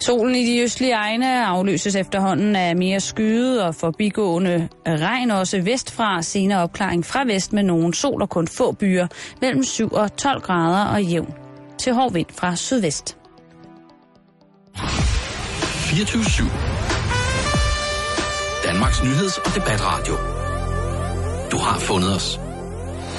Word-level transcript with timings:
Solen 0.00 0.34
i 0.34 0.46
de 0.46 0.62
østlige 0.62 0.92
egne 0.92 1.46
afløses 1.46 1.94
efterhånden 1.96 2.56
af 2.56 2.76
mere 2.76 3.00
skyde 3.00 3.66
og 3.66 3.74
forbigående 3.74 4.68
regn 4.86 5.30
også 5.30 5.60
vestfra. 5.60 6.22
Senere 6.22 6.62
opklaring 6.62 7.06
fra 7.06 7.24
vest 7.24 7.52
med 7.52 7.62
nogen 7.62 7.92
sol 7.92 8.22
og 8.22 8.28
kun 8.30 8.48
få 8.48 8.72
byer 8.72 9.06
mellem 9.40 9.64
7 9.64 9.88
og 9.88 10.16
12 10.16 10.40
grader 10.40 10.84
og 10.84 11.02
jævn 11.02 11.34
til 11.78 11.92
hård 11.92 12.12
vind 12.12 12.26
fra 12.38 12.56
sydvest. 12.56 13.16
24 14.76 16.48
Danmarks 18.64 19.02
nyheds- 19.02 19.38
og 19.38 19.54
debatradio. 19.54 20.14
Du 21.50 21.56
har 21.56 21.78
fundet 21.78 22.16
os. 22.16 22.40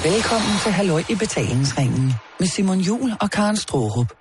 Velkommen 0.04 0.54
til 0.62 0.72
Halløj 0.72 1.02
i 1.10 1.14
betalingsringen 1.14 2.12
med 2.38 2.46
Simon 2.46 2.78
Jul 2.78 3.12
og 3.20 3.30
Karen 3.30 3.56
Strohrup. 3.56 4.12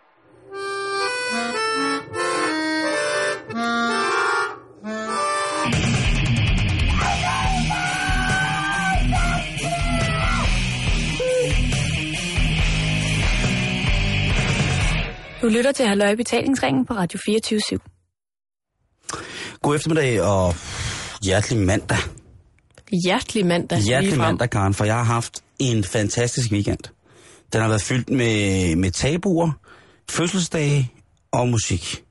Du 15.48 15.52
lytter 15.52 15.72
til 15.72 15.86
Halløj 15.88 16.16
Betalingsringen 16.16 16.86
på 16.86 16.94
Radio 16.94 17.20
24 17.26 17.60
God 19.62 19.76
eftermiddag 19.76 20.22
og 20.22 20.56
hjertelig 21.24 21.66
mandag. 21.66 21.98
Hjertelig 23.06 23.46
mandag. 23.46 23.80
Hjertelig 23.80 24.10
ligefrem. 24.10 24.28
mandag, 24.28 24.50
Karen, 24.50 24.74
for 24.74 24.86
jeg 24.86 24.96
har 24.96 25.04
haft 25.04 25.44
en 25.60 25.84
fantastisk 25.84 26.52
weekend. 26.52 26.78
Den 27.54 27.62
har 27.62 27.68
været 27.68 27.82
fyldt 27.82 28.10
med, 28.10 28.76
med 28.76 28.92
tabuer, 28.92 29.52
fødselsdage 30.10 30.92
og 31.32 31.48
musik. 31.48 32.04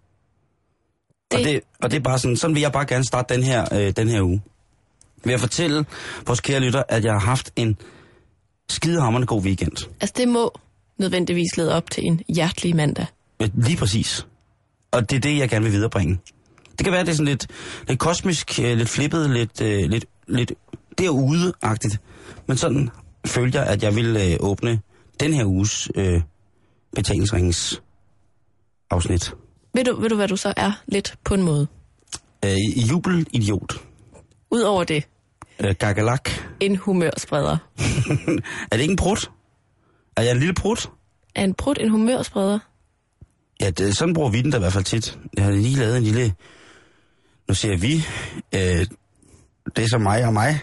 Det... 1.31 1.39
Og, 1.39 1.45
det, 1.45 1.61
og 1.83 1.91
det 1.91 1.97
er 1.97 2.03
bare 2.03 2.19
sådan, 2.19 2.37
sådan 2.37 2.55
vil 2.55 2.61
jeg 2.61 2.73
bare 2.73 2.87
gerne 2.87 3.05
starte 3.05 3.35
den 3.35 3.43
her, 3.43 3.75
øh, 3.75 3.93
den 3.97 4.09
her 4.09 4.23
uge. 4.23 4.43
Ved 5.25 5.35
at 5.35 5.41
fortælle 5.41 5.85
vores 6.27 6.41
kære 6.41 6.61
lytter, 6.61 6.83
at 6.89 7.05
jeg 7.05 7.13
har 7.13 7.21
haft 7.21 7.53
en 7.57 7.77
skidehammerende 8.69 9.27
god 9.27 9.43
weekend. 9.43 9.89
Altså, 10.01 10.15
det 10.17 10.29
må 10.29 10.53
nødvendigvis 10.99 11.57
lede 11.57 11.75
op 11.75 11.91
til 11.91 12.05
en 12.07 12.21
hjertelig 12.29 12.77
mandag. 12.77 13.07
Øh, 13.43 13.49
Lige 13.55 13.77
præcis. 13.77 14.27
Og 14.91 15.11
det 15.11 15.17
er 15.17 15.21
det, 15.21 15.39
jeg 15.39 15.49
gerne 15.49 15.65
vil 15.65 15.73
viderebringe. 15.73 16.19
Det 16.79 16.85
kan 16.85 16.93
være, 16.93 17.01
det 17.05 17.09
er 17.09 17.13
sådan 17.15 17.27
lidt, 17.27 17.47
lidt 17.89 17.99
kosmisk, 17.99 18.59
øh, 18.63 18.77
lidt 18.77 18.89
flippet, 18.89 19.31
lidt, 19.31 19.61
øh, 19.61 19.91
lidt, 19.91 20.05
lidt 20.29 20.53
derude-agtigt. 20.99 21.97
Men 22.47 22.57
sådan 22.57 22.91
følte 23.27 23.59
jeg, 23.59 23.67
at 23.67 23.83
jeg 23.83 23.97
ville 23.97 24.25
øh, 24.33 24.37
åbne 24.41 24.81
den 25.21 25.33
her 25.35 25.45
uges 25.45 25.89
øh, 25.95 26.23
betalingsringens 26.97 27.83
afsnit. 28.91 29.35
Ved 29.75 29.85
du, 29.85 30.01
ved 30.01 30.09
du, 30.09 30.17
hvad 30.17 30.29
du 30.29 30.37
så 30.37 30.55
er 30.57 30.73
lidt 30.87 31.15
på 31.25 31.35
en 31.35 31.43
måde? 31.43 31.67
Øh, 32.45 32.91
jubelidiot. 32.91 33.75
Udover 34.51 34.85
det, 34.85 35.05
Øh, 35.61 35.75
gagalak. 35.79 36.31
en 36.61 36.77
humørspreder. 36.77 37.57
er 38.71 38.77
det 38.77 38.81
ikke 38.81 38.91
en 38.93 38.97
prut? 38.97 39.31
Er 40.17 40.23
jeg 40.23 40.33
en 40.33 40.39
lille 40.39 40.55
prut? 40.55 40.91
Er 41.35 41.45
en 41.45 41.55
brud 41.55 41.75
en 41.81 41.89
humørspreder? 41.91 42.59
Ja, 43.61 43.71
det, 43.71 43.97
sådan 43.97 44.15
bruger 44.15 44.31
vi 44.31 44.43
den 44.43 44.51
da 44.51 44.57
i 44.57 44.61
hvert 44.61 44.73
fald 44.73 44.85
tit. 44.85 45.19
Jeg 45.37 45.45
har 45.45 45.51
lige 45.51 45.77
lavet 45.77 45.97
en 45.97 46.03
lille... 46.03 46.35
Nu 47.49 47.55
siger 47.55 47.77
vi... 47.77 47.95
Øh, 48.55 48.87
det 49.77 49.85
er 49.85 49.89
så 49.89 49.99
mig 49.99 50.25
og 50.27 50.33
mig, 50.33 50.61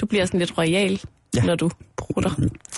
Du 0.00 0.06
bliver 0.06 0.26
sådan 0.26 0.40
lidt 0.40 0.58
royal, 0.58 0.92
Ja. 1.34 1.40
ja. 1.40 1.46
når 1.46 1.54
du 1.54 1.70
brutter. 1.96 2.30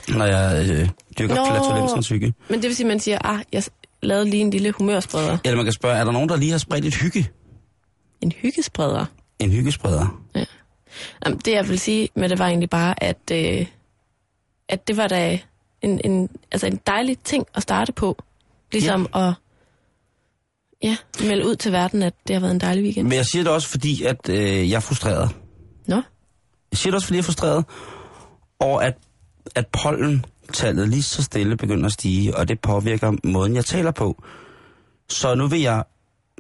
når 0.08 0.24
jeg 0.24 0.70
øh, 0.70 0.88
dyrker 1.18 1.34
flatulensens 1.46 2.08
hygge. 2.08 2.34
Men 2.48 2.62
det 2.62 2.68
vil 2.68 2.76
sige, 2.76 2.86
at 2.86 2.88
man 2.88 3.00
siger, 3.00 3.18
ah, 3.24 3.40
jeg 3.52 3.62
lavede 4.02 4.30
lige 4.30 4.40
en 4.40 4.50
lille 4.50 4.72
humørspreder. 4.72 5.38
Eller 5.44 5.56
man 5.56 5.64
kan 5.66 5.72
spørge, 5.72 5.96
er 5.96 6.04
der 6.04 6.12
nogen, 6.12 6.28
der 6.28 6.36
lige 6.36 6.50
har 6.50 6.58
spredt 6.58 6.84
et 6.84 6.94
hygge? 6.94 7.30
En 8.20 8.32
hyggespreder. 8.32 9.04
En 9.38 9.50
hyggespreder? 9.52 10.22
Jamen, 11.26 11.38
det 11.38 11.52
jeg 11.52 11.68
vil 11.68 11.78
sige 11.78 12.08
med 12.14 12.28
det 12.28 12.38
var 12.38 12.46
egentlig 12.46 12.70
bare, 12.70 13.02
at, 13.02 13.18
øh, 13.32 13.66
at 14.68 14.88
det 14.88 14.96
var 14.96 15.08
da 15.08 15.38
en, 15.82 16.00
en, 16.04 16.28
altså 16.52 16.66
en 16.66 16.80
dejlig 16.86 17.18
ting 17.18 17.46
at 17.54 17.62
starte 17.62 17.92
på. 17.92 18.22
Ligesom 18.72 19.06
ja. 19.14 19.28
at 19.28 19.34
ja, 20.82 20.96
melde 21.28 21.46
ud 21.46 21.56
til 21.56 21.72
verden, 21.72 22.02
at 22.02 22.14
det 22.26 22.34
har 22.36 22.40
været 22.40 22.54
en 22.54 22.60
dejlig 22.60 22.84
weekend. 22.84 23.08
Men 23.08 23.16
jeg 23.16 23.26
siger 23.26 23.42
det 23.42 23.52
også, 23.52 23.68
fordi 23.68 24.02
at 24.04 24.28
øh, 24.28 24.70
jeg 24.70 24.76
er 24.76 24.80
frustreret. 24.80 25.36
Nå, 25.86 26.02
Jeg 26.70 26.78
siger 26.78 26.90
det 26.90 26.94
også, 26.94 27.06
fordi 27.06 27.16
jeg 27.16 27.22
er 27.22 27.24
frustreret 27.24 27.64
over, 28.60 28.80
at, 28.80 28.94
at 29.54 29.66
pollentallet 29.82 30.88
lige 30.88 31.02
så 31.02 31.22
stille 31.22 31.56
begynder 31.56 31.86
at 31.86 31.92
stige, 31.92 32.36
og 32.36 32.48
det 32.48 32.60
påvirker 32.60 33.12
måden, 33.24 33.54
jeg 33.54 33.64
taler 33.64 33.90
på. 33.90 34.22
Så 35.08 35.34
nu 35.34 35.46
vil 35.46 35.60
jeg 35.60 35.84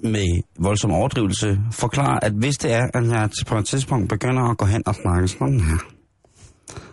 med 0.02 0.42
voldsom 0.58 0.90
overdrivelse 0.90 1.60
forklare, 1.72 2.24
at 2.24 2.32
hvis 2.32 2.56
det 2.58 2.72
er, 2.72 2.86
at 2.94 3.06
jeg 3.06 3.30
på 3.46 3.58
et 3.58 3.66
tidspunkt 3.66 4.08
begynder 4.08 4.50
at 4.50 4.58
gå 4.58 4.64
hen 4.64 4.82
og 4.86 4.94
snakke 4.94 5.28
sådan 5.28 5.60
her, 5.60 5.78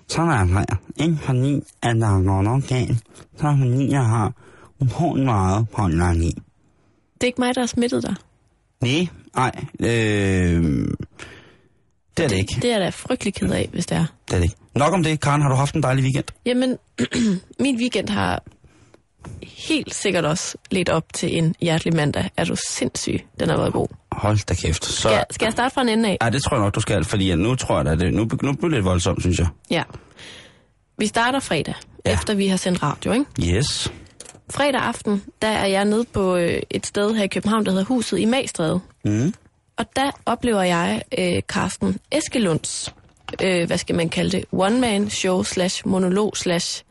så 0.08 0.22
er 0.22 0.26
jeg 0.26 0.48
her. 0.48 0.66
Ikke 1.04 1.18
fordi, 1.22 1.56
at 1.82 1.96
der 1.96 2.24
går 2.26 2.42
noget 2.42 2.68
galt, 2.68 2.98
så 3.38 3.48
er 3.48 3.58
fordi, 3.58 3.92
jeg 3.92 4.06
har 4.06 4.34
utrolig 4.80 5.26
meget 5.26 5.70
pollen 5.70 6.24
i. 6.24 6.28
det 7.14 7.22
er 7.22 7.26
ikke 7.26 7.42
mig, 7.42 7.56
der 7.56 7.62
har 7.62 7.68
smittet 7.68 8.04
dig. 8.04 8.16
Nej, 8.82 9.08
nej. 9.36 9.52
Øh, 9.80 10.88
det 12.18 12.24
er 12.24 12.28
det 12.30 12.38
ikke. 12.38 12.56
Det 12.62 12.66
er 12.66 12.72
jeg 12.72 12.82
da 12.82 12.90
frygtelig 12.90 13.34
ked 13.34 13.52
af, 13.52 13.70
hvis 13.72 13.86
det 13.86 13.98
er. 13.98 14.06
Det 14.28 14.34
er 14.34 14.38
det 14.38 14.44
ikke. 14.44 14.56
Nok 14.76 14.94
om 14.94 15.04
det. 15.04 15.20
Karen, 15.22 15.42
har 15.42 15.50
du 15.50 15.56
haft 15.56 15.76
en 15.76 15.84
dejlig 15.84 16.04
weekend? 16.04 16.26
Jamen, 16.46 16.78
min 17.60 17.78
weekend 17.78 18.10
har 18.10 18.44
helt 19.44 19.94
sikkert 19.96 20.26
også 20.26 20.58
lidt 20.72 20.90
op 20.90 21.14
til 21.14 21.38
en 21.38 21.56
hjertelig 21.62 21.96
mandag. 21.96 22.30
Er 22.38 22.46
du 22.46 22.56
sindssyg? 22.70 23.20
Den 23.40 23.50
har 23.50 23.58
været 23.58 23.74
god. 23.74 23.88
Hold 24.12 24.46
da 24.46 24.54
kæft. 24.54 24.86
Så, 24.86 24.92
Skal, 25.10 25.24
skal 25.32 25.46
jeg 25.46 25.54
starte 25.54 25.74
fra 25.74 25.82
en 25.82 25.90
ende 25.90 26.10
af? 26.10 26.18
Ja, 26.22 26.30
det 26.30 26.44
tror 26.44 26.58
jeg 26.58 26.64
nok, 26.64 26.76
du 26.76 26.80
skal, 26.80 27.06
fordi 27.06 27.36
nu 27.36 27.56
tror 27.56 27.82
jeg, 27.82 27.92
at 27.92 28.00
det, 28.00 28.14
nu, 28.14 28.20
nu 28.20 28.28
bliver 28.28 28.54
det 28.62 28.72
lidt 28.72 28.86
voldsomt, 28.86 29.22
synes 29.22 29.40
jeg. 29.40 29.48
Ja. 29.72 29.84
Vi 30.98 31.08
starter 31.08 31.40
fredag, 31.40 31.74
ja. 32.06 32.14
efter 32.14 32.34
vi 32.34 32.48
har 32.48 32.58
sendt 32.58 32.84
radio, 32.84 33.12
ikke? 33.12 33.26
Yes. 33.58 33.92
Fredag 34.50 34.82
aften, 34.82 35.24
der 35.42 35.48
er 35.48 35.66
jeg 35.66 35.86
nede 35.86 36.06
på 36.14 36.36
øh, 36.36 36.62
et 36.70 36.86
sted 36.86 37.16
her 37.16 37.24
i 37.24 37.28
København, 37.28 37.66
der 37.66 37.72
hedder 37.72 37.86
Huset 37.86 38.20
i 38.20 38.26
Magstræde. 38.26 38.80
Mm. 39.06 39.34
Og 39.78 39.86
der 39.96 40.12
oplever 40.26 40.62
jeg 40.64 41.02
øh, 41.18 41.42
Carsten 41.42 42.00
Eskelunds, 42.12 42.94
øh, 43.44 43.68
hvad 43.68 43.78
skal 43.78 43.96
man 43.96 44.10
kalde 44.10 44.32
det, 44.38 44.46
one-man 44.52 45.10
show 45.10 45.44
slash 45.44 45.88
monolog 45.88 46.38
slash 46.38 46.84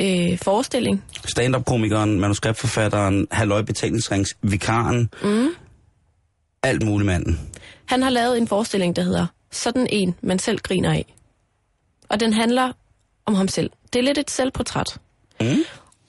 øh, 0.00 0.38
forestilling. 0.38 1.04
Stand-up-komikeren, 1.26 2.20
manuskriptforfatteren, 2.20 3.26
halvøj 3.30 3.62
betalingsrings, 3.62 4.36
vikaren. 4.42 5.10
Mm. 5.22 5.48
Alt 6.62 6.82
muligt 6.82 7.06
manden. 7.06 7.40
Han 7.86 8.02
har 8.02 8.10
lavet 8.10 8.38
en 8.38 8.48
forestilling, 8.48 8.96
der 8.96 9.02
hedder 9.02 9.26
Sådan 9.50 9.86
en, 9.90 10.14
man 10.22 10.38
selv 10.38 10.58
griner 10.58 10.92
af. 10.92 11.14
Og 12.08 12.20
den 12.20 12.32
handler 12.32 12.72
om 13.26 13.34
ham 13.34 13.48
selv. 13.48 13.70
Det 13.92 13.98
er 13.98 14.02
lidt 14.02 14.18
et 14.18 14.30
selvportræt. 14.30 14.98
Mm. 15.40 15.46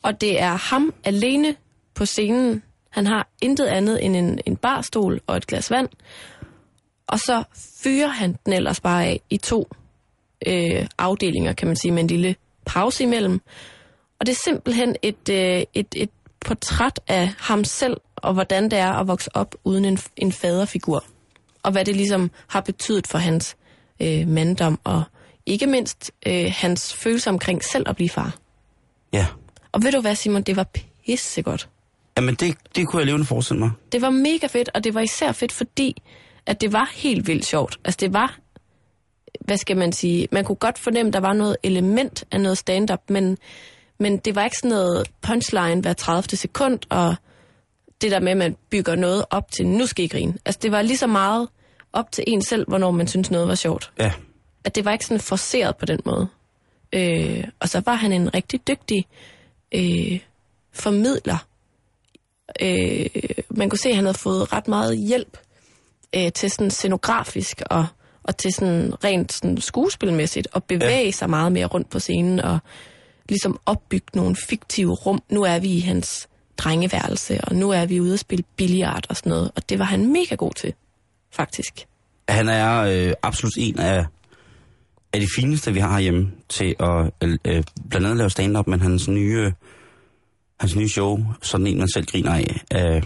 Og 0.06 0.22
det 0.22 0.42
er 0.42 0.56
ham 0.56 0.94
alene 1.04 1.56
på 1.94 2.06
scenen. 2.06 2.64
Han 2.90 3.08
har 3.08 3.28
intet 3.42 3.66
andet 3.66 4.06
end 4.06 4.16
en, 4.16 4.40
en 4.46 4.56
barstol 4.56 5.22
og 5.28 5.38
et 5.38 5.48
glas 5.48 5.72
vand. 5.72 5.90
Og 7.08 7.20
så 7.20 7.44
fyrer 7.84 8.08
han 8.08 8.36
den 8.46 8.54
ellers 8.54 8.80
bare 8.80 9.06
af 9.06 9.22
i 9.30 9.38
to 9.38 9.68
øh, 10.48 10.88
afdelinger, 10.98 11.54
kan 11.54 11.68
man 11.68 11.76
sige, 11.76 11.92
med 11.92 12.02
en 12.02 12.08
lille 12.08 12.36
pause 12.66 13.04
imellem. 13.04 13.42
Og 14.20 14.26
det 14.26 14.32
er 14.32 14.40
simpelthen 14.44 14.96
et, 15.02 15.30
øh, 15.30 15.64
et, 15.74 15.88
et 15.96 16.10
portræt 16.46 17.00
af 17.08 17.34
ham 17.40 17.64
selv, 17.64 17.98
og 18.16 18.34
hvordan 18.34 18.64
det 18.64 18.80
er 18.80 18.92
at 18.92 19.08
vokse 19.08 19.36
op 19.36 19.56
uden 19.64 19.86
en, 19.86 20.00
en 20.18 20.32
faderfigur. 20.32 21.04
Og 21.64 21.72
hvad 21.72 21.86
det 21.86 21.96
ligesom 21.96 22.32
har 22.48 22.62
betydet 22.62 23.08
for 23.08 23.18
hans 23.18 23.58
øh, 24.00 24.28
manddom, 24.28 24.80
og 24.84 25.04
ikke 25.46 25.68
mindst 25.68 26.12
øh, 26.28 26.54
hans 26.56 26.94
følelse 26.94 27.30
omkring 27.30 27.64
selv 27.64 27.90
at 27.90 27.96
blive 27.96 28.10
far. 28.10 28.36
Ja. 29.14 29.26
Og 29.76 29.84
ved 29.84 29.92
du 29.92 30.02
hvad, 30.02 30.16
Simon, 30.16 30.42
det 30.42 30.56
var 30.56 30.68
pissegodt. 31.06 31.70
Jamen, 32.18 32.36
det, 32.36 32.58
det 32.76 32.88
kunne 32.88 33.00
jeg 33.00 33.06
levende 33.06 33.26
forestille 33.26 33.60
mig. 33.60 33.72
Det 33.92 34.02
var 34.02 34.10
mega 34.10 34.48
fedt, 34.48 34.70
og 34.74 34.84
det 34.84 34.94
var 34.94 35.02
især 35.02 35.32
fedt, 35.32 35.52
fordi 35.52 36.02
at 36.46 36.62
det 36.62 36.74
var 36.74 36.92
helt 36.94 37.28
vildt 37.28 37.46
sjovt. 37.46 37.80
Altså 37.86 37.98
det 38.02 38.14
var, 38.14 38.40
hvad 39.40 39.58
skal 39.58 39.78
man 39.78 39.94
sige, 39.94 40.28
man 40.32 40.44
kunne 40.44 40.56
godt 40.56 40.78
fornemme, 40.78 41.12
der 41.12 41.20
var 41.20 41.34
noget 41.34 41.58
element 41.64 42.24
af 42.32 42.42
noget 42.42 42.58
stand-up, 42.58 43.02
men, 43.10 43.38
men 44.00 44.18
det 44.18 44.36
var 44.36 44.44
ikke 44.44 44.58
sådan 44.58 44.70
noget 44.70 45.12
punchline 45.22 45.82
hver 45.82 45.94
30. 45.94 46.38
sekund, 46.38 46.80
og 46.90 47.16
det 48.02 48.12
der 48.12 48.20
med, 48.20 48.32
at 48.32 48.38
man 48.38 48.56
bygger 48.70 48.96
noget 48.96 49.26
op 49.30 49.52
til, 49.52 49.68
nu 49.68 49.86
skal 49.86 50.06
I 50.06 50.08
grine. 50.08 50.34
Altså 50.46 50.60
det 50.62 50.72
var 50.72 50.82
lige 50.82 50.98
så 50.98 51.08
meget 51.08 51.48
op 51.94 52.12
til 52.12 52.24
en 52.28 52.42
selv, 52.42 52.66
hvornår 52.68 52.92
man 52.92 53.08
synes 53.08 53.32
noget 53.32 53.48
var 53.48 53.56
sjovt. 53.56 53.92
Ja. 54.00 54.12
At 54.64 54.76
det 54.76 54.86
var 54.86 54.92
ikke 54.92 55.06
sådan 55.06 55.22
forceret 55.22 55.76
på 55.76 55.86
den 55.86 56.00
måde. 56.06 56.28
Øh, 56.94 57.44
og 57.60 57.70
så 57.70 57.82
var 57.86 57.96
han 57.96 58.12
en 58.12 58.34
rigtig 58.34 58.68
dygtig 58.68 59.06
øh, 59.76 60.20
formidler. 60.74 61.48
Øh, 62.62 63.06
man 63.50 63.70
kunne 63.70 63.80
se, 63.80 63.90
at 63.90 63.96
han 63.96 64.06
havde 64.06 64.18
fået 64.18 64.54
ret 64.54 64.68
meget 64.68 64.98
hjælp 64.98 65.38
øh, 66.16 66.32
til 66.32 66.52
sådan 66.52 66.72
scenografisk 66.72 67.62
og, 67.70 67.86
og 68.24 68.38
til 68.38 68.54
sådan 68.54 69.04
rent 69.04 69.34
sådan 69.34 69.62
skuespilmæssigt 69.62 70.48
at 70.56 70.64
bevæge 70.64 71.06
ja. 71.06 71.12
sig 71.12 71.30
meget 71.30 71.52
mere 71.52 71.66
rundt 71.66 71.90
på 71.90 72.00
scenen 72.00 72.40
og 72.40 72.60
ligesom 73.30 73.60
opbygge 73.66 74.08
nogle 74.14 74.36
fiktive 74.48 74.94
rum. 74.94 75.22
Nu 75.30 75.44
er 75.44 75.60
vi 75.60 75.68
i 75.68 75.80
hans 75.80 76.28
drengeværelse, 76.58 77.42
og 77.44 77.56
nu 77.56 77.72
er 77.72 77.86
vi 77.86 78.02
ude 78.02 78.14
at 78.14 78.20
spille 78.20 78.44
billiard 78.56 79.06
og 79.10 79.16
sådan 79.16 79.30
noget. 79.30 79.52
Og 79.56 79.70
det 79.70 79.80
var 79.80 79.86
han 79.86 80.12
mega 80.12 80.36
god 80.36 80.52
til, 80.54 80.74
faktisk. 81.32 81.88
Han 82.30 82.50
er 82.50 82.80
øh, 82.82 83.14
absolut 83.24 83.54
en 83.58 83.80
af, 83.80 84.06
af 85.16 85.22
de 85.22 85.28
fineste, 85.36 85.74
vi 85.74 85.80
har 85.80 85.92
herhjemme 85.92 86.32
til 86.50 86.76
at 86.80 87.12
øh, 87.24 87.38
øh, 87.46 87.64
blandt 87.90 88.08
andet 88.08 88.18
lave 88.18 88.30
stand-up, 88.30 88.68
men 88.68 88.82
hans 88.82 89.08
nye, 89.08 89.54
hans 90.60 90.76
nye 90.76 90.90
show, 90.90 91.20
sådan 91.42 91.68
en, 91.68 91.78
man 91.78 91.88
selv 91.94 92.06
griner 92.06 92.32
af. 92.34 92.62
Øh, 92.74 93.04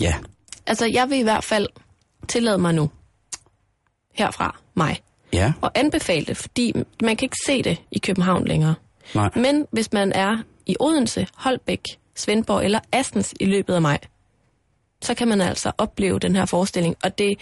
ja, 0.00 0.14
Altså, 0.66 0.86
jeg 0.92 1.10
vil 1.10 1.18
i 1.18 1.22
hvert 1.22 1.44
fald 1.44 1.66
tillade 2.28 2.58
mig 2.58 2.74
nu, 2.74 2.90
herfra, 4.14 4.56
mig, 4.76 5.00
ja, 5.32 5.52
og 5.60 5.70
anbefale 5.74 6.24
det, 6.26 6.36
fordi 6.36 6.72
man 7.02 7.16
kan 7.16 7.26
ikke 7.26 7.36
se 7.46 7.62
det 7.62 7.78
i 7.90 7.98
København 7.98 8.44
længere. 8.44 8.74
nej. 9.14 9.30
Men 9.36 9.66
hvis 9.72 9.92
man 9.92 10.12
er 10.12 10.36
i 10.66 10.76
Odense, 10.80 11.26
Holbæk, 11.36 11.80
Svendborg 12.14 12.64
eller 12.64 12.80
Astens 12.92 13.34
i 13.40 13.44
løbet 13.44 13.74
af 13.74 13.82
maj, 13.82 13.98
så 15.02 15.14
kan 15.14 15.28
man 15.28 15.40
altså 15.40 15.72
opleve 15.78 16.18
den 16.18 16.36
her 16.36 16.46
forestilling. 16.46 16.96
Og 17.02 17.18
det, 17.18 17.38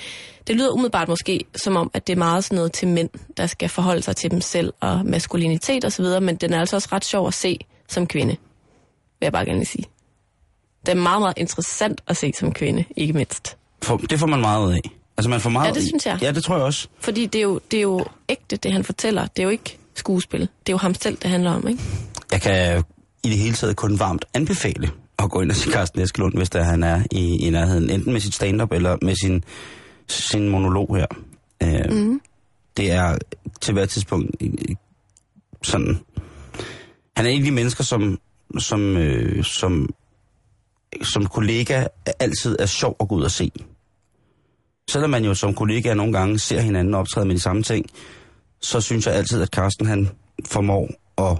det 0.46 0.56
lyder 0.56 0.70
umiddelbart 0.70 1.08
måske 1.08 1.44
som 1.56 1.76
om, 1.76 1.90
at 1.94 2.06
det 2.06 2.12
er 2.12 2.16
meget 2.16 2.44
sådan 2.44 2.56
noget 2.56 2.72
til 2.72 2.88
mænd, 2.88 3.08
der 3.36 3.46
skal 3.46 3.68
forholde 3.68 4.02
sig 4.02 4.16
til 4.16 4.30
dem 4.30 4.40
selv 4.40 4.72
og 4.80 5.06
maskulinitet 5.06 5.84
osv., 5.84 6.04
men 6.22 6.36
den 6.36 6.52
er 6.52 6.60
altså 6.60 6.76
også 6.76 6.88
ret 6.92 7.04
sjov 7.04 7.26
at 7.26 7.34
se 7.34 7.58
som 7.88 8.06
kvinde, 8.06 8.36
vil 9.20 9.26
jeg 9.26 9.32
bare 9.32 9.44
gerne 9.44 9.64
sige. 9.64 9.84
Det 10.86 10.92
er 10.92 10.96
meget, 10.96 11.20
meget 11.20 11.34
interessant 11.38 12.00
at 12.06 12.16
se 12.16 12.32
som 12.38 12.52
kvinde, 12.52 12.84
ikke 12.96 13.12
mindst. 13.12 13.56
For, 13.82 13.96
det 13.96 14.18
får 14.18 14.26
man 14.26 14.40
meget 14.40 14.66
ud 14.66 14.72
af. 14.72 14.80
Altså, 15.16 15.30
man 15.30 15.40
får 15.40 15.50
meget 15.50 15.68
Ja, 15.68 15.72
det 15.72 15.82
synes 15.82 16.06
jeg. 16.06 16.18
Ja, 16.22 16.32
det 16.32 16.44
tror 16.44 16.56
jeg 16.56 16.64
også. 16.64 16.88
Fordi 17.00 17.26
det 17.26 17.38
er, 17.38 17.42
jo, 17.42 17.60
det 17.70 17.76
er 17.76 17.82
jo 17.82 18.04
ægte, 18.28 18.56
det 18.56 18.72
han 18.72 18.84
fortæller. 18.84 19.26
Det 19.26 19.38
er 19.38 19.42
jo 19.44 19.50
ikke 19.50 19.78
skuespil. 19.94 20.40
Det 20.40 20.48
er 20.48 20.72
jo 20.72 20.76
ham 20.76 20.94
selv, 20.94 21.16
det 21.16 21.30
handler 21.30 21.50
om, 21.50 21.68
ikke? 21.68 21.82
Jeg 22.32 22.42
kan 22.42 22.84
i 23.24 23.28
det 23.28 23.38
hele 23.38 23.54
taget 23.54 23.76
kun 23.76 23.98
varmt 23.98 24.24
anbefale 24.34 24.90
at 25.18 25.30
gå 25.30 25.40
ind 25.40 25.50
og 25.50 25.56
se 25.56 25.70
Carsten 25.70 26.00
Eskelund, 26.00 26.36
hvis 26.36 26.50
der 26.50 26.62
han 26.62 26.82
er 26.82 27.02
i, 27.10 27.46
i 27.46 27.50
nærheden. 27.50 27.90
Enten 27.90 28.12
med 28.12 28.20
sit 28.20 28.34
stand-up 28.34 28.72
eller 28.72 28.96
med 29.02 29.14
sin, 29.24 29.44
sin 30.08 30.48
monolog 30.48 30.96
her. 30.96 31.06
Øh, 31.62 31.92
mm. 31.92 32.20
Det 32.76 32.92
er 32.92 33.18
til 33.60 33.72
hver 33.72 33.86
tidspunkt 33.86 34.30
sådan... 35.62 35.98
Han 37.16 37.26
er 37.26 37.30
en 37.30 37.38
af 37.38 37.44
de 37.44 37.50
mennesker, 37.50 37.84
som, 37.84 38.18
som, 38.58 38.96
øh, 38.96 39.44
som, 39.44 39.88
som 41.02 41.26
kollega 41.26 41.86
altid 42.18 42.56
er 42.58 42.66
sjov 42.66 42.96
at 43.00 43.08
gå 43.08 43.14
ud 43.14 43.22
og 43.22 43.30
se. 43.30 43.50
Selvom 44.90 45.10
man 45.10 45.24
jo 45.24 45.34
som 45.34 45.54
kollega 45.54 45.94
nogle 45.94 46.12
gange 46.12 46.38
ser 46.38 46.60
hinanden 46.60 46.94
optræde 46.94 47.26
med 47.26 47.34
de 47.34 47.40
samme 47.40 47.62
ting, 47.62 47.86
så 48.60 48.80
synes 48.80 49.06
jeg 49.06 49.14
altid, 49.14 49.42
at 49.42 49.48
Carsten 49.48 49.86
han 49.86 50.08
formår 50.44 50.90
at 51.18 51.38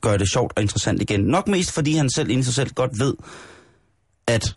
gøre 0.00 0.18
det 0.18 0.30
sjovt 0.32 0.52
og 0.56 0.62
interessant 0.62 1.02
igen. 1.02 1.20
Nok 1.20 1.48
mest 1.48 1.72
fordi 1.72 1.92
han 1.92 2.10
selv 2.10 2.30
inden 2.30 2.44
sig 2.44 2.54
selv 2.54 2.70
godt 2.74 2.98
ved, 2.98 3.14
at 4.26 4.56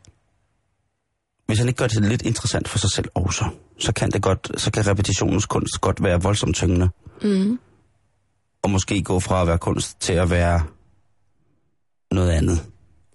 hvis 1.47 1.59
han 1.59 1.67
ikke 1.67 1.77
gør 1.77 1.87
det 1.87 2.03
lidt 2.03 2.21
interessant 2.21 2.67
for 2.69 2.77
sig 2.77 2.91
selv 2.91 3.07
også, 3.13 3.45
så 3.79 3.91
kan 3.91 4.11
det 4.11 4.21
godt, 4.21 4.51
så 4.57 4.71
kan 4.71 4.87
repetitionens 4.87 5.45
kunst 5.45 5.81
godt 5.81 6.03
være 6.03 6.21
voldsomt 6.21 6.55
tyngende. 6.55 6.89
Mm. 7.21 7.59
Og 8.63 8.69
måske 8.69 9.01
gå 9.03 9.19
fra 9.19 9.41
at 9.41 9.47
være 9.47 9.57
kunst 9.57 9.99
til 9.99 10.13
at 10.13 10.29
være 10.29 10.61
noget 12.11 12.31
andet. 12.31 12.65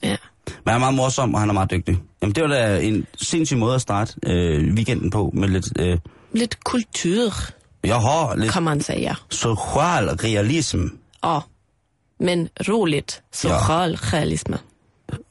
Ja. 0.03 0.17
Men 0.47 0.57
han 0.67 0.75
er 0.75 0.79
meget 0.79 0.95
morsom, 0.95 1.35
og 1.35 1.41
han 1.41 1.49
er 1.49 1.53
meget 1.53 1.71
dygtig. 1.71 1.99
Jamen, 2.23 2.35
det 2.35 2.43
var 2.43 2.49
da 2.49 2.81
en 2.81 3.07
sindssyg 3.23 3.57
måde 3.59 3.75
at 3.75 3.81
starte 3.81 4.15
øh, 4.27 4.75
weekenden 4.75 5.11
på, 5.11 5.31
med 5.35 5.49
lidt... 5.49 5.79
Øh, 5.79 5.99
Lidt 6.33 6.65
kultur, 6.65 7.33
jeg 7.85 7.97
har 7.97 8.35
lidt 8.37 8.53
kan 8.53 8.63
man 8.63 8.81
sige. 8.81 9.15
social 9.31 10.09
realism. 10.25 10.85
Og, 11.23 11.43
men 12.21 12.49
roligt, 12.69 13.23
social 13.33 13.95
realisme. 13.95 14.59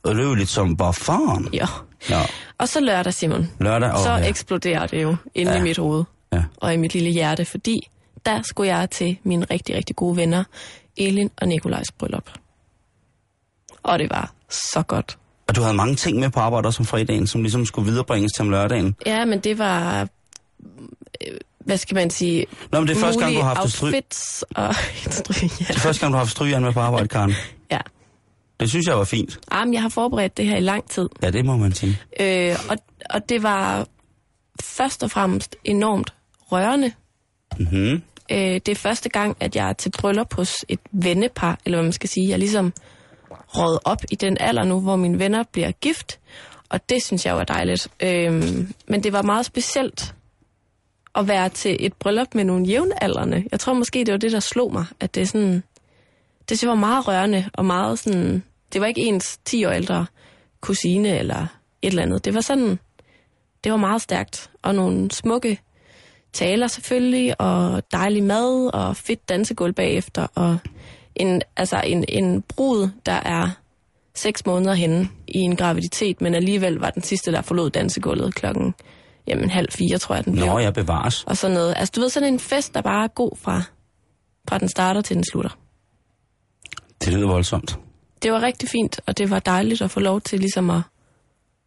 Løveligt 0.06 0.50
som 0.50 0.78
bare 0.78 0.94
fan. 0.94 1.48
Ja. 1.54 1.66
Ja. 2.10 2.22
Og 2.58 2.70
så 2.70 2.80
lørdag, 2.80 3.14
Simon. 3.14 3.52
Lørdag 3.60 3.92
og... 3.92 4.00
så 4.00 4.12
ja. 4.12 4.28
eksploderer 4.28 4.88
det 4.88 5.04
jo 5.04 5.16
inde 5.36 5.52
Ja. 5.52 5.58
i 5.60 5.62
mit 5.62 5.78
hoved 5.78 6.04
Ja. 6.34 6.44
og 6.58 6.74
i 6.74 6.78
mit 6.78 6.94
lille 6.94 7.10
hjerte, 7.10 7.46
fordi 7.46 7.90
der 8.26 8.42
skulle 8.42 8.76
jeg 8.76 8.90
til 8.90 9.18
mine 9.24 9.46
rigtig, 9.52 9.76
rigtig 9.76 9.96
gode 9.96 10.18
venner, 10.18 10.44
Elin 10.98 11.32
og 11.42 11.48
Nikolajs 11.48 11.92
bryllup. 12.00 12.30
Og 13.84 14.00
det 14.00 14.10
var 14.10 14.32
så 14.50 14.82
godt. 14.82 15.18
Og 15.48 15.56
du 15.56 15.62
havde 15.62 15.74
mange 15.76 15.96
ting 15.96 16.20
med 16.20 16.30
på 16.30 16.40
arbejde 16.40 16.68
også 16.68 16.82
om 16.82 16.86
fredagen, 16.86 17.28
som 17.28 17.42
ligesom 17.42 17.66
skulle 17.66 17.90
viderebringes 17.92 18.32
til 18.36 18.42
om 18.42 18.50
lørdagen. 18.50 18.96
Ja, 19.06 19.26
men 19.26 19.40
det 19.40 19.58
var, 19.58 20.08
øh, 21.28 21.38
hvad 21.70 21.78
skal 21.78 21.96
man 21.96 22.10
sige, 22.10 22.46
Nå, 22.72 22.80
men 22.80 22.88
det 22.88 22.98
er 22.98 23.02
første 23.02 23.20
gang, 23.20 23.36
du 23.36 23.42
har 23.42 23.56
haft 23.56 23.66
et 23.66 23.74
stry... 23.74 23.86
outfits 23.86 24.46
og 24.56 24.76
stry, 25.20 25.44
ja. 25.44 25.48
Det 25.48 25.76
er 25.76 25.80
første 25.80 26.02
gang, 26.02 26.14
du 26.14 26.16
har 26.16 26.24
haft 26.24 26.32
strygeren 26.32 26.64
med 26.64 26.74
på 26.74 26.80
arbejde, 26.80 27.08
Karen. 27.08 27.34
ja. 27.72 27.80
Det 28.60 28.70
synes 28.70 28.88
jeg 28.88 28.98
var 28.98 29.04
fint. 29.04 29.40
Jamen, 29.54 29.74
jeg 29.74 29.82
har 29.82 29.90
forberedt 29.90 30.38
det 30.38 30.46
her 30.46 30.58
i 30.58 30.62
lang 30.62 30.90
tid. 30.90 31.10
Ja, 31.24 31.32
det 31.32 31.46
må 31.46 31.58
man 31.58 31.74
sige. 31.74 32.00
Øh, 32.20 32.56
og, 32.70 32.78
og 33.10 33.30
det 33.30 33.44
var 33.44 33.88
først 34.64 35.04
og 35.04 35.12
fremmest 35.12 35.56
enormt 35.64 36.14
rørende. 36.52 36.92
Mm-hmm. 37.60 38.02
Øh, 38.32 38.38
det 38.38 38.70
er 38.70 38.76
første 38.76 39.10
gang, 39.10 39.38
at 39.40 39.56
jeg 39.56 39.70
er 39.70 39.74
til 39.74 39.92
bryllup 40.00 40.34
hos 40.34 40.56
et 40.68 40.80
vennepar, 40.92 41.60
eller 41.66 41.78
hvad 41.78 41.84
man 41.84 41.94
skal 41.94 42.10
sige. 42.10 42.28
Jeg 42.28 42.34
er 42.34 42.38
ligesom 42.38 42.74
råd 43.58 43.80
op 43.86 44.02
i 44.12 44.16
den 44.16 44.38
alder 44.40 44.64
nu, 44.64 44.80
hvor 44.82 44.96
mine 44.96 45.20
venner 45.20 45.44
bliver 45.52 45.72
gift, 45.72 46.20
og 46.70 46.90
det 46.90 47.04
synes 47.04 47.26
jeg 47.26 47.38
er 47.38 47.44
dejligt. 47.44 47.88
Øh, 48.00 48.34
men 48.88 49.04
det 49.04 49.14
var 49.14 49.22
meget 49.22 49.46
specielt 49.46 50.14
at 51.20 51.28
være 51.28 51.50
til 51.50 51.78
et 51.80 51.94
bryllup 51.94 52.36
med 52.36 52.44
nogle 52.44 52.66
jævnaldrende. 52.66 53.46
Jeg 53.52 53.60
tror 53.60 53.74
måske, 53.74 54.00
det 54.00 54.12
var 54.12 54.18
det, 54.18 54.32
der 54.32 54.40
slog 54.40 54.74
mig, 54.74 54.86
at 55.00 55.16
det 55.16 55.22
er 55.22 55.26
sådan... 55.26 55.64
Det 56.50 56.68
var 56.68 56.76
meget 56.76 57.08
rørende, 57.08 57.50
og 57.54 57.66
meget 57.66 58.00
sådan... 58.00 58.44
Det 58.74 58.82
var 58.82 58.88
ikke 58.88 59.02
ens 59.02 59.38
10 59.46 59.66
år 59.66 59.72
ældre 59.72 60.06
kusine 60.62 61.18
eller 61.20 61.48
et 61.82 61.88
eller 61.88 62.04
andet. 62.04 62.26
Det 62.26 62.34
var 62.34 62.42
sådan... 62.42 62.80
Det 63.64 63.72
var 63.72 63.78
meget 63.78 64.02
stærkt, 64.02 64.50
og 64.62 64.76
nogle 64.76 65.12
smukke 65.12 65.60
taler 66.34 66.68
selvfølgelig, 66.68 67.42
og 67.42 67.84
dejlig 67.92 68.24
mad, 68.24 68.74
og 68.74 68.96
fedt 68.96 69.30
dansegulv 69.30 69.74
bagefter, 69.74 70.28
og 70.36 70.58
en, 71.16 71.42
altså 71.58 71.82
en, 71.86 72.06
en 72.08 72.42
brud, 72.42 72.90
der 73.06 73.12
er 73.12 73.50
seks 74.16 74.46
måneder 74.46 74.74
henne 74.74 75.10
i 75.28 75.38
en 75.38 75.56
graviditet, 75.56 76.22
men 76.22 76.36
alligevel 76.36 76.76
var 76.76 76.90
den 76.90 77.04
sidste, 77.04 77.32
der 77.32 77.42
forlod 77.42 77.70
dansegulvet 77.70 78.36
klokken 78.36 78.74
jamen, 79.30 79.50
halv 79.50 79.68
fire, 79.72 79.98
tror 79.98 80.16
jeg, 80.16 80.26
den 80.26 80.34
blev. 80.34 80.46
Nå, 80.46 80.60
jeg 80.60 80.74
bevares. 80.74 81.24
Og 81.24 81.38
sådan 81.38 81.54
noget. 81.54 81.74
Altså, 81.78 81.92
du 81.96 82.02
ved, 82.02 82.10
sådan 82.10 82.34
en 82.34 82.40
fest, 82.40 82.74
der 82.74 82.82
bare 82.82 83.04
er 83.04 83.08
god 83.08 83.32
fra, 83.42 83.62
fra 84.50 84.58
den 84.58 84.70
starter 84.70 85.02
til 85.02 85.16
den 85.16 85.24
slutter. 85.32 85.58
Det 87.06 87.14
lyder 87.14 87.28
voldsomt. 87.28 87.80
Det 88.24 88.32
var 88.32 88.42
rigtig 88.42 88.70
fint, 88.70 89.00
og 89.08 89.18
det 89.18 89.30
var 89.30 89.40
dejligt 89.40 89.82
at 89.82 89.92
få 89.92 90.00
lov 90.00 90.22
til 90.22 90.40
ligesom 90.40 90.70
at 90.70 90.82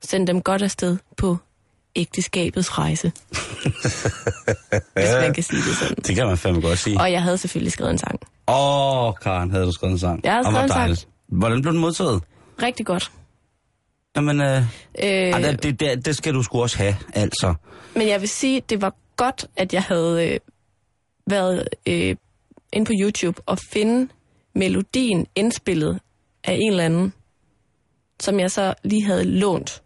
sende 0.05 0.27
dem 0.27 0.43
godt 0.43 0.63
afsted 0.63 0.97
på 1.17 1.37
ægteskabets 1.97 2.79
rejse. 2.79 3.13
Hvis 4.95 5.13
man 5.21 5.35
kan 5.35 5.43
sige 5.43 5.63
det 5.63 5.77
sådan. 5.77 5.97
Det 6.07 6.15
kan 6.15 6.27
man 6.27 6.39
fandme 6.39 6.61
godt 6.61 6.79
sige. 6.79 7.01
Og 7.01 7.13
jeg 7.13 7.23
havde 7.23 7.39
selvfølgelig 7.39 7.73
skrevet 7.73 7.91
en 7.93 7.99
sang. 7.99 8.21
Åh, 8.49 9.07
oh, 9.07 9.15
Karen, 9.15 9.51
havde 9.51 9.65
du 9.67 9.73
skrevet 9.73 9.93
en 9.93 9.99
sang? 9.99 10.21
Jeg 10.25 10.33
havde 10.33 10.45
skrevet 10.45 10.63
en 10.65 10.97
sang. 10.97 11.13
Hvordan 11.29 11.63
blev 11.63 11.73
den 11.73 11.81
modtaget? 11.81 12.23
Rigtig 12.63 12.87
godt. 12.87 13.13
Jamen, 14.17 14.41
øh, 14.41 14.63
Øh, 15.05 15.59
det, 15.63 15.81
det, 15.81 16.07
det, 16.07 16.17
skal 16.17 16.35
du 16.35 16.43
sgu 16.43 16.63
også 16.63 16.79
have, 16.79 16.97
altså. 17.15 17.55
Men 17.95 18.09
jeg 18.09 18.21
vil 18.21 18.29
sige, 18.29 18.63
det 18.69 18.83
var 18.83 18.95
godt, 19.17 19.47
at 19.57 19.75
jeg 19.75 19.83
havde 19.83 20.29
øh, 20.29 20.39
været 21.27 21.69
øh, 21.87 22.17
inde 22.73 22.87
på 22.87 22.93
YouTube 23.01 23.43
og 23.47 23.59
finde 23.73 24.13
melodien 24.55 25.27
indspillet 25.35 26.01
af 26.45 26.53
en 26.53 26.71
eller 26.71 26.85
anden, 26.85 27.13
som 28.21 28.41
jeg 28.41 28.51
så 28.51 28.75
lige 28.85 29.05
havde 29.05 29.25
lånt 29.25 29.83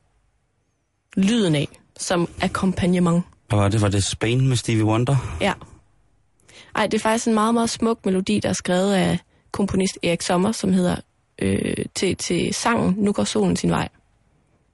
lyden 1.16 1.54
af 1.54 1.68
som 1.98 2.28
akkompagnement. 2.40 3.24
Hvad 3.48 3.58
var 3.58 3.68
det? 3.68 3.80
Var 3.80 3.88
det 3.88 4.04
Spain 4.04 4.48
med 4.48 4.56
Stevie 4.56 4.84
Wonder? 4.84 5.36
Ja. 5.40 5.52
Ej, 6.74 6.86
det 6.86 6.94
er 6.94 7.02
faktisk 7.02 7.26
en 7.26 7.34
meget, 7.34 7.54
meget 7.54 7.70
smuk 7.70 8.06
melodi, 8.06 8.40
der 8.40 8.48
er 8.48 8.52
skrevet 8.52 8.94
af 8.94 9.18
komponist 9.52 9.98
Erik 10.02 10.22
Sommer, 10.22 10.52
som 10.52 10.72
hedder 10.72 10.96
øh, 11.38 11.84
til, 11.94 12.16
til 12.16 12.54
sangen 12.54 12.94
Nu 12.98 13.12
går 13.12 13.24
solen 13.24 13.56
sin 13.56 13.70
vej. 13.70 13.88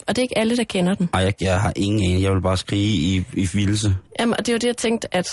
Og 0.06 0.16
det 0.16 0.18
er 0.18 0.22
ikke 0.22 0.38
alle, 0.38 0.56
der 0.56 0.64
kender 0.64 0.94
den. 0.94 1.08
Ej, 1.14 1.20
jeg, 1.20 1.34
jeg 1.40 1.60
har 1.60 1.72
ingen 1.76 2.02
anelse. 2.04 2.22
Jeg 2.22 2.34
vil 2.34 2.40
bare 2.42 2.56
skrige 2.56 2.94
i, 2.94 3.24
i 3.34 3.48
vildelse. 3.52 3.96
Jamen, 4.20 4.34
og 4.38 4.46
det 4.46 4.52
var 4.52 4.58
det, 4.58 4.66
jeg 4.66 4.76
tænkte, 4.76 5.14
at 5.14 5.26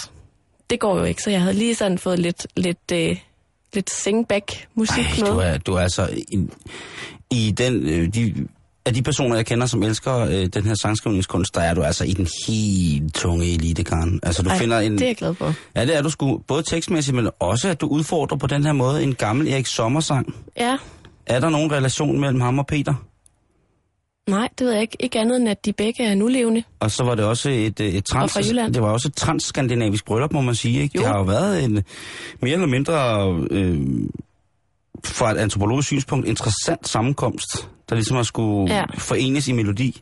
det 0.69 0.79
går 0.79 0.97
jo 0.99 1.03
ikke. 1.03 1.21
Så 1.21 1.29
jeg 1.29 1.41
havde 1.41 1.53
lige 1.53 1.75
sådan 1.75 1.97
fået 1.97 2.19
lidt, 2.19 2.47
lidt, 2.57 2.91
øh, 2.93 3.17
lidt 3.73 3.89
singback-musik 3.91 5.05
Ej, 5.05 5.19
med. 5.19 5.27
du 5.33 5.37
er, 5.37 5.57
du 5.57 5.73
er 5.73 5.79
altså... 5.79 6.09
I, 6.27 6.47
i 7.31 7.51
den, 7.51 7.73
øh, 7.89 8.07
de, 8.13 8.47
af 8.85 8.93
de 8.93 9.01
personer, 9.01 9.35
jeg 9.35 9.45
kender, 9.45 9.67
som 9.67 9.83
elsker 9.83 10.15
øh, 10.17 10.45
den 10.45 10.63
her 10.63 10.75
sangskrivningskunst, 10.81 11.55
der 11.55 11.61
er 11.61 11.73
du 11.73 11.81
altså 11.83 12.03
i 12.03 12.13
den 12.13 12.27
helt 12.47 13.13
tunge 13.15 13.45
elite, 13.53 13.83
Karen. 13.83 14.19
Altså, 14.23 14.43
du 14.43 14.49
Ej, 14.49 14.57
finder 14.57 14.79
en... 14.79 14.91
det 14.91 15.01
er 15.01 15.05
jeg 15.07 15.15
glad 15.15 15.33
for. 15.33 15.53
Ja, 15.75 15.85
det 15.85 15.97
er 15.97 16.01
du 16.01 16.09
sgu. 16.09 16.37
Både 16.47 16.63
tekstmæssigt, 16.63 17.15
men 17.15 17.29
også, 17.39 17.69
at 17.69 17.81
du 17.81 17.87
udfordrer 17.87 18.37
på 18.37 18.47
den 18.47 18.63
her 18.65 18.71
måde 18.73 19.03
en 19.03 19.15
gammel 19.15 19.47
Erik 19.47 19.65
Sommer-sang. 19.65 20.35
Ja, 20.57 20.77
Er 21.25 21.39
der 21.39 21.49
nogen 21.49 21.71
relation 21.71 22.19
mellem 22.19 22.41
ham 22.41 22.59
og 22.59 22.67
Peter? 22.67 22.93
Nej, 24.29 24.49
det 24.59 24.65
ved 24.65 24.73
jeg 24.73 24.81
ikke. 24.81 24.97
Ikke 24.99 25.19
andet 25.19 25.37
end, 25.37 25.49
at 25.49 25.65
de 25.65 25.73
begge 25.73 26.03
er 26.03 26.15
nulevende. 26.15 26.63
Og 26.79 26.91
så 26.91 27.03
var 27.03 27.15
det 27.15 27.25
også 27.25 27.49
et, 27.49 27.79
et 27.79 28.05
trans... 28.05 28.35
Og. 28.35 28.73
Det 28.73 28.81
var 28.81 28.91
også 28.91 29.07
et 29.07 29.15
transskandinavisk 29.15 30.05
bryllup, 30.05 30.33
må 30.33 30.41
man 30.41 30.55
sige. 30.55 30.81
Ikke? 30.81 30.97
Jo. 30.97 31.01
Det 31.01 31.07
har 31.09 31.17
jo 31.17 31.23
været 31.23 31.63
en 31.63 31.83
mere 32.41 32.53
eller 32.53 32.67
mindre 32.67 33.27
øh, 33.51 33.79
fra 35.05 35.31
et 35.31 35.37
antropologisk 35.37 35.87
synspunkt 35.87 36.27
interessant 36.27 36.87
sammenkomst, 36.87 37.69
der 37.89 37.95
ligesom 37.95 38.15
har 38.15 38.23
skulle 38.23 38.73
Ja. 38.73 38.79
ja. 38.79 38.85
forenes 38.97 39.47
i 39.47 39.51
melodi. 39.51 40.01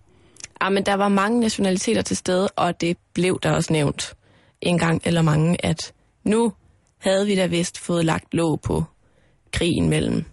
Ja, 0.64 0.70
men 0.70 0.86
der 0.86 0.94
var 0.94 1.10
mange 1.10 1.40
nationaliteter 1.40 2.02
til 2.02 2.18
stede, 2.18 2.48
og 2.48 2.82
det 2.82 2.98
blev 3.14 3.40
der 3.44 3.52
også 3.52 3.74
nævnt 3.74 4.14
en 4.62 4.78
gang 4.78 5.02
eller 5.06 5.22
mange, 5.22 5.66
at 5.66 5.94
nu 6.24 6.54
havde 6.98 7.26
vi 7.26 7.36
da 7.36 7.46
vist 7.46 7.78
fået 7.80 8.06
lagt 8.06 8.34
låg 8.34 8.62
på 8.62 8.84
krigen 9.54 9.90
mellem 9.90 10.26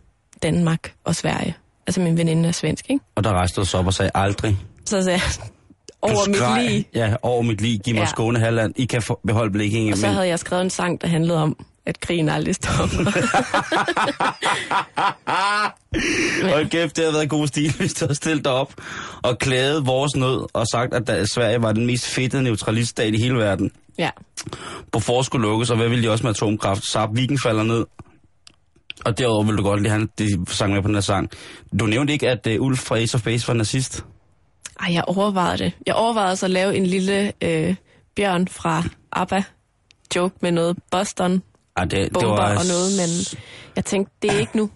Danmark 0.42 0.94
og 1.04 1.14
Sverige. 1.14 1.54
Altså 1.86 2.00
min 2.00 2.16
veninde 2.18 2.48
er 2.48 2.52
svensk, 2.52 2.84
ikke? 2.90 3.04
Og 3.14 3.24
der 3.24 3.30
rejste 3.32 3.60
jeg 3.60 3.66
sig 3.66 3.80
op 3.80 3.86
og 3.86 3.94
sagde 3.94 4.10
aldrig. 4.14 4.58
Så 4.86 5.02
sagde 5.02 5.10
jeg, 5.10 5.20
Du 5.38 6.08
over 6.18 6.26
mit 6.28 6.36
skreg, 6.36 6.70
liv. 6.70 6.82
Ja, 6.94 7.14
over 7.22 7.42
mit 7.42 7.60
liv. 7.60 7.78
Giv 7.78 7.94
mig 7.94 8.00
Ja. 8.00 8.06
Skåne 8.06 8.38
Halland. 8.38 8.72
I 8.76 8.84
kan 8.84 9.02
få, 9.02 9.20
beholde 9.26 9.52
blikket. 9.52 9.92
Og 9.92 9.98
så 9.98 10.06
havde 10.08 10.26
jeg 10.28 10.38
skrevet 10.38 10.62
en 10.62 10.70
sang, 10.70 11.00
der 11.00 11.08
handlede 11.08 11.42
om, 11.42 11.56
at 11.86 12.00
krigen 12.00 12.28
aldrig 12.28 12.54
stopper. 12.54 13.10
Hold 16.52 16.68
kæft, 16.70 16.96
det 16.96 17.04
havde 17.04 17.14
været 17.14 17.28
god 17.30 17.46
stil, 17.46 17.72
hvis 17.78 17.94
du 17.94 18.04
havde 18.04 18.14
stillet 18.14 18.44
dig 18.44 18.52
op 18.52 18.74
og 19.22 19.38
klaget 19.38 19.86
vores 19.86 20.16
nød 20.16 20.46
og 20.52 20.66
sagt, 20.72 20.94
at 20.94 21.06
da 21.06 21.24
Sverige 21.26 21.62
var 21.62 21.72
den 21.72 21.86
mest 21.86 22.06
fedtede 22.06 22.42
neutraliststat 22.42 23.14
i 23.14 23.18
hele 23.18 23.34
verden. 23.34 23.70
ja. 23.98 24.10
På 24.92 25.00
for 25.00 25.22
skulle 25.22 25.48
lukkes, 25.48 25.70
og 25.70 25.76
hvad 25.76 25.88
ville 25.88 26.04
de 26.04 26.10
også 26.10 26.24
med 26.24 26.30
atomkraft? 26.30 26.86
Saab 26.86 27.08
Viking 27.12 27.38
falder 27.42 27.62
ned. 27.62 27.84
Og 29.04 29.18
derudover 29.18 29.44
ville 29.44 29.58
du 29.58 29.62
godt 29.62 29.82
lide, 29.82 29.92
han 29.92 30.08
de 30.18 30.46
sang 30.48 30.72
med 30.72 30.82
på 30.82 30.88
den 30.88 30.94
her 30.96 31.00
sang. 31.00 31.30
Du 31.80 31.86
nævnte 31.86 32.12
ikke, 32.12 32.30
at 32.30 32.46
uh, 32.46 32.66
Ulf 32.66 32.78
fra 32.78 32.98
Ace 32.98 33.14
of 33.14 33.22
Base 33.22 33.48
var 33.48 33.54
nazist? 33.54 34.04
Ej, 34.80 34.92
jeg 34.92 35.04
overvejede 35.06 35.58
det. 35.58 35.72
Jeg 35.86 35.94
overvejede 35.94 36.30
også 36.30 36.46
at 36.46 36.50
lave 36.50 36.76
en 36.76 36.86
lille 36.86 37.32
øh, 37.42 37.74
bjørn 38.16 38.48
fra 38.48 38.82
ABBA 39.12 39.42
joke 40.16 40.36
med 40.42 40.52
noget 40.52 40.76
Boston 40.90 41.42
Ej, 41.76 41.84
det, 41.84 42.14
det 42.14 42.28
var... 42.28 42.58
og 42.58 42.64
noget, 42.68 42.90
men 43.00 43.40
jeg 43.76 43.84
tænkte, 43.84 44.14
det 44.22 44.32
er 44.32 44.38
ikke 44.38 44.56
nu. 44.56 44.70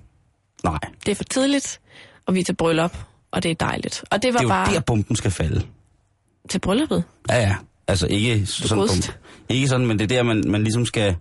Nej, 0.64 0.78
Det 1.06 1.12
er 1.12 1.14
for 1.16 1.24
tidligt, 1.24 1.80
og 2.26 2.34
vi 2.34 2.40
er 2.40 2.44
til 2.44 2.56
bryllup, 2.56 2.96
og 3.30 3.42
det 3.42 3.50
er 3.50 3.54
dejligt. 3.54 4.04
Og 4.10 4.22
det 4.22 4.34
var 4.34 4.38
det 4.38 4.44
er 4.44 4.48
jo 4.48 4.48
bare 4.48 4.74
der, 4.74 4.80
bomben 4.80 5.16
skal 5.16 5.30
falde. 5.30 5.62
til 6.48 6.58
brylluppet. 6.58 7.04
Ja, 7.30 7.40
ja. 7.40 7.56
Altså 7.88 8.06
ikke 8.06 8.46
sådan, 8.46 8.78
bombe. 8.78 8.92
ikke 9.48 9.68
sådan, 9.68 9.86
men 9.86 9.98
det 9.98 10.04
er 10.04 10.16
der, 10.16 10.22
man, 10.22 10.44
man 10.46 10.62
ligesom 10.62 10.86
skal 10.86 11.16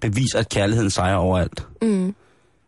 bevise, 0.00 0.38
at 0.38 0.48
kærligheden 0.48 0.90
sejrer 0.90 1.16
overalt. 1.16 1.66
Mm. 1.82 2.14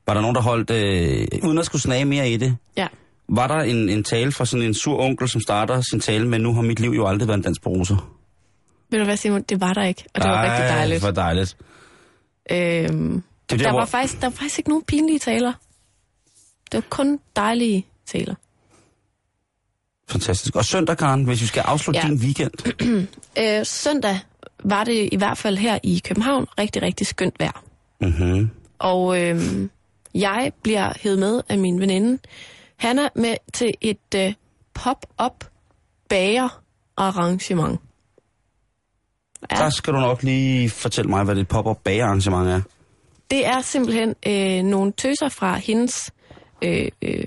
Var 0.06 0.14
der 0.14 0.20
nogen, 0.20 0.34
der 0.34 0.42
holdt, 0.42 0.70
øh, 0.70 1.28
uden 1.48 1.58
at 1.58 1.66
skulle 1.66 1.82
snage 1.82 2.04
mere 2.04 2.30
i 2.30 2.36
det, 2.36 2.56
Ja. 2.76 2.86
var 3.28 3.46
der 3.46 3.54
en, 3.54 3.88
en 3.88 4.04
tale 4.04 4.32
fra 4.32 4.44
sådan 4.46 4.66
en 4.66 4.74
sur 4.74 5.00
onkel, 5.00 5.28
som 5.28 5.40
starter 5.40 5.80
sin 5.80 6.00
tale 6.00 6.28
med, 6.28 6.38
nu 6.38 6.54
har 6.54 6.62
mit 6.62 6.80
liv 6.80 6.90
jo 6.90 7.06
aldrig 7.06 7.28
været 7.28 7.38
en 7.38 7.42
dans 7.44 7.58
på 7.58 7.68
roser. 7.70 8.12
Ved 8.90 8.98
du 8.98 9.04
hvad, 9.04 9.16
Simon? 9.16 9.42
Det 9.42 9.60
var 9.60 9.72
der 9.74 9.82
ikke, 9.84 10.04
og 10.14 10.20
det 10.22 10.30
var 10.30 10.42
rigtig 10.52 10.68
dejligt. 10.76 11.00
Hvor 11.02 11.10
dejligt. 11.10 11.56
Øhm, 12.50 12.56
Det 12.60 12.88
er 12.88 13.22
der, 13.48 13.56
der, 13.56 13.64
var 13.64 13.72
hvor, 13.72 13.84
faktisk, 13.84 14.20
der 14.20 14.26
var 14.26 14.30
faktisk 14.34 14.58
ikke 14.58 14.70
nogen 14.70 14.84
pinlige 14.84 15.18
taler. 15.18 15.52
Det 16.72 16.74
var 16.74 16.84
kun 16.90 17.18
dejlige 17.36 17.86
taler. 18.06 18.34
Fantastisk. 20.08 20.56
Og 20.56 20.64
søndag, 20.64 20.96
Karen, 20.96 21.24
hvis 21.24 21.40
vi 21.42 21.46
skal 21.46 21.60
afslutte 21.60 22.00
Ja. 22.00 22.08
din 22.08 22.16
weekend. 22.18 22.52
Øh, 23.38 23.66
søndag 23.66 24.18
var 24.64 24.84
det 24.84 25.08
i 25.12 25.16
hvert 25.16 25.38
fald 25.38 25.56
her 25.56 25.78
i 25.82 26.02
København 26.04 26.46
rigtig, 26.58 26.82
rigtig 26.82 27.06
skønt 27.06 27.34
vejr. 27.40 27.62
Mm-hmm. 28.00 28.50
Og 28.78 29.22
øhm, 29.22 29.70
jeg 30.20 30.52
bliver 30.62 30.92
hævet 31.00 31.18
med 31.18 31.42
af 31.48 31.58
min 31.58 31.80
veninde 31.80 32.18
Hanna 32.76 33.08
med 33.14 33.36
til 33.52 33.74
et 33.80 34.14
øh, 34.16 34.34
pop-up 34.74 35.44
bager 36.08 36.62
arrangement. 36.96 37.80
Ja, 39.50 39.56
Der 39.56 39.70
skal 39.70 39.92
du 39.92 39.98
nok 39.98 40.22
lige 40.22 40.70
fortælle 40.70 41.10
mig, 41.10 41.24
hvad 41.24 41.34
det 41.34 41.48
pop-up 41.48 41.78
bagerarrangement 41.84 42.48
er. 42.48 42.60
det 43.30 43.46
er 43.46 43.60
simpelthen 43.60 44.14
øh, 44.26 44.62
nogle 44.62 44.92
tøser 44.92 45.28
fra 45.28 45.56
hendes 45.56 46.10
øh, 46.62 46.88
øh, 47.02 47.24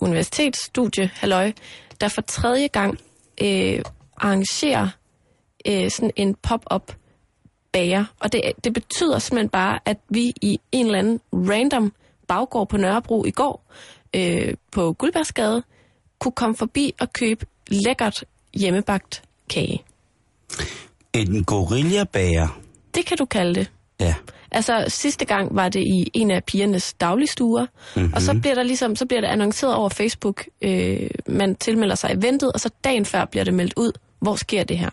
universitetsstudie, 0.00 1.10
halløj, 1.14 1.52
der 2.00 2.08
for 2.08 2.22
tredje 2.22 2.66
gang 2.66 2.98
øh, 3.42 3.82
arrangerer 4.16 4.88
øh, 5.68 5.90
sådan 5.90 6.10
en 6.16 6.34
pop-up 6.34 6.92
bager. 7.72 8.04
Og 8.20 8.32
det, 8.32 8.40
det 8.64 8.74
betyder 8.74 9.18
simpelthen 9.18 9.48
bare, 9.48 9.78
at 9.84 9.96
vi 10.08 10.32
i 10.42 10.60
en 10.72 10.86
eller 10.86 10.98
anden 10.98 11.20
random 11.32 11.92
baggård 12.32 12.68
på 12.68 12.76
Nørrebro 12.76 13.24
i 13.24 13.30
går 13.30 13.72
øh, 14.16 14.54
på 14.72 14.92
Guldbergsgade 14.92 15.62
kunne 16.18 16.32
komme 16.32 16.56
forbi 16.56 16.94
og 17.00 17.12
købe 17.12 17.46
lækkert 17.68 18.24
hjemmebagt 18.54 19.22
kage. 19.50 19.82
En 21.12 21.44
gorillabager. 21.44 22.60
Det 22.94 23.06
kan 23.06 23.16
du 23.16 23.24
kalde 23.24 23.54
det. 23.54 23.70
Ja. 24.00 24.14
Altså 24.50 24.84
sidste 24.88 25.24
gang 25.24 25.56
var 25.56 25.68
det 25.68 25.80
i 25.80 26.10
en 26.14 26.30
af 26.30 26.44
pigernes 26.44 26.94
dagligstuer, 26.94 27.66
mm-hmm. 27.96 28.12
og 28.12 28.22
så 28.22 28.38
bliver 28.40 28.54
der 28.54 28.62
ligesom 28.62 28.96
så 28.96 29.06
bliver 29.06 29.20
det 29.20 29.28
annonceret 29.28 29.74
over 29.74 29.88
Facebook. 29.88 30.44
Øh, 30.62 31.10
man 31.28 31.54
tilmelder 31.54 31.94
sig 31.94 32.10
eventet, 32.12 32.52
og 32.52 32.60
så 32.60 32.70
dagen 32.84 33.04
før 33.04 33.24
bliver 33.24 33.44
det 33.44 33.54
meldt 33.54 33.74
ud, 33.76 33.92
hvor 34.20 34.36
sker 34.36 34.64
det 34.64 34.78
her. 34.78 34.90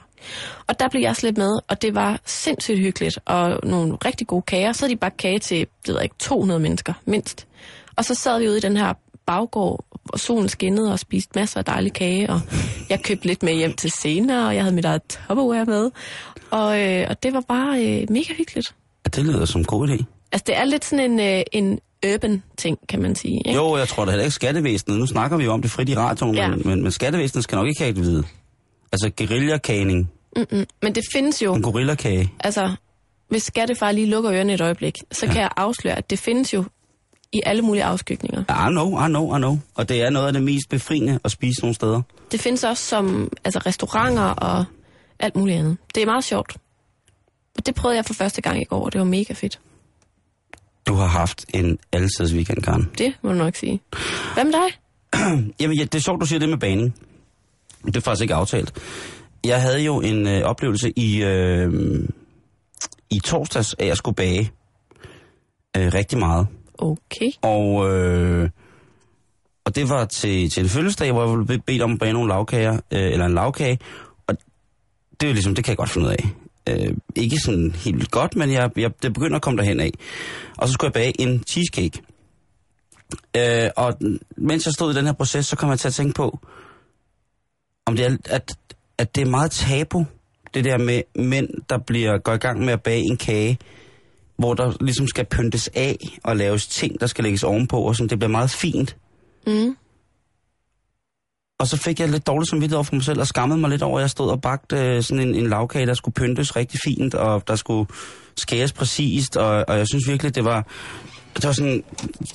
Og 0.67 0.79
der 0.79 0.89
blev 0.89 1.01
jeg 1.01 1.15
slet 1.15 1.38
med, 1.38 1.59
og 1.67 1.81
det 1.81 1.95
var 1.95 2.19
sindssygt 2.25 2.79
hyggeligt, 2.79 3.19
og 3.25 3.59
nogle 3.63 3.97
rigtig 4.05 4.27
gode 4.27 4.41
kager. 4.41 4.73
Så 4.73 4.81
havde 4.85 4.93
de 4.93 4.99
bare 4.99 5.11
kage 5.11 5.39
til, 5.39 5.67
det 5.85 5.93
ved 5.93 6.01
ikke, 6.01 6.15
200 6.19 6.59
mennesker, 6.59 6.93
mindst. 7.05 7.47
Og 7.95 8.05
så 8.05 8.15
sad 8.15 8.39
vi 8.39 8.47
ude 8.47 8.57
i 8.57 8.61
den 8.61 8.77
her 8.77 8.93
baggård, 9.25 9.85
og 10.09 10.19
solen 10.19 10.49
skinnede 10.49 10.91
og 10.91 10.99
spiste 10.99 11.31
masser 11.35 11.57
af 11.57 11.65
dejlig 11.65 11.93
kage, 11.93 12.29
og 12.29 12.41
jeg 12.89 13.03
købte 13.03 13.25
lidt 13.25 13.43
med 13.43 13.53
hjem 13.53 13.73
til 13.73 13.91
senere, 14.01 14.47
og 14.47 14.55
jeg 14.55 14.63
havde 14.63 14.75
mit 14.75 14.85
eget 14.85 15.01
Tupperware 15.03 15.65
med. 15.65 15.91
Og, 16.51 16.81
øh, 16.81 17.05
og 17.09 17.23
det 17.23 17.33
var 17.33 17.41
bare 17.47 17.85
øh, 17.85 18.05
mega 18.09 18.33
hyggeligt. 18.38 18.75
ja. 19.05 19.09
Det 19.15 19.25
lyder 19.25 19.45
som 19.45 19.61
en 19.61 19.65
god 19.65 19.88
idé. 19.89 20.03
Altså, 20.31 20.43
det 20.47 20.57
er 20.57 20.63
lidt 20.63 20.85
sådan 20.85 21.11
en, 21.11 21.19
øh, 21.19 21.43
en 21.51 21.79
urban 22.13 22.43
ting, 22.57 22.77
kan 22.89 23.01
man 23.01 23.15
sige. 23.15 23.38
Ikke? 23.45 23.53
Jo, 23.59 23.77
jeg 23.77 23.88
tror 23.88 24.05
da 24.05 24.11
heller 24.11 24.23
ikke 24.23 24.35
skattevæsenet. 24.35 24.99
Nu 24.99 25.05
snakker 25.05 25.38
vi 25.38 25.43
jo 25.43 25.51
om 25.51 25.61
det 25.61 25.71
frit 25.71 25.89
i 25.89 25.95
radioen, 25.95 26.35
ja. 26.35 26.47
men, 26.47 26.61
men, 26.65 26.83
men 26.83 26.91
skattevæsenet 26.91 27.43
skal 27.43 27.55
nok 27.55 27.67
ikke 27.67 27.81
have 27.81 27.93
det 27.93 28.01
vide. 28.01 28.23
Altså 28.91 29.10
guerillakaning. 29.17 30.12
Mm-mm. 30.36 30.65
Men 30.81 30.96
det 30.96 31.03
findes 31.13 31.41
jo, 31.41 31.53
En 31.53 31.62
gorillakage. 31.62 32.34
altså, 32.39 32.75
hvis 33.29 33.43
Skattefar 33.43 33.91
lige 33.91 34.08
lukker 34.08 34.34
ørerne 34.34 34.53
et 34.53 34.62
øjeblik, 34.62 34.96
så 35.12 35.25
ja. 35.25 35.31
kan 35.31 35.41
jeg 35.41 35.50
afsløre, 35.58 35.96
at 35.98 36.10
det 36.10 36.19
findes 36.19 36.53
jo 36.53 36.63
i 37.34 37.41
alle 37.46 37.62
mulige 37.62 37.84
afskygninger. 37.84 38.41
I 38.41 38.72
know, 38.72 39.05
I 39.05 39.08
know, 39.08 39.36
I 39.36 39.38
know. 39.39 39.58
Og 39.75 39.89
det 39.89 40.01
er 40.01 40.10
noget 40.10 40.27
af 40.27 40.34
det 40.34 40.43
mest 40.43 40.69
befriende 40.69 41.19
at 41.24 41.31
spise 41.31 41.62
nogle 41.62 41.75
steder. 41.75 42.01
Det 42.31 42.39
findes 42.39 42.63
også 42.63 42.84
som 42.84 43.31
altså, 43.43 43.60
restauranter 43.65 44.24
og 44.24 44.65
alt 45.19 45.36
muligt 45.36 45.58
andet. 45.60 45.77
Det 45.96 46.01
er 46.03 46.05
meget 46.05 46.24
sjovt. 46.24 46.58
Og 47.58 47.65
det 47.65 47.75
prøvede 47.75 47.96
jeg 47.98 48.05
for 48.05 48.13
første 48.13 48.41
gang 48.41 48.62
i 48.62 48.63
går, 48.63 48.86
og 48.86 48.93
det 48.93 49.00
var 49.00 49.05
mega 49.05 49.34
fedt. 49.34 49.60
Du 50.88 50.93
har 50.93 51.05
haft 51.08 51.46
en 51.53 51.77
alsides 51.91 52.34
weekend, 52.34 52.62
Karen. 52.63 52.89
Det 52.98 53.13
må 53.22 53.29
du 53.31 53.36
nok 53.36 53.55
sige. 53.55 53.81
Hvad 54.34 54.43
med 54.43 54.53
dig? 54.53 54.69
Jamen, 55.62 55.77
ja, 55.77 55.84
det 55.84 55.96
er 55.96 56.00
sjovt, 56.00 56.22
du 56.22 56.25
siger 56.25 56.39
det 56.39 56.50
med 56.50 56.58
banen. 56.58 56.93
Det 57.86 57.98
er 57.98 58.01
faktisk 58.01 58.21
ikke 58.21 58.33
aftalt. 58.33 58.74
Jeg 59.43 59.62
havde 59.62 59.81
jo 59.81 60.01
en 60.01 60.27
øh, 60.27 60.41
oplevelse 60.41 60.93
i, 60.95 61.24
øh, 61.24 61.74
i 63.09 63.19
torsdags, 63.19 63.75
at 63.79 63.88
jeg 63.88 63.98
skulle 63.98 64.15
bage 64.15 64.51
øh, 65.77 65.93
rigtig 65.93 66.17
meget. 66.19 66.48
Okay. 66.77 67.31
Og, 67.41 67.89
øh, 67.89 68.50
og 69.65 69.75
det 69.75 69.89
var 69.89 70.05
til, 70.05 70.50
til 70.50 70.63
en 70.63 70.69
fødselsdag, 70.69 71.12
hvor 71.12 71.38
jeg 71.38 71.45
blev 71.48 71.59
bedt 71.59 71.81
om 71.81 71.91
at 71.91 72.00
bage 72.00 72.13
nogle 72.13 72.27
lavkager, 72.27 72.74
øh, 72.74 73.12
eller 73.12 73.25
en 73.25 73.33
lavkage. 73.33 73.79
Og 74.27 74.38
det 75.12 75.25
er 75.25 75.29
jo 75.29 75.33
ligesom, 75.33 75.55
det 75.55 75.63
kan 75.63 75.71
jeg 75.71 75.77
godt 75.77 75.89
finde 75.89 76.07
ud 76.07 76.12
af. 76.12 76.25
Øh, 76.69 76.93
ikke 77.15 77.39
sådan 77.39 77.71
helt 77.71 78.12
godt, 78.12 78.36
men 78.36 78.51
jeg, 78.51 78.71
jeg, 78.77 78.91
det 79.03 79.13
begynder 79.13 79.36
at 79.36 79.41
komme 79.41 79.57
derhen 79.57 79.79
af. 79.79 79.91
Og 80.57 80.67
så 80.67 80.74
skulle 80.74 80.88
jeg 80.88 80.93
bage 80.93 81.21
en 81.21 81.43
cheesecake. 81.48 82.01
Øh, 83.38 83.69
og 83.77 83.93
mens 84.38 84.65
jeg 84.65 84.74
stod 84.74 84.93
i 84.93 84.98
den 84.98 85.05
her 85.05 85.13
proces, 85.13 85.45
så 85.45 85.55
kom 85.55 85.69
jeg 85.69 85.79
til 85.79 85.88
at 85.88 85.93
tænke 85.93 86.13
på, 86.13 86.39
om 87.89 87.96
det 87.96 88.05
er, 88.05 88.17
at, 88.25 88.55
at 88.98 89.15
det 89.15 89.22
er 89.22 89.29
meget 89.29 89.51
tabu, 89.51 90.05
det 90.53 90.65
der 90.65 90.77
med 90.77 91.01
mænd, 91.15 91.50
der 91.69 91.77
bliver 91.77 92.17
går 92.17 92.34
i 92.34 92.38
gang 92.38 92.65
med 92.65 92.74
at 92.74 92.81
bage 92.81 93.01
en 93.01 93.17
kage, 93.17 93.58
hvor 94.38 94.53
der 94.53 94.74
ligesom 94.81 95.08
skal 95.08 95.25
pyntes 95.25 95.69
af 95.74 95.98
og 96.24 96.38
laves 96.38 96.67
ting, 96.67 97.00
der 97.01 97.08
skal 97.08 97.24
lægges 97.24 97.43
ovenpå, 97.43 97.77
og 97.77 97.96
sådan, 97.96 98.10
det 98.10 98.19
bliver 98.19 98.31
meget 98.31 98.50
fint. 98.50 98.96
Mm. 99.48 99.75
Og 101.60 101.67
så 101.67 101.77
fik 101.77 102.00
jeg 102.00 102.10
lidt 102.10 102.27
dårligt 102.27 102.50
samvittighed 102.50 102.75
over 102.75 102.84
for 102.84 102.96
mig 102.96 103.03
selv, 103.03 103.19
og 103.19 103.27
skammede 103.27 103.60
mig 103.60 103.69
lidt 103.69 103.81
over, 103.81 104.00
at 104.00 104.01
jeg 104.01 104.10
stod 104.10 104.29
og 104.29 104.41
bagte 104.41 104.75
øh, 104.75 105.03
sådan 105.03 105.27
en, 105.27 105.36
en 105.36 105.50
lavkage, 105.50 105.86
der 105.86 105.93
skulle 105.93 106.13
pyntes 106.13 106.55
rigtig 106.55 106.79
fint, 106.86 107.15
og 107.15 107.48
der 107.48 107.55
skulle 107.55 107.89
skæres 108.38 108.74
præcist, 108.74 109.38
og, 109.38 109.65
og 109.67 109.77
jeg 109.77 109.88
synes 109.88 110.08
virkelig, 110.08 110.36
det 110.36 110.46
var... 110.46 110.67
Det 111.36 111.46
var 111.46 111.51
sådan... 111.51 111.84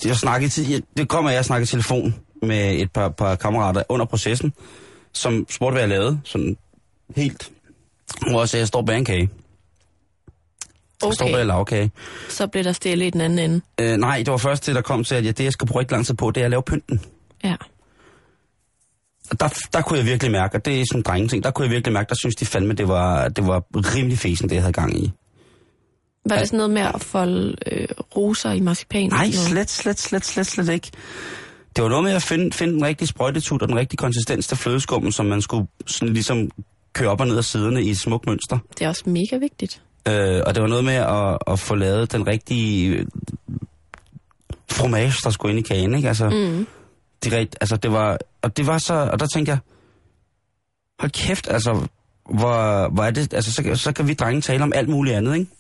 Jeg 0.05 0.17
snakkede 0.17 0.83
det 0.97 1.09
kommer 1.09 1.31
jeg, 1.31 1.45
snakkede 1.45 1.71
telefon 1.71 2.15
med 2.43 2.75
et 2.75 2.93
par, 2.93 3.09
par 3.09 3.35
kammerater 3.35 3.83
under 3.89 4.07
processen, 4.07 4.53
som 5.15 5.47
spurgte, 5.51 5.73
hvad 5.73 5.83
jeg 5.83 5.89
lavede, 5.89 6.21
sådan 6.25 6.57
helt... 7.17 7.51
Hvor 8.31 8.41
jeg 8.41 8.49
sagde, 8.49 8.61
jeg 8.61 8.69
står 8.69 8.83
bag 8.83 8.99
en 8.99 9.05
kage. 9.05 9.31
Jeg 11.05 11.15
står 11.15 11.27
bag 11.27 11.35
Okay, 11.35 11.47
lavkage. 11.47 11.91
så 12.29 12.47
blev 12.47 12.65
der 12.65 12.73
stille 12.73 13.07
i 13.07 13.11
den 13.11 13.21
anden 13.21 13.39
ende. 13.39 13.61
Øh, 13.81 13.97
nej, 13.97 14.17
det 14.19 14.31
var 14.31 14.37
først 14.37 14.67
det, 14.67 14.75
der 14.75 14.81
kom 14.83 15.05
til, 15.05 15.15
at 15.15 15.25
ja, 15.25 15.31
det, 15.31 15.45
jeg 15.45 15.53
skal 15.53 15.67
bruge 15.69 15.83
ikke 15.83 15.93
lang 15.93 16.07
tid 16.07 16.15
på, 16.15 16.31
det 16.31 16.41
er 16.41 16.45
at 16.45 16.51
lave 16.51 16.63
pynten. 16.63 17.01
Ja. 17.45 17.57
Og 19.31 19.41
der, 19.41 19.49
der 19.73 19.83
kunne 19.83 19.99
jeg 19.99 20.07
virkelig 20.07 20.33
mærke, 20.33 20.57
og 20.57 20.65
det 20.65 20.81
er 20.81 20.85
sådan 20.91 20.99
en 20.99 21.03
drengeting, 21.03 21.45
der 21.45 21.51
kunne 21.51 21.65
jeg 21.65 21.73
virkelig 21.73 21.93
mærke, 21.93 22.09
der 22.09 22.15
synes 22.15 22.35
de 22.37 22.47
fandme, 22.47 22.73
det 22.75 22.89
var, 22.89 23.29
det 23.29 23.47
var 23.47 23.63
rimelig 23.75 24.19
fesen, 24.19 24.49
det 24.49 24.55
jeg 24.55 24.63
havde 24.63 24.73
gang 24.73 24.97
i. 25.05 25.13
Var 26.29 26.39
det 26.39 26.47
sådan 26.49 26.57
noget 26.57 26.71
med 26.71 26.83
at 26.83 27.03
folde 27.03 27.57
øh, 27.73 27.89
roser 28.17 28.53
i 28.53 28.61
marcipan? 28.61 29.09
Nej, 29.09 29.31
slet, 29.31 29.71
slet, 29.71 30.01
slet, 30.01 30.25
slet, 30.25 30.47
slet 30.47 30.69
ikke. 30.69 30.91
Det 31.77 31.85
var 31.85 31.89
noget 31.91 32.05
med 32.05 32.13
at 32.13 32.23
finde, 32.23 32.53
finde 32.53 32.73
den 32.73 32.85
rigtige 32.85 33.09
sprøjtetut 33.09 33.63
og 33.63 33.69
den 33.69 33.77
rigtige 33.77 33.97
konsistens 33.97 34.47
til 34.47 34.57
flødeskummen, 34.57 35.13
som 35.13 35.27
man 35.27 35.43
skulle 35.43 35.67
sådan 35.87 36.15
ligesom 36.15 36.51
køre 36.93 37.09
op 37.11 37.21
og 37.21 37.27
ned 37.27 37.37
af 37.37 37.45
siderne 37.45 37.83
i 37.83 37.91
et 37.91 37.99
smukt 38.01 38.27
mønster. 38.27 38.59
Det 38.79 38.85
er 38.85 38.89
også 38.89 39.03
mega 39.11 39.37
vigtigt. 39.37 39.83
Øh, 40.09 40.43
og 40.47 40.55
det 40.55 40.63
var 40.63 40.69
noget 40.69 40.85
med 40.85 40.95
at, 40.95 41.39
at 41.47 41.59
få 41.59 41.75
lavet 41.75 42.13
den 42.13 42.27
rigtige 42.27 43.07
fromage, 44.71 45.13
der 45.25 45.31
skulle 45.31 45.57
ind 45.57 45.67
i 45.67 45.69
kagen, 45.69 45.95
ikke? 45.95 46.09
Altså, 46.09 46.29
Mm. 46.31 46.67
de 47.25 47.39
rigt, 47.39 47.57
altså 47.61 47.77
det 47.77 47.93
var, 47.93 48.19
og 48.43 48.57
det 48.57 48.67
var 48.67 48.79
så, 48.79 48.95
og 48.95 49.21
der 49.21 49.27
tænkte 49.27 49.51
jeg, 49.51 49.59
hold 51.01 51.11
kæft, 51.11 51.49
altså, 51.51 51.87
hvor, 52.31 52.89
hvor 52.89 53.05
er 53.05 53.11
det, 53.11 53.35
altså 53.35 53.53
så, 53.53 53.75
så 53.75 53.93
kan 53.93 54.09
vi 54.09 54.15
drenge 54.15 54.41
tale 54.41 54.63
om 54.63 54.73
alt 54.75 54.89
muligt 54.89 55.17
andet, 55.17 55.35
ikke? 55.39 55.51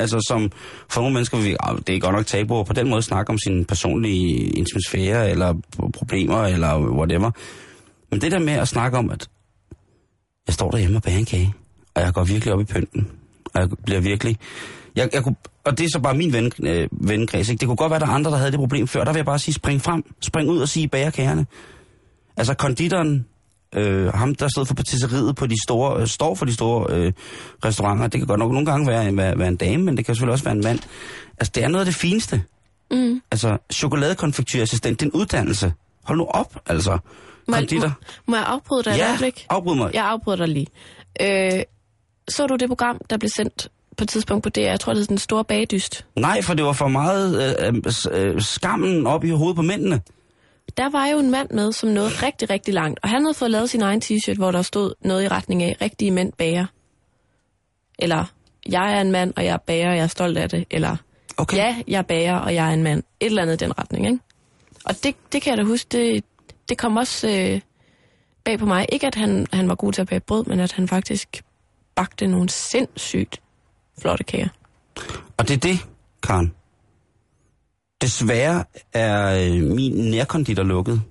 Altså 0.00 0.20
som 0.28 0.52
for 0.88 1.00
nogle 1.00 1.14
mennesker, 1.14 1.38
vi, 1.38 1.56
ah, 1.60 1.78
det 1.86 1.94
er 1.94 2.00
godt 2.00 2.16
nok 2.16 2.26
tabu 2.26 2.60
at 2.60 2.66
på 2.66 2.72
den 2.72 2.88
måde 2.88 3.02
snakke 3.02 3.30
om 3.30 3.38
sin 3.38 3.64
personlige 3.64 4.50
intimsfære, 4.50 5.30
eller 5.30 5.54
problemer, 5.92 6.42
eller 6.42 6.78
whatever. 6.78 7.30
Men 8.10 8.20
det 8.20 8.32
der 8.32 8.38
med 8.38 8.52
at 8.52 8.68
snakke 8.68 8.98
om, 8.98 9.10
at 9.10 9.28
jeg 10.46 10.54
står 10.54 10.70
derhjemme 10.70 10.98
og 10.98 11.02
bager 11.02 11.18
en 11.18 11.24
kage, 11.24 11.54
og 11.94 12.02
jeg 12.02 12.12
går 12.12 12.24
virkelig 12.24 12.54
op 12.54 12.60
i 12.60 12.64
pynten, 12.64 13.08
og 13.54 13.60
jeg 13.60 13.68
bliver 13.84 14.00
virkelig... 14.00 14.36
Jeg, 14.96 15.08
jeg 15.12 15.22
kunne, 15.22 15.36
og 15.64 15.78
det 15.78 15.84
er 15.84 15.88
så 15.92 16.00
bare 16.00 16.14
min 16.14 16.32
ven, 16.32 16.52
øh, 16.62 16.88
vennekreds, 16.92 17.48
ikke? 17.48 17.60
Det 17.60 17.66
kunne 17.66 17.76
godt 17.76 17.90
være, 17.90 17.96
at 17.96 18.00
der 18.00 18.06
er 18.06 18.12
andre, 18.12 18.30
der 18.30 18.36
havde 18.36 18.50
det 18.50 18.58
problem 18.58 18.86
før. 18.86 19.04
Der 19.04 19.12
vil 19.12 19.18
jeg 19.18 19.26
bare 19.26 19.38
sige, 19.38 19.54
spring 19.54 19.82
frem, 19.82 20.02
spring 20.20 20.48
ud 20.50 20.58
og 20.58 20.68
sige 20.68 20.88
bagerkagerne. 20.88 21.46
Altså 22.36 22.54
konditoren, 22.54 23.26
øh, 23.74 24.06
ham 24.12 24.34
der 24.34 24.48
stod 24.48 24.66
for 24.66 24.74
patisseriet 24.74 25.36
på 25.36 25.46
de 25.46 25.56
store, 25.66 26.00
øh, 26.00 26.06
står 26.06 26.34
for 26.34 26.44
de 26.44 26.54
store 26.54 26.86
øh, 26.94 27.12
restauranter, 27.64 28.06
det 28.06 28.20
kan 28.20 28.26
godt 28.26 28.38
nok 28.38 28.52
nogle 28.52 28.66
gange 28.66 28.86
være, 28.86 29.16
være, 29.16 29.38
være 29.38 29.48
en 29.48 29.56
dame, 29.56 29.84
men 29.84 29.96
det 29.96 30.04
kan 30.04 30.14
selvfølgelig 30.14 30.32
også 30.32 30.44
være 30.44 30.54
en 30.54 30.64
mand. 30.64 30.78
Altså 31.38 31.52
det 31.54 31.64
er 31.64 31.68
noget 31.68 31.80
af 31.80 31.86
det 31.86 31.94
fineste. 31.94 32.42
Mm. 32.90 33.22
Altså 33.30 33.58
chokoladekonfekturassistent, 33.72 35.00
det 35.00 35.06
er 35.06 35.10
en 35.10 35.20
uddannelse. 35.20 35.72
Hold 36.04 36.18
nu 36.18 36.24
op, 36.24 36.56
altså. 36.66 36.98
Må, 37.48 37.56
jeg, 37.56 37.66
må, 37.72 37.88
må 38.26 38.36
jeg 38.36 38.44
afbryde 38.46 38.82
dig 38.82 38.90
et 38.90 38.96
Ja, 38.98 39.08
øjeblik? 39.08 39.46
afbryd 39.50 39.74
mig. 39.76 39.90
Jeg 39.94 40.04
afbryder 40.04 40.36
dig 40.36 40.48
lige. 40.48 40.66
Øh, 41.20 41.62
så 42.28 42.46
du 42.46 42.56
det 42.56 42.68
program, 42.68 42.98
der 43.10 43.16
blev 43.16 43.28
sendt 43.36 43.68
på 43.96 44.04
et 44.04 44.08
tidspunkt 44.08 44.42
på 44.42 44.48
DR? 44.48 44.60
Jeg 44.60 44.80
tror, 44.80 44.92
det 44.92 45.00
hed 45.00 45.06
Den 45.06 45.18
Store 45.18 45.44
Bagdyst. 45.44 46.06
Nej, 46.16 46.42
for 46.42 46.54
det 46.54 46.64
var 46.64 46.72
for 46.72 46.88
meget 46.88 47.56
øh, 47.60 47.74
øh, 48.12 48.34
øh, 48.34 48.42
skammen 48.42 49.06
op 49.06 49.24
i 49.24 49.30
hovedet 49.30 49.56
på 49.56 49.62
mændene. 49.62 50.00
Der 50.76 50.90
var 50.90 51.06
jo 51.06 51.18
en 51.18 51.30
mand 51.30 51.50
med, 51.50 51.72
som 51.72 51.88
nåede 51.88 52.10
rigtig, 52.10 52.50
rigtig 52.50 52.74
langt. 52.74 53.00
Og 53.02 53.08
han 53.08 53.22
havde 53.24 53.34
fået 53.34 53.50
lavet 53.50 53.70
sin 53.70 53.82
egen 53.82 54.02
t-shirt, 54.04 54.36
hvor 54.36 54.50
der 54.50 54.62
stod 54.62 54.94
noget 55.04 55.24
i 55.24 55.28
retning 55.28 55.62
af, 55.62 55.76
rigtige 55.82 56.10
mænd 56.10 56.32
bager. 56.32 56.66
Eller, 57.98 58.24
jeg 58.68 58.96
er 58.96 59.00
en 59.00 59.12
mand, 59.12 59.32
og 59.36 59.44
jeg 59.44 59.52
er 59.52 59.58
bager, 59.66 59.90
og 59.90 59.96
jeg 59.96 60.02
er 60.02 60.06
stolt 60.06 60.38
af 60.38 60.48
det. 60.48 60.64
Eller, 60.70 60.96
Okay. 61.36 61.56
ja, 61.56 61.76
jeg 61.88 62.06
bager, 62.06 62.36
og 62.36 62.54
jeg 62.54 62.68
er 62.68 62.74
en 62.74 62.82
mand. 62.82 63.02
Et 63.20 63.26
eller 63.26 63.42
andet 63.42 63.62
i 63.62 63.64
den 63.64 63.78
retning, 63.78 64.06
ikke? 64.06 64.18
Og 64.84 64.94
det, 65.04 65.14
det 65.32 65.42
kan 65.42 65.50
jeg 65.50 65.58
da 65.58 65.62
huske, 65.64 65.88
det, 65.90 66.24
det 66.68 66.78
kom 66.78 66.96
også 66.96 67.28
øh, 67.28 67.60
bag 68.44 68.58
på 68.58 68.66
mig. 68.66 68.86
Ikke 68.92 69.06
at 69.06 69.14
han, 69.14 69.46
han 69.52 69.68
var 69.68 69.74
god 69.74 69.92
til 69.92 70.00
at 70.02 70.08
bage 70.08 70.20
brød, 70.20 70.44
men 70.44 70.60
at 70.60 70.72
han 70.72 70.88
faktisk 70.88 71.42
bagte 71.94 72.26
nogle 72.26 72.48
sindssygt 72.48 73.40
flotte 74.00 74.24
kager. 74.24 74.48
Og 75.36 75.48
det 75.48 75.54
er 75.54 75.60
det, 75.60 75.78
Karen. 76.22 76.54
Desværre 78.00 78.64
er 78.92 79.44
øh, 79.46 79.62
min 79.62 80.10
nærkonditor 80.10 80.62
lukket. 80.62 81.02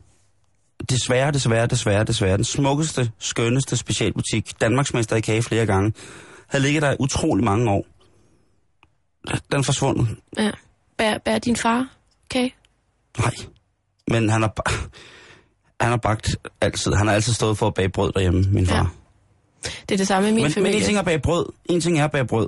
Desværre, 0.89 1.31
desværre, 1.31 1.67
desværre, 1.67 2.03
desværre. 2.03 2.37
Den 2.37 2.43
smukkeste, 2.43 3.11
skønneste 3.19 3.77
specialbutik, 3.77 4.61
Danmarksmester 4.61 5.15
i 5.15 5.21
kage 5.21 5.43
flere 5.43 5.65
gange, 5.65 5.93
havde 6.47 6.63
ligget 6.63 6.81
der 6.81 6.91
i 6.91 6.95
utrolig 6.99 7.45
mange 7.45 7.71
år. 7.71 7.85
Den 9.51 9.59
er 9.59 9.63
forsvundet. 9.63 10.07
Ja. 10.37 10.51
Bærer, 10.97 11.17
bærer 11.17 11.39
din 11.39 11.55
far 11.55 11.87
kage? 12.29 12.53
Nej. 13.19 13.31
Men 14.07 14.29
han 14.29 14.41
har, 14.41 14.53
han 15.83 15.89
har 15.89 15.97
bagt 15.97 16.35
altid. 16.61 16.93
Han 16.93 17.07
har 17.07 17.13
altid 17.13 17.33
stået 17.33 17.57
for 17.57 17.67
at 17.67 17.73
bage 17.73 17.89
brød 17.89 18.11
derhjemme, 18.11 18.43
min 18.51 18.67
far. 18.67 18.75
Ja. 18.75 19.69
Det 19.89 19.91
er 19.95 19.97
det 19.97 20.07
samme 20.07 20.29
i 20.29 20.31
min 20.31 20.35
Men, 20.35 20.43
men 20.43 20.53
familie. 20.53 20.77
en 20.79 20.83
ting 20.85 20.95
er 20.95 20.99
at 20.99 21.05
bage 21.05 21.19
brød. 21.19 21.45
En 21.65 21.81
ting 21.81 21.99
er 21.99 22.05
at 22.05 22.11
bage 22.11 22.25
brød. 22.25 22.47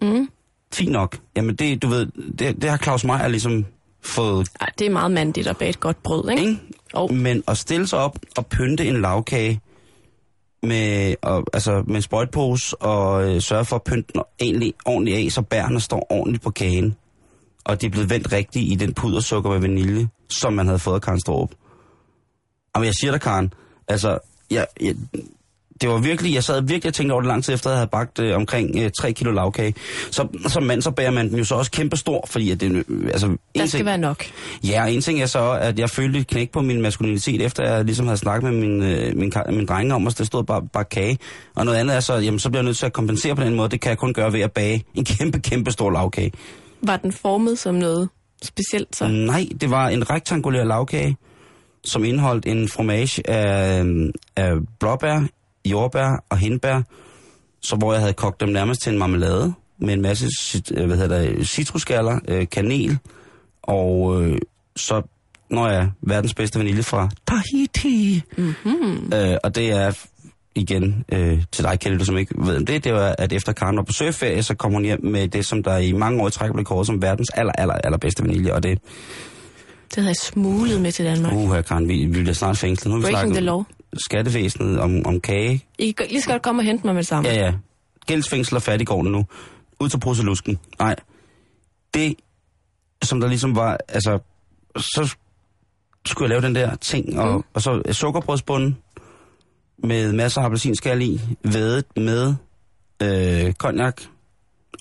Mm. 0.00 0.28
Fint 0.72 0.92
nok. 0.92 1.18
Jamen 1.36 1.54
det, 1.56 1.82
du 1.82 1.88
ved, 1.88 2.06
det, 2.38 2.62
det 2.62 2.70
har 2.70 2.76
Claus 2.76 3.04
Meier 3.04 3.28
ligesom 3.28 3.64
fået 4.06 4.48
Ej, 4.60 4.68
det 4.78 4.86
er 4.86 4.90
meget 4.90 5.10
mandigt 5.10 5.46
at 5.46 5.56
bage 5.56 5.68
et 5.68 5.80
godt 5.80 6.02
brød, 6.02 6.30
ikke? 6.30 6.42
Ikke? 6.42 6.60
Jo. 6.94 7.06
Men 7.06 7.42
at 7.48 7.58
stille 7.58 7.86
sig 7.86 7.98
op 7.98 8.18
og 8.36 8.46
pynte 8.46 8.86
en 8.86 9.00
lavkage 9.00 9.60
med, 10.62 11.14
og, 11.22 11.44
altså, 11.52 11.84
med 11.86 12.00
sprøjtpose 12.00 12.76
og 12.76 13.28
øh, 13.28 13.40
sørge 13.40 13.64
for 13.64 13.76
at 13.76 13.82
pynte 13.82 14.12
den 14.12 14.22
egentlig 14.40 14.74
ordentligt 14.84 15.16
af, 15.16 15.32
så 15.32 15.42
bærene 15.42 15.80
står 15.80 16.06
ordentligt 16.10 16.44
på 16.44 16.50
kagen. 16.50 16.96
Og 17.64 17.80
de 17.80 17.86
er 17.86 17.90
blevet 17.90 18.10
vendt 18.10 18.32
rigtigt 18.32 18.72
i 18.72 18.74
den 18.74 18.94
pudersukker 18.94 19.50
med 19.50 19.58
vanilje, 19.58 20.08
som 20.30 20.52
man 20.52 20.66
havde 20.66 20.78
fået 20.78 20.94
af 20.94 21.02
Karen 21.02 21.20
Storup. 21.20 21.50
Jamen 22.74 22.86
jeg 22.86 22.94
siger 23.00 23.10
dig, 23.10 23.20
Karen, 23.20 23.52
altså, 23.88 24.18
jeg, 24.50 24.66
jeg, 24.80 24.94
det 25.80 25.88
var 25.88 25.98
virkelig, 25.98 26.34
jeg 26.34 26.44
sad 26.44 26.62
virkelig 26.62 26.88
og 26.90 26.94
tænkte 26.94 27.12
over 27.12 27.20
det 27.22 27.28
lang 27.28 27.44
tid 27.44 27.54
efter, 27.54 27.70
at 27.70 27.72
jeg 27.72 27.78
havde 27.78 27.90
bagt 27.90 28.18
øh, 28.18 28.36
omkring 28.36 28.78
øh, 28.78 28.90
3 29.00 29.12
kilo 29.12 29.30
lavkage. 29.30 29.74
Så 30.10 30.28
som 30.48 30.62
mand, 30.62 30.82
så 30.82 30.90
bærer 30.90 31.10
man 31.10 31.30
den 31.30 31.38
jo 31.38 31.44
så 31.44 31.54
også 31.54 31.70
kæmpe 31.70 31.96
stor, 31.96 32.24
fordi 32.30 32.50
at 32.50 32.60
det, 32.60 32.84
øh, 32.88 33.06
altså, 33.06 33.26
en 33.26 33.38
Der 33.54 33.66
skal 33.66 33.78
ting- 33.78 33.86
være 33.86 33.98
nok. 33.98 34.24
Ja, 34.64 34.82
og 34.82 34.92
en 34.92 35.00
ting 35.00 35.20
er 35.22 35.26
så, 35.26 35.50
at 35.60 35.78
jeg 35.78 35.90
følte 35.90 36.18
et 36.18 36.26
knæk 36.26 36.50
på 36.52 36.60
min 36.62 36.82
maskulinitet, 36.82 37.42
efter 37.42 37.62
jeg 37.74 37.84
ligesom 37.84 38.06
havde 38.06 38.18
snakket 38.18 38.52
med 38.52 38.60
min, 38.60 38.82
øh, 38.82 39.16
min, 39.16 39.32
min 39.50 39.66
drenge 39.66 39.94
om, 39.94 40.06
at 40.06 40.18
der 40.18 40.24
stod 40.24 40.44
bare, 40.44 40.62
bare 40.72 40.84
kage. 40.84 41.18
Og 41.54 41.64
noget 41.64 41.78
andet 41.78 41.96
er 41.96 42.00
så, 42.00 42.14
jamen, 42.14 42.38
så 42.40 42.48
bliver 42.50 42.60
jeg 42.60 42.64
nødt 42.64 42.76
til 42.76 42.86
at 42.86 42.92
kompensere 42.92 43.36
på 43.36 43.42
den 43.44 43.54
måde. 43.54 43.68
Det 43.68 43.80
kan 43.80 43.88
jeg 43.90 43.98
kun 43.98 44.12
gøre 44.12 44.32
ved 44.32 44.40
at 44.40 44.52
bage 44.52 44.84
en 44.94 45.04
kæmpe, 45.04 45.38
kæmpe 45.40 45.70
stor 45.70 45.90
lavkage. 45.90 46.32
Var 46.82 46.96
den 46.96 47.12
formet 47.12 47.58
som 47.58 47.74
noget 47.74 48.08
specielt 48.42 48.96
så? 48.96 49.06
Nej, 49.08 49.46
det 49.60 49.70
var 49.70 49.88
en 49.88 50.10
rektangulær 50.10 50.64
lavkage, 50.64 51.16
som 51.84 52.04
indeholdt 52.04 52.46
en 52.46 52.68
fromage 52.68 53.30
af, 53.30 53.84
af 54.36 54.52
blåbær, 54.80 55.20
jordbær 55.66 56.24
og 56.30 56.38
hindbær, 56.38 56.82
så 57.62 57.76
hvor 57.76 57.92
jeg 57.92 58.00
havde 58.00 58.12
kogt 58.12 58.40
dem 58.40 58.48
nærmest 58.48 58.82
til 58.82 58.92
en 58.92 58.98
marmelade 58.98 59.54
med 59.78 59.94
en 59.94 60.02
masse 60.02 60.28
øh, 60.74 60.86
hvad 60.86 60.96
hedder 60.96 61.20
det, 61.20 61.48
citrusskaller, 61.48 62.18
øh, 62.28 62.46
kanel 62.48 62.98
og 63.62 64.22
øh, 64.22 64.38
så 64.76 65.02
når 65.50 65.68
jeg 65.68 65.90
verdens 66.00 66.34
bedste 66.34 66.58
vanilje 66.58 66.82
fra 66.82 67.10
Tahiti. 67.28 68.22
Mm-hmm. 68.36 69.12
Øh, 69.14 69.36
og 69.44 69.54
det 69.54 69.70
er 69.70 69.92
igen 70.54 71.04
øh, 71.12 71.42
til 71.52 71.64
dig, 71.64 71.80
Kjell, 71.80 71.98
du 71.98 72.04
som 72.04 72.18
ikke 72.18 72.34
ved 72.38 72.56
om 72.56 72.66
det, 72.66 72.84
det 72.84 72.92
var, 72.92 73.14
at 73.18 73.32
efter 73.32 73.52
Karen 73.52 73.76
var 73.76 73.82
på 73.82 73.92
surferie, 73.92 74.42
så 74.42 74.54
kom 74.54 74.72
hun 74.72 74.84
hjem 74.84 75.04
med 75.04 75.28
det, 75.28 75.46
som 75.46 75.62
der 75.62 75.76
i 75.76 75.92
mange 75.92 76.22
år 76.22 76.28
i 76.28 76.30
træk 76.30 76.52
blev 76.52 76.64
kåret 76.64 76.86
som 76.86 77.02
verdens 77.02 77.28
aller, 77.34 77.52
aller, 77.52 77.74
allerbedste 77.74 78.22
vanilje, 78.22 78.52
og 78.54 78.62
det, 78.62 78.78
Det 79.88 79.96
havde 79.96 80.08
jeg 80.08 80.16
smuglet 80.16 80.80
med 80.80 80.92
til 80.92 81.04
Danmark. 81.04 81.32
uh, 81.32 81.54
her 81.54 81.62
Karen, 81.62 81.88
vi, 81.88 82.04
vi 82.04 82.06
bliver 82.06 82.32
snart 82.32 82.58
fængslet. 82.58 82.90
Nu 82.90 83.00
har 83.00 83.06
vi 83.06 83.12
Breaking 83.12 83.20
snakket 83.20 83.34
the 83.34 83.44
law. 83.44 83.62
Skattevæsenet, 84.04 84.80
om, 84.80 85.06
om 85.06 85.20
kage. 85.20 85.64
I 85.78 85.90
kan 85.90 86.06
lige 86.08 86.20
så 86.20 86.30
godt 86.30 86.42
komme 86.42 86.60
og 86.60 86.66
hente 86.66 86.86
mig 86.86 86.94
med 86.94 87.02
det 87.02 87.08
samme. 87.08 87.28
Ja, 87.28 87.34
ja. 87.34 87.52
Gældsfængsel 88.06 88.56
og 88.56 88.62
fattiggården 88.62 89.12
nu. 89.12 89.26
Ud 89.80 89.88
til 89.88 90.00
Bruselusken. 90.00 90.58
Nej. 90.78 90.96
Det, 91.94 92.14
som 93.02 93.20
der 93.20 93.28
ligesom 93.28 93.56
var, 93.56 93.78
altså, 93.88 94.18
så 94.76 95.16
skulle 96.06 96.24
jeg 96.24 96.40
lave 96.40 96.46
den 96.46 96.54
der 96.54 96.76
ting, 96.76 97.20
og, 97.20 97.36
mm. 97.36 97.42
og 97.54 97.62
så 97.62 97.82
sukkerbrødsbunden 97.92 98.76
med 99.78 100.12
masser 100.12 100.40
af 100.40 100.44
appelsinskal 100.44 101.02
i, 101.02 101.20
vædet 101.42 101.84
med 101.96 102.34
øh, 103.02 103.52
cognac 103.52 104.02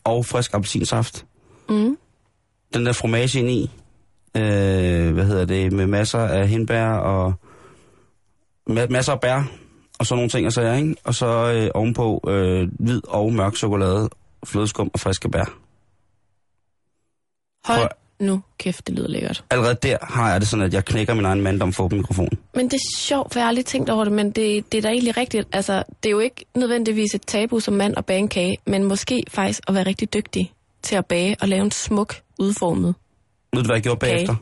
og 0.04 0.26
frisk 0.26 0.54
appelsinsaft. 0.54 1.26
Mm. 1.70 1.98
Den 2.74 2.86
der 2.86 2.94
fromage 2.94 3.40
ind 3.40 3.50
i, 3.50 3.72
øh, 4.38 5.14
hvad 5.14 5.26
hedder 5.26 5.46
det, 5.46 5.74
med 5.74 5.88
masser 5.88 6.20
af 6.20 6.48
hindbær 6.48 6.90
og 6.90 7.34
ma- 8.70 8.88
masser 8.90 9.14
af 9.14 9.20
bær 9.22 9.44
og 10.00 10.06
sådan 10.06 10.18
nogle 10.18 10.30
ting 10.30 10.46
og 10.48 10.54
sager, 10.54 10.74
ikke? 10.76 10.96
Og 11.04 11.16
så 11.16 11.28
øh, 11.54 11.70
ovenpå 11.74 12.22
øh, 12.28 12.68
hvid 12.80 13.02
og 13.08 13.34
mørk 13.34 13.56
chokolade, 13.56 14.10
flødeskum 14.46 14.92
og 14.94 15.00
friske 15.00 15.30
bær. 15.30 15.44
Hold 17.66 17.80
Prøv- 17.80 17.90
nu 18.20 18.42
kæft, 18.58 18.88
det 18.88 18.96
lyder 18.96 19.08
lækkert. 19.08 19.44
Allerede 19.50 19.76
der 19.84 19.98
har 20.02 20.32
jeg 20.32 20.42
det 20.42 20.48
sådan, 20.50 20.66
at 20.66 20.74
jeg 20.74 20.86
knækker 20.86 21.14
min 21.14 21.26
egen 21.26 21.42
mandom 21.42 21.74
for 21.74 21.88
på 21.88 21.96
mikrofonen. 21.96 22.40
Men 22.56 22.66
det 22.66 22.74
er 22.74 22.98
sjovt, 22.98 23.34
for 23.34 23.40
jeg 23.40 23.46
har 23.46 23.48
aldrig 23.50 23.66
tænkt 23.66 23.90
over 23.90 24.04
det, 24.04 24.14
men 24.14 24.32
det, 24.32 24.72
det 24.72 24.78
er 24.78 24.82
da 24.82 24.88
egentlig 24.90 25.18
rigtigt. 25.18 25.48
Altså, 25.52 25.84
det 26.04 26.10
er 26.10 26.12
jo 26.12 26.20
ikke 26.20 26.46
nødvendigvis 26.56 27.16
et 27.16 27.22
tabu 27.22 27.60
som 27.60 27.74
mand 27.74 27.94
at 27.98 28.06
bage 28.06 28.20
en 28.20 28.28
kage, 28.28 28.58
men 28.68 28.84
måske 28.84 29.24
faktisk 29.30 29.60
at 29.68 29.74
være 29.74 29.86
rigtig 29.86 30.14
dygtig 30.14 30.54
til 30.82 30.96
at 30.96 31.06
bage 31.06 31.36
og 31.42 31.48
lave 31.48 31.64
en 31.66 31.72
smuk, 31.72 32.16
udformet. 32.40 32.96
Ved 33.54 33.62
du, 33.64 33.68
hvad 33.68 33.76
jeg 33.76 33.84
gjorde 33.84 34.00
Kage. 34.00 34.14
bagefter? 34.14 34.36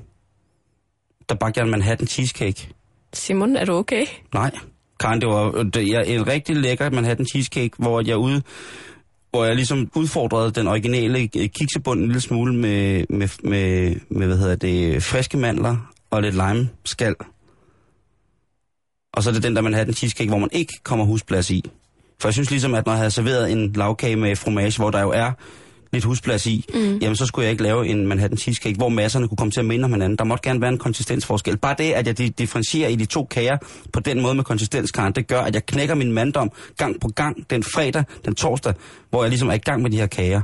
Der 1.30 1.36
bagte 1.36 1.58
jeg 1.60 1.66
en 1.66 1.72
Manhattan 1.72 2.08
cheesecake. 2.08 2.70
Simon, 3.14 3.56
er 3.56 3.66
du 3.66 3.74
okay? 3.74 4.06
Nej. 4.34 4.52
Karen, 5.00 5.22
det 5.22 5.30
var 5.30 5.64
det, 5.64 5.88
jeg, 5.88 6.08
en 6.08 6.28
rigtig 6.28 6.56
lækker 6.56 6.90
Manhattan 6.90 7.26
cheesecake, 7.26 7.72
hvor 7.78 8.02
jeg 8.08 8.18
ude 8.18 8.42
hvor 9.34 9.46
jeg 9.46 9.56
ligesom 9.56 9.92
udfordrede 9.96 10.52
den 10.52 10.68
originale 10.68 11.30
øh, 11.38 11.50
kiksebund 11.50 12.00
en 12.00 12.06
lille 12.06 12.22
smule 12.22 12.56
med, 12.56 13.06
med, 13.10 13.30
med, 13.44 13.96
med 14.10 14.28
hvad 14.28 14.38
hedder 14.38 14.56
det, 14.56 15.04
friske 15.04 15.38
mandler 15.38 15.94
og 16.12 16.22
lidt 16.22 16.36
lime 16.36 16.70
skal. 16.86 17.16
Og 19.14 19.24
så 19.24 19.30
er 19.30 19.34
det 19.34 19.44
den 19.44 19.56
der 19.56 19.62
Manhattan 19.62 19.94
cheesecake, 19.94 20.30
hvor 20.30 20.38
man 20.38 20.50
ikke 20.52 20.74
kommer 20.84 21.06
husplads 21.06 21.50
i. 21.52 21.72
For 22.20 22.28
jeg 22.28 22.34
synes 22.34 22.52
ligesom, 22.52 22.74
at 22.74 22.86
når 22.86 22.94
jeg 22.94 22.98
havde 22.98 23.12
serveret 23.12 23.52
en 23.52 23.74
lavkage 23.74 24.16
med 24.16 24.36
fromage, 24.36 24.78
hvor 24.78 24.92
der 24.92 25.02
jo 25.02 25.10
er 25.10 25.32
lidt 25.94 26.04
husplads 26.04 26.46
i, 26.46 26.66
mm. 26.74 26.98
jamen 26.98 27.16
så 27.16 27.26
skulle 27.26 27.44
jeg 27.44 27.52
ikke 27.52 27.64
lave 27.64 27.88
en 27.88 28.08
Manhattan 28.08 28.38
cheesecake, 28.38 28.78
hvor 28.78 28.90
masserne 28.90 29.28
kunne 29.28 29.38
komme 29.38 29.52
til 29.52 29.60
at 29.60 29.66
minde 29.66 29.86
om 29.86 29.92
hinanden. 29.94 30.18
Der 30.18 30.24
måtte 30.24 30.50
gerne 30.50 30.62
være 30.62 30.70
en 30.72 30.78
konsistensforskel. 30.78 31.58
Bare 31.58 31.76
det, 31.78 31.92
at 31.92 32.08
jeg 32.08 32.20
di- 32.20 32.30
differentierer 32.30 32.90
i 32.90 32.96
de 32.96 33.06
to 33.06 33.26
kager 33.26 33.58
på 33.94 34.00
den 34.00 34.22
måde 34.22 34.36
med 34.36 34.44
konsistenskaren, 34.44 35.14
det 35.14 35.28
gør, 35.28 35.42
at 35.42 35.54
jeg 35.56 35.66
knækker 35.66 35.96
min 35.96 36.12
manddom 36.12 36.52
gang 36.78 37.00
på 37.02 37.08
gang 37.08 37.50
den 37.50 37.64
fredag, 37.64 38.04
den 38.26 38.36
torsdag, 38.36 38.74
hvor 39.10 39.24
jeg 39.24 39.30
ligesom 39.30 39.50
er 39.50 39.54
i 39.54 39.58
gang 39.58 39.82
med 39.82 39.92
de 39.92 39.98
her 39.98 40.08
kager. 40.08 40.42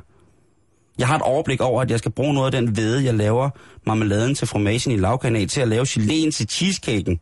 Jeg 0.98 1.08
har 1.08 1.16
et 1.16 1.22
overblik 1.22 1.62
over, 1.62 1.82
at 1.82 1.92
jeg 1.92 2.00
skal 2.00 2.12
bruge 2.12 2.34
noget 2.34 2.56
af 2.56 2.62
den 2.62 2.72
hvede, 2.72 3.04
jeg 3.06 3.14
laver 3.14 3.50
marmeladen 3.88 4.36
til 4.36 4.48
fromagen 4.48 4.92
i 4.92 4.98
lavkagen 4.98 5.36
af, 5.36 5.48
til 5.48 5.62
at 5.62 5.68
lave 5.68 5.86
geléen 5.86 6.32
til 6.32 6.48
cheesecaken. 6.50 7.20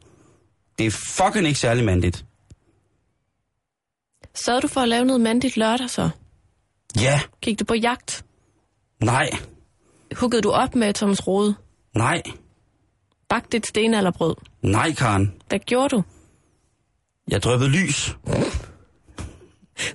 Det 0.78 0.86
er 0.86 0.92
fucking 0.92 1.48
ikke 1.48 1.60
særlig 1.60 1.86
mandigt. 1.86 2.26
Sørgede 4.36 4.62
du 4.62 4.68
for 4.68 4.82
at 4.82 4.90
lave 4.90 5.06
noget 5.06 5.22
mandigt 5.22 5.58
lørdag 5.58 5.90
så? 5.90 6.10
Ja, 6.96 7.22
Gik 7.42 7.60
du 7.60 7.66
på 7.66 7.74
jagt? 7.74 8.26
nej, 9.04 9.30
Huggede 10.16 10.42
du 10.42 10.52
op 10.52 10.76
med 10.76 10.94
Thomas 10.94 11.28
Rode? 11.28 11.56
nej, 11.96 12.22
Bagte 13.30 13.58
et 13.58 13.68
stenalderbrød? 13.68 14.36
nej, 14.62 14.92
Karen. 14.94 15.34
Hvad 15.50 15.60
gjorde 15.60 15.90
du? 15.96 16.04
Jeg 17.30 17.44
drøbede 17.44 17.70
lys. 17.70 18.18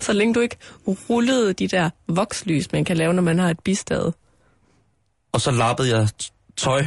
Så 0.01 0.13
længe 0.13 0.35
du 0.35 0.41
ikke 0.41 0.57
rullede 0.87 1.53
de 1.53 1.69
der 1.69 1.91
vokslys, 2.09 2.73
man 2.73 2.85
kan 2.85 2.97
lave, 2.97 3.15
når 3.15 3.23
man 3.23 3.39
har 3.39 3.51
et 3.51 3.61
bistad. 3.61 4.13
Og 5.33 5.41
så 5.41 5.51
lappede 5.51 5.97
jeg 5.97 6.09
tøj. 6.57 6.85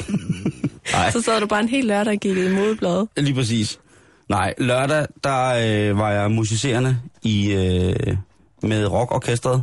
Så 1.12 1.22
sad 1.22 1.40
du 1.40 1.46
bare 1.46 1.60
en 1.60 1.68
hel 1.68 1.84
lørdag 1.84 2.14
og 2.14 2.20
kiggede 2.20 2.50
i 2.50 2.54
modebladet. 2.54 3.08
lige 3.16 3.34
præcis. 3.34 3.80
Nej, 4.28 4.54
lørdag, 4.58 5.06
der 5.24 5.46
øh, 5.90 5.98
var 5.98 6.10
jeg 6.10 6.30
musicerende 6.30 6.98
i, 7.22 7.52
øh, 7.52 8.16
med 8.62 8.86
rockorkestret. 8.86 9.62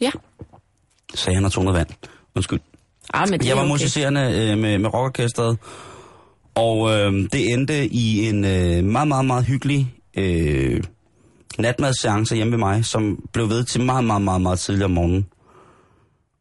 Ja. 0.00 0.10
Sagde 1.14 1.34
han 1.34 1.44
og 1.44 1.52
tog 1.52 1.64
noget 1.64 1.78
vand. 1.78 1.88
Undskyld. 2.34 2.60
Ah, 3.14 3.30
men 3.30 3.46
Jeg 3.46 3.56
var 3.56 3.62
okay. 3.62 3.70
musicerende 3.70 4.20
øh, 4.20 4.58
med, 4.58 4.78
med 4.78 4.94
rockorkestret, 4.94 5.58
og 6.54 6.90
øh, 6.90 7.12
det 7.32 7.52
endte 7.52 7.86
i 7.86 8.28
en 8.28 8.44
øh, 8.44 8.84
meget, 8.84 9.08
meget, 9.08 9.24
meget 9.24 9.44
hyggelig 9.44 9.94
øh, 10.16 10.82
natmadsseance 11.58 12.34
hjemme 12.34 12.50
ved 12.50 12.58
mig, 12.58 12.84
som 12.84 13.24
blev 13.32 13.48
ved 13.48 13.64
til 13.64 13.80
meget, 13.80 14.04
meget, 14.04 14.22
meget, 14.22 14.40
meget 14.40 14.58
tidligt 14.58 14.84
om 14.84 14.90
morgenen. 14.90 15.26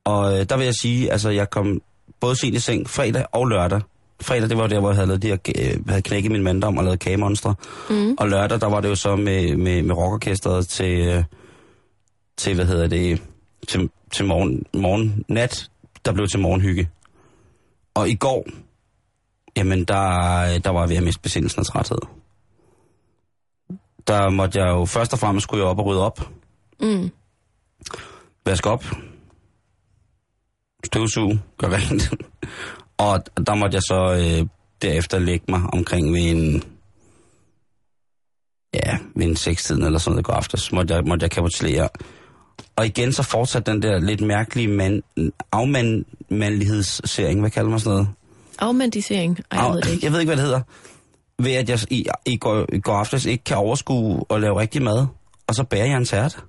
Og 0.03 0.39
øh, 0.39 0.45
der 0.49 0.58
vil 0.58 0.65
jeg 0.65 0.75
sige, 0.75 1.12
altså 1.12 1.29
jeg 1.29 1.49
kom 1.49 1.81
både 2.19 2.36
sent 2.36 2.55
i 2.55 2.60
seng 2.60 2.89
fredag 2.89 3.25
og 3.31 3.47
lørdag. 3.47 3.81
Fredag, 4.25 4.49
det 4.49 4.57
var 4.57 4.67
der, 4.67 4.79
hvor 4.79 4.89
jeg 4.89 4.95
havde, 4.95 5.07
lavet 5.07 5.21
de 5.21 5.27
her, 5.27 5.38
øh, 5.59 5.88
havde 5.88 6.01
knækket 6.01 6.31
min 6.31 6.43
mandom 6.43 6.77
og 6.77 6.83
lavet 6.83 6.99
kagemonstre. 6.99 7.55
Mm. 7.89 8.15
Og 8.19 8.29
lørdag, 8.29 8.61
der 8.61 8.67
var 8.67 8.81
det 8.81 8.89
jo 8.89 8.95
så 8.95 9.15
med, 9.15 9.55
med, 9.55 9.83
med 9.83 9.95
rockorkestret 9.95 10.67
til, 10.67 11.07
øh, 11.07 11.23
til, 12.38 12.55
hvad 12.55 12.65
hedder 12.65 12.88
det, 12.88 13.21
til, 13.67 13.89
til 14.11 14.25
morgen, 14.25 14.65
morgen, 14.73 15.25
nat, 15.27 15.69
der 16.05 16.13
blev 16.13 16.27
til 16.27 16.39
morgenhygge. 16.39 16.89
Og 17.93 18.09
i 18.09 18.15
går, 18.15 18.47
jamen 19.57 19.85
der, 19.85 20.59
der 20.59 20.69
var 20.69 20.79
jeg 20.79 20.89
ved 20.89 20.97
at 20.97 21.03
miste 21.03 21.21
besindelsen 21.21 21.59
af 21.59 21.65
træthed. 21.65 21.99
Der 24.07 24.29
måtte 24.29 24.59
jeg 24.59 24.67
jo 24.67 24.85
først 24.85 25.13
og 25.13 25.19
fremmest 25.19 25.43
skulle 25.43 25.63
jeg 25.63 25.69
op 25.69 25.79
og 25.79 25.85
rydde 25.85 26.05
op. 26.05 26.29
Mm. 26.81 27.11
Vaske 28.45 28.69
op. 28.69 28.85
Støvsuge. 30.83 31.41
Gør 31.57 31.67
rent. 31.69 32.13
Og 32.97 33.23
der 33.47 33.55
måtte 33.55 33.75
jeg 33.75 33.81
så 33.81 34.17
øh, 34.19 34.47
derefter 34.81 35.19
lægge 35.19 35.45
mig 35.49 35.62
omkring 35.73 36.13
ved 36.13 36.21
en... 36.21 36.63
Ja, 38.73 38.97
ved 39.15 39.25
en 39.25 39.36
sekstiden 39.36 39.84
eller 39.84 39.99
sådan 39.99 40.12
noget 40.12 40.23
i 40.23 40.25
går 40.25 40.34
aftes, 40.34 40.71
måtte 40.71 40.93
jeg, 40.93 41.03
måtte 41.03 41.23
jeg 41.23 41.31
kapitulere. 41.31 41.89
Og 42.75 42.86
igen 42.86 43.13
så 43.13 43.23
fortsatte 43.23 43.71
den 43.71 43.81
der 43.81 43.99
lidt 43.99 44.21
mærkelige 44.21 44.67
man, 44.67 45.03
afmandlighedssering, 45.51 47.39
hvad 47.39 47.49
kalder 47.49 47.69
man 47.69 47.79
sådan 47.79 47.91
noget? 47.91 48.08
Afmandisering. 48.60 49.39
Ej, 49.51 49.63
jeg 49.63 49.73
ved 49.73 49.81
det 49.81 49.91
ikke. 49.91 50.05
Jeg 50.05 50.12
ved 50.12 50.19
ikke, 50.19 50.29
hvad 50.29 50.38
det 50.38 50.45
hedder. 50.45 50.62
Ved 51.39 51.51
at 51.51 51.69
jeg 51.69 51.79
i, 51.91 52.05
i, 52.25 52.38
går, 52.38 52.65
i 52.73 52.79
går 52.79 52.93
aftes 52.93 53.25
ikke 53.25 53.43
kan 53.43 53.58
overskue 53.58 54.23
at 54.29 54.41
lave 54.41 54.60
rigtig 54.60 54.81
mad, 54.81 55.08
og 55.47 55.55
så 55.55 55.63
bærer 55.63 55.86
jeg 55.86 55.97
en 55.97 56.05
tært. 56.05 56.43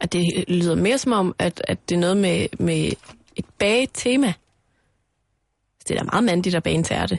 At 0.00 0.12
det 0.12 0.44
lyder 0.48 0.74
mere 0.74 0.98
som 0.98 1.12
om, 1.12 1.34
at, 1.38 1.62
at 1.68 1.88
det 1.88 1.94
er 1.94 2.00
noget 2.00 2.16
med, 2.16 2.46
med 2.58 2.92
et 3.36 3.44
bagetema. 3.58 4.32
Det 5.88 5.94
er 5.94 5.98
da 5.98 6.04
meget 6.04 6.24
mandigt 6.24 6.54
at 6.54 6.62
bage 6.62 6.74
en 6.74 6.84
tærte. 6.84 7.18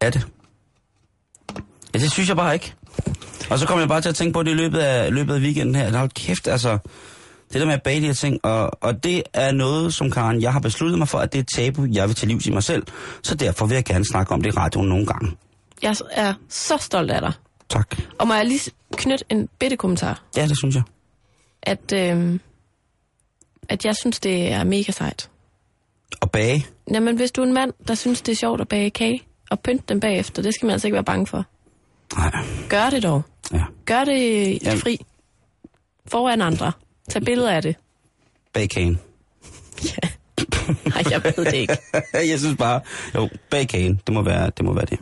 Er 0.00 0.10
det? 0.10 0.26
Ja, 1.94 1.98
det 1.98 2.12
synes 2.12 2.28
jeg 2.28 2.36
bare 2.36 2.54
ikke. 2.54 2.74
Og 3.50 3.58
så 3.58 3.66
kom 3.66 3.78
jeg 3.80 3.88
bare 3.88 4.00
til 4.00 4.08
at 4.08 4.14
tænke 4.14 4.32
på 4.32 4.42
det 4.42 4.50
i 4.50 4.54
løbet 4.54 4.78
af, 4.78 5.12
løbet 5.12 5.34
af 5.34 5.40
weekenden 5.40 5.74
her. 5.74 5.98
Hold 5.98 6.10
kæft, 6.10 6.48
altså. 6.48 6.78
Det 7.52 7.60
der 7.60 7.66
med 7.66 7.74
at 7.74 7.82
bage 7.82 8.00
de 8.00 8.06
her 8.06 8.12
ting, 8.12 8.44
og, 8.44 8.84
og 8.84 9.04
det 9.04 9.22
er 9.32 9.52
noget, 9.52 9.94
som 9.94 10.10
Karen, 10.10 10.42
jeg 10.42 10.52
har 10.52 10.60
besluttet 10.60 10.98
mig 10.98 11.08
for, 11.08 11.18
at 11.18 11.32
det 11.32 11.38
er 11.38 11.42
et 11.42 11.48
tabu, 11.54 11.86
jeg 11.92 12.08
vil 12.08 12.14
til 12.16 12.28
livs 12.28 12.46
i 12.46 12.50
mig 12.50 12.62
selv. 12.62 12.86
Så 13.22 13.34
derfor 13.34 13.66
vil 13.66 13.74
jeg 13.74 13.84
gerne 13.84 14.04
snakke 14.04 14.32
om 14.32 14.42
det 14.42 14.54
i 14.54 14.56
radioen 14.56 14.88
nogle 14.88 15.06
gange. 15.06 15.36
Jeg 15.82 15.96
er 16.10 16.34
så 16.48 16.76
stolt 16.80 17.10
af 17.10 17.20
dig. 17.20 17.32
Tak. 17.68 17.96
Og 18.18 18.26
må 18.26 18.34
jeg 18.34 18.46
lige 18.46 18.70
knytte 18.92 19.24
en 19.28 19.48
bitte 19.58 19.76
kommentar? 19.76 20.22
Ja, 20.36 20.46
det 20.46 20.58
synes 20.58 20.74
jeg. 20.74 20.82
At, 21.62 21.92
øh, 21.94 22.38
at 23.68 23.84
jeg 23.84 23.96
synes, 23.96 24.20
det 24.20 24.52
er 24.52 24.64
mega 24.64 24.92
sejt. 24.92 25.30
Og 26.22 26.30
bage. 26.30 26.66
Jamen, 26.92 27.16
hvis 27.16 27.32
du 27.32 27.40
er 27.42 27.46
en 27.46 27.52
mand, 27.52 27.72
der 27.88 27.94
synes, 27.94 28.22
det 28.22 28.32
er 28.32 28.36
sjovt 28.36 28.60
at 28.60 28.68
bage 28.68 28.90
kage, 28.90 29.22
og 29.50 29.60
pynte 29.60 29.84
dem 29.88 30.00
bagefter, 30.00 30.42
det 30.42 30.54
skal 30.54 30.66
man 30.66 30.72
altså 30.72 30.86
ikke 30.86 30.94
være 30.94 31.04
bange 31.04 31.26
for. 31.26 31.44
Nej, 32.16 32.30
Gør 32.68 32.90
det 32.90 33.02
dog. 33.02 33.22
ja. 33.52 33.62
Gør 33.84 34.04
det 34.04 34.18
i 34.18 34.58
Jamen. 34.64 34.78
fri. 34.80 34.98
Foran 36.06 36.40
andre. 36.42 36.72
Tag 37.10 37.22
billeder 37.22 37.50
af 37.50 37.62
det. 37.62 37.76
Bag 38.52 38.68
kagen. 38.70 39.00
Nej, 40.86 41.02
jeg 41.10 41.24
ved 41.24 41.44
det 41.44 41.54
ikke. 41.54 41.76
jeg 42.30 42.38
synes 42.38 42.56
bare, 42.58 42.80
jo, 43.14 43.28
bag 43.50 43.68
kagen, 43.68 44.00
det 44.06 44.14
må 44.14 44.22
være 44.22 44.50
det. 44.56 44.64
Må 44.64 44.72
være 44.72 44.84
det. 44.84 44.98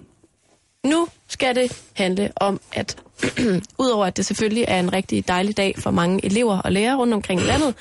Nu 0.86 1.08
skal 1.28 1.54
det 1.54 1.82
handle 1.94 2.32
om, 2.36 2.60
at 2.72 2.96
udover 3.82 4.06
at 4.06 4.16
det 4.16 4.26
selvfølgelig 4.26 4.64
er 4.68 4.80
en 4.80 4.92
rigtig 4.92 5.28
dejlig 5.28 5.56
dag 5.56 5.74
for 5.78 5.90
mange 5.90 6.24
elever 6.24 6.58
og 6.58 6.72
lærere 6.72 6.96
rundt 6.96 7.14
omkring 7.14 7.40
i 7.40 7.44
landet, 7.44 7.74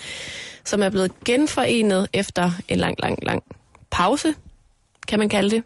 som 0.65 0.83
er 0.83 0.89
blevet 0.89 1.11
genforenet 1.25 2.07
efter 2.13 2.51
en 2.67 2.77
lang, 2.79 2.95
lang, 2.99 3.19
lang 3.23 3.43
pause, 3.91 4.35
kan 5.07 5.19
man 5.19 5.29
kalde 5.29 5.49
det. 5.55 5.63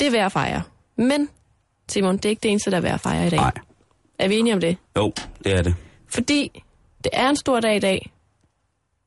Det 0.00 0.06
er 0.06 0.10
værd 0.10 0.26
at 0.26 0.32
fejre. 0.32 0.62
Men, 0.96 1.28
Simon, 1.88 2.16
det 2.16 2.24
er 2.24 2.30
ikke 2.30 2.40
det 2.42 2.50
eneste, 2.50 2.70
der 2.70 2.76
er 2.76 2.80
værd 2.80 2.94
at 2.94 3.00
fejre 3.00 3.26
i 3.26 3.30
dag. 3.30 3.38
Nej, 3.38 3.52
Er 4.18 4.28
vi 4.28 4.36
enige 4.38 4.54
om 4.54 4.60
det? 4.60 4.76
jo, 4.96 5.12
det 5.44 5.52
er 5.52 5.62
det. 5.62 5.74
Fordi 6.08 6.62
det 7.04 7.10
er 7.12 7.28
en 7.28 7.36
stor 7.36 7.60
dag 7.60 7.76
i 7.76 7.80
dag. 7.80 8.12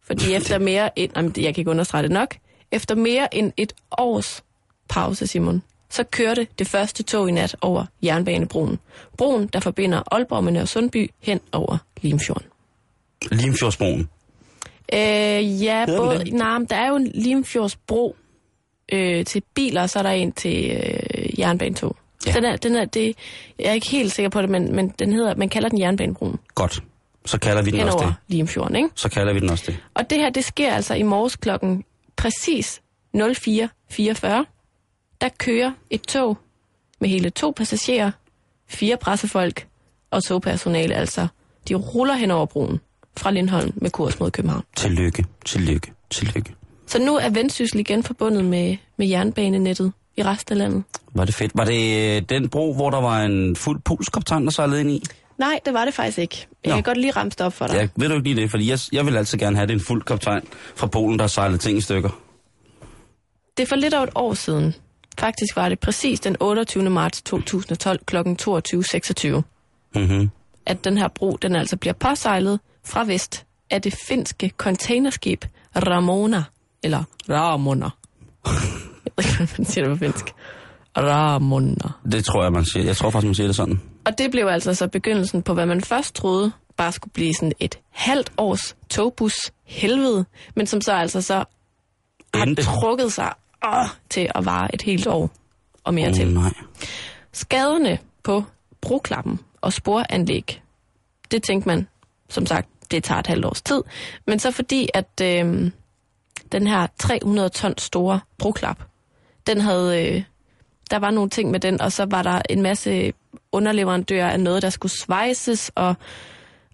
Fordi 0.04 0.34
efter 0.36 0.58
mere 0.60 1.00
end, 1.00 1.12
jamen, 1.16 1.34
jeg 1.38 1.54
kan 1.56 1.62
ikke 1.62 1.72
understrege 1.72 2.04
det 2.04 2.12
nok, 2.12 2.36
efter 2.72 2.96
mere 2.96 3.36
end 3.36 3.52
et 3.58 3.74
års 3.98 4.44
pause, 4.90 5.28
Simon, 5.28 5.64
så 5.90 6.04
kørte 6.04 6.48
det 6.60 6.68
første 6.68 7.04
tog 7.04 7.30
i 7.30 7.32
nat 7.32 7.56
over 7.62 7.86
Jernbanebroen. 8.04 8.80
Broen, 9.18 9.48
der 9.48 9.60
forbinder 9.60 10.04
Aalborg 10.12 10.44
med 10.44 10.52
Nørre 10.52 10.68
Sundby 10.68 11.12
hen 11.20 11.40
over 11.52 11.78
Limfjorden. 12.02 12.48
Limfjordsbroen. 13.32 14.10
Øh, 14.94 15.64
ja, 15.64 15.86
den 15.88 15.98
både, 15.98 16.24
nej, 16.24 16.60
der 16.70 16.76
er 16.76 16.90
jo 16.90 16.96
en 16.96 17.12
Limfjordsbro 17.14 18.16
øh, 18.94 19.26
til 19.26 19.44
biler, 19.54 19.82
og 19.82 19.90
så 19.90 20.00
er 20.00 20.04
der 20.04 20.10
en 20.10 20.32
til 20.32 20.72
øh, 20.72 21.40
jernbanetog. 21.40 21.96
Ja. 22.28 22.32
Den 22.32 22.46
er, 22.46 22.56
den 22.56 22.76
er, 22.76 22.86
det, 22.86 23.18
jeg 23.60 23.66
er 23.68 23.74
ikke 23.74 23.90
helt 23.90 24.12
sikker 24.12 24.30
på 24.30 24.42
det, 24.42 24.50
men, 24.50 24.76
men 24.76 24.90
den 25.00 25.14
hedder, 25.14 25.36
man 25.36 25.50
kalder 25.50 25.70
den 25.70 25.80
Jernbanebroen 25.80 26.40
Godt. 26.56 26.84
Så 27.26 27.40
kalder 27.40 27.62
vi 27.62 27.72
den 27.72 27.80
hen 27.80 27.88
også 27.88 28.06
det. 28.06 28.16
Limfjorden, 28.28 28.76
ikke? 28.76 28.90
Så 28.96 29.10
kalder 29.10 29.34
vi 29.34 29.40
den 29.40 29.50
også 29.50 29.64
det. 29.68 29.78
Og 29.94 30.10
det 30.10 30.18
her, 30.18 30.30
det 30.30 30.46
sker 30.46 30.74
altså 30.74 30.94
i 30.94 31.04
morges 31.04 31.36
klokken 31.36 31.84
præcis 32.16 32.82
04.44. 33.16 33.22
Der 35.22 35.30
kører 35.38 35.72
et 35.90 36.02
tog 36.02 36.38
med 37.00 37.10
hele 37.10 37.30
to 37.30 37.54
passagerer, 37.56 38.12
fire 38.68 38.98
pressefolk 38.98 39.68
og 40.12 40.24
togpersonale, 40.24 40.96
altså. 40.96 41.28
De 41.68 41.76
ruller 41.76 42.14
hen 42.14 42.32
over 42.32 42.46
broen 42.46 42.80
fra 43.18 43.32
Lindholm 43.32 43.74
med 43.76 43.90
kurs 43.90 44.20
mod 44.20 44.32
København. 44.32 44.64
Tillykke, 44.76 45.26
tillykke, 45.46 45.92
tillykke. 46.10 46.54
Så 46.88 47.00
nu 47.00 47.16
er 47.16 47.30
Vendsyssel 47.30 47.80
igen 47.80 48.04
forbundet 48.04 48.46
med, 48.46 48.78
med 48.98 49.08
jernbanenettet 49.08 49.92
i 50.18 50.24
resten 50.24 50.54
af 50.54 50.58
landet. 50.58 50.84
Var 51.14 51.26
det 51.26 51.36
fedt. 51.36 51.52
Var 51.56 51.66
det 51.66 52.16
øh, 52.16 52.22
den 52.30 52.50
bro, 52.50 52.74
hvor 52.74 52.90
der 52.90 53.02
var 53.02 53.22
en 53.24 53.56
fuld 53.56 53.82
polskaptajn, 53.82 54.46
der 54.46 54.52
sejlede 54.52 54.82
ind 54.82 54.92
i? 54.92 55.04
Nej, 55.38 55.60
det 55.66 55.74
var 55.74 55.86
det 55.86 55.94
faktisk 55.94 56.18
ikke. 56.18 56.48
Jeg 56.64 56.70
Nå. 56.70 56.76
kan 56.76 56.84
godt 56.84 56.98
lige 56.98 57.12
ramse 57.12 57.38
det 57.38 57.46
op 57.46 57.54
for 57.54 57.68
dig. 57.68 57.76
Ja, 57.76 57.88
ved 57.96 58.10
du 58.10 58.16
ikke 58.16 58.30
lige 58.30 58.42
det? 58.42 58.52
Fordi 58.52 58.70
jeg, 58.70 58.80
jeg 58.92 59.06
vil 59.06 59.18
altid 59.18 59.38
gerne 59.38 59.56
have 59.56 59.68
det 59.68 59.74
en 59.74 59.80
fuld 59.80 60.02
kaptajn 60.04 60.42
fra 60.76 60.88
Polen, 60.88 61.20
der 61.20 61.28
sejlede 61.28 61.58
ting 61.58 61.78
i 61.78 61.82
stykker. 61.82 62.10
Det 63.58 63.64
er 63.64 63.68
for 63.68 63.76
lidt 63.76 63.94
over 63.94 64.04
et 64.04 64.10
år 64.16 64.34
siden. 64.34 64.76
Faktisk 65.20 65.56
var 65.56 65.70
det 65.70 65.80
præcis 65.80 66.20
den 66.20 66.38
28. 66.40 66.90
marts 66.90 67.22
2012 67.22 68.00
kl. 68.06 68.18
22.26. 68.18 69.42
Mhm. 69.96 70.30
at 70.66 70.84
den 70.84 70.98
her 70.98 71.08
bro, 71.08 71.38
den 71.42 71.56
altså 71.56 71.78
bliver 71.78 71.94
påsejlet 71.94 72.60
fra 72.86 73.04
vest 73.04 73.46
af 73.70 73.82
det 73.82 73.96
finske 74.08 74.52
containerskib 74.58 75.46
Ramona, 75.76 76.44
eller 76.84 77.04
Ramona. 77.30 77.90
Jeg 78.46 78.54
ved 79.18 79.26
ikke, 79.26 79.36
hvordan 79.38 79.48
man 79.58 79.66
siger 79.66 79.88
det 79.88 79.98
på 80.00 80.06
finsk. 80.06 80.26
Ramona. 80.98 81.90
Det 82.12 82.26
tror 82.26 82.44
jeg, 82.44 82.52
man 82.52 82.66
siger. 82.66 82.86
Jeg 82.86 82.98
tror 82.98 83.10
faktisk, 83.10 83.26
man 83.28 83.36
siger 83.36 83.48
det 83.48 83.56
sådan. 83.56 83.82
Og 84.06 84.18
det 84.18 84.32
blev 84.32 84.48
altså 84.48 84.74
så 84.74 84.88
begyndelsen 84.88 85.42
på, 85.44 85.54
hvad 85.54 85.66
man 85.66 85.82
først 85.82 86.16
troede 86.16 86.52
bare 86.78 86.92
skulle 86.92 87.12
blive 87.14 87.34
sådan 87.34 87.52
et 87.60 87.80
halvt 87.90 88.32
års 88.38 88.76
togbus 88.90 89.36
helvede, 89.64 90.26
men 90.56 90.68
som 90.68 90.82
så 90.82 90.92
altså 90.94 91.22
så 91.22 91.44
har 92.34 92.44
Endte. 92.46 92.64
trukket 92.64 93.14
sig 93.14 93.34
åh, 93.68 93.86
til 94.10 94.30
at 94.36 94.46
vare 94.46 94.74
et 94.76 94.82
helt 94.82 95.08
år 95.08 95.30
og 95.84 95.94
mere 95.94 96.08
Åh, 96.08 96.14
til. 96.14 96.34
nej. 96.34 96.54
Skaderne 97.32 97.98
på 98.24 98.44
broklappen 98.82 99.40
og 99.62 99.74
sporanlæg, 99.74 100.62
det 101.32 101.44
tænkte 101.44 101.68
man, 101.70 101.88
som 102.30 102.46
sagt, 102.46 102.70
det 102.86 103.04
tager 103.04 103.20
et 103.20 103.28
halvt 103.28 103.46
års 103.46 103.62
tid. 103.62 103.82
Men 104.28 104.40
så 104.40 104.52
fordi, 104.52 104.90
at 104.94 105.22
øh, 105.22 105.72
den 106.52 106.68
her 106.68 106.88
300 107.00 107.50
ton 107.50 107.78
store 107.78 108.20
broklap, 108.38 108.80
den 109.48 109.62
havde, 109.62 110.08
øh, 110.08 110.24
der 110.92 111.00
var 111.00 111.12
nogle 111.12 111.30
ting 111.30 111.52
med 111.52 111.60
den, 111.60 111.82
og 111.82 111.92
så 111.92 112.06
var 112.06 112.24
der 112.24 112.42
en 112.50 112.62
masse 112.62 113.14
underleverandører 113.52 114.30
af 114.30 114.40
noget, 114.40 114.62
der 114.62 114.70
skulle 114.70 114.92
svejses, 114.92 115.72
og 115.76 115.96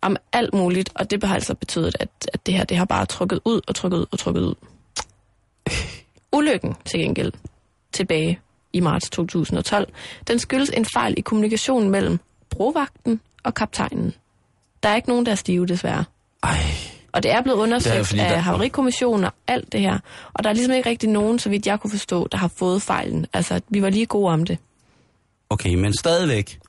om 0.02 0.17
alt 0.34 0.54
muligt, 0.54 0.89
og 0.95 1.12
det 1.12 1.24
har 1.24 1.36
altså 1.36 1.56
betydet, 1.56 1.95
at, 2.00 2.10
at 2.34 2.45
det 2.45 2.54
her, 2.54 2.63
det 2.63 2.78
har 2.78 2.86
bare 2.86 3.06
trukket 3.06 3.39
ud 3.45 3.62
og 3.67 3.76
trukket 3.76 3.97
ud 3.97 4.06
og 4.12 4.19
trukket 4.19 4.41
ud. 4.41 4.56
Ulykken 6.38 6.76
til 6.86 7.00
gengæld 7.00 7.34
tilbage 7.91 8.39
i 8.74 8.80
marts 8.80 9.10
2012, 9.10 9.93
den 10.28 10.39
skyldes 10.39 10.69
en 10.69 10.86
fejl 10.86 11.13
i 11.17 11.21
kommunikationen 11.21 11.89
mellem 11.89 12.19
brovagten 12.50 13.21
og 13.43 13.54
kaptajnen. 13.54 14.13
Der 14.84 14.89
er 14.89 14.96
ikke 14.96 15.10
nogen, 15.10 15.26
der 15.26 15.32
er 15.32 15.36
stive, 15.36 15.65
desværre. 15.67 16.04
Ej, 16.44 16.58
Og 17.12 17.24
det 17.24 17.32
er 17.32 17.41
blevet 17.41 17.58
undersøgt 17.58 17.94
Det 17.94 18.00
er 18.00 18.04
fordi, 18.04 18.20
af 18.20 18.30
der- 18.30 18.38
havarikommissionen 18.38 19.24
og 19.26 19.32
alt 19.48 19.72
det 19.72 19.80
her. 19.82 20.00
Og 20.34 20.44
der 20.44 20.50
er 20.50 20.54
ligesom 20.54 20.76
ikke 20.76 20.89
rigtig 20.89 21.10
nogen, 21.10 21.39
så 21.39 21.50
vidt 21.50 21.67
jeg 21.67 21.80
kunne 21.80 21.91
forstå, 21.91 22.28
der 22.32 22.38
har 22.38 22.48
fået 22.48 22.82
fejlen. 22.82 23.26
Altså, 23.34 23.62
vi 23.70 23.82
var 23.82 23.89
lige 23.89 24.06
gode 24.06 24.34
om 24.34 24.46
det. 24.46 24.58
okay, 25.50 25.74
men 25.76 25.94
stadigvæk. 25.98 26.60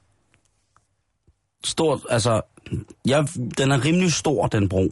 Stort, 1.64 2.00
altså... 2.10 2.40
Jeg, 3.06 3.26
den 3.58 3.70
er 3.70 3.84
rimelig 3.84 4.12
stor, 4.12 4.46
den 4.46 4.68
bro. 4.68 4.88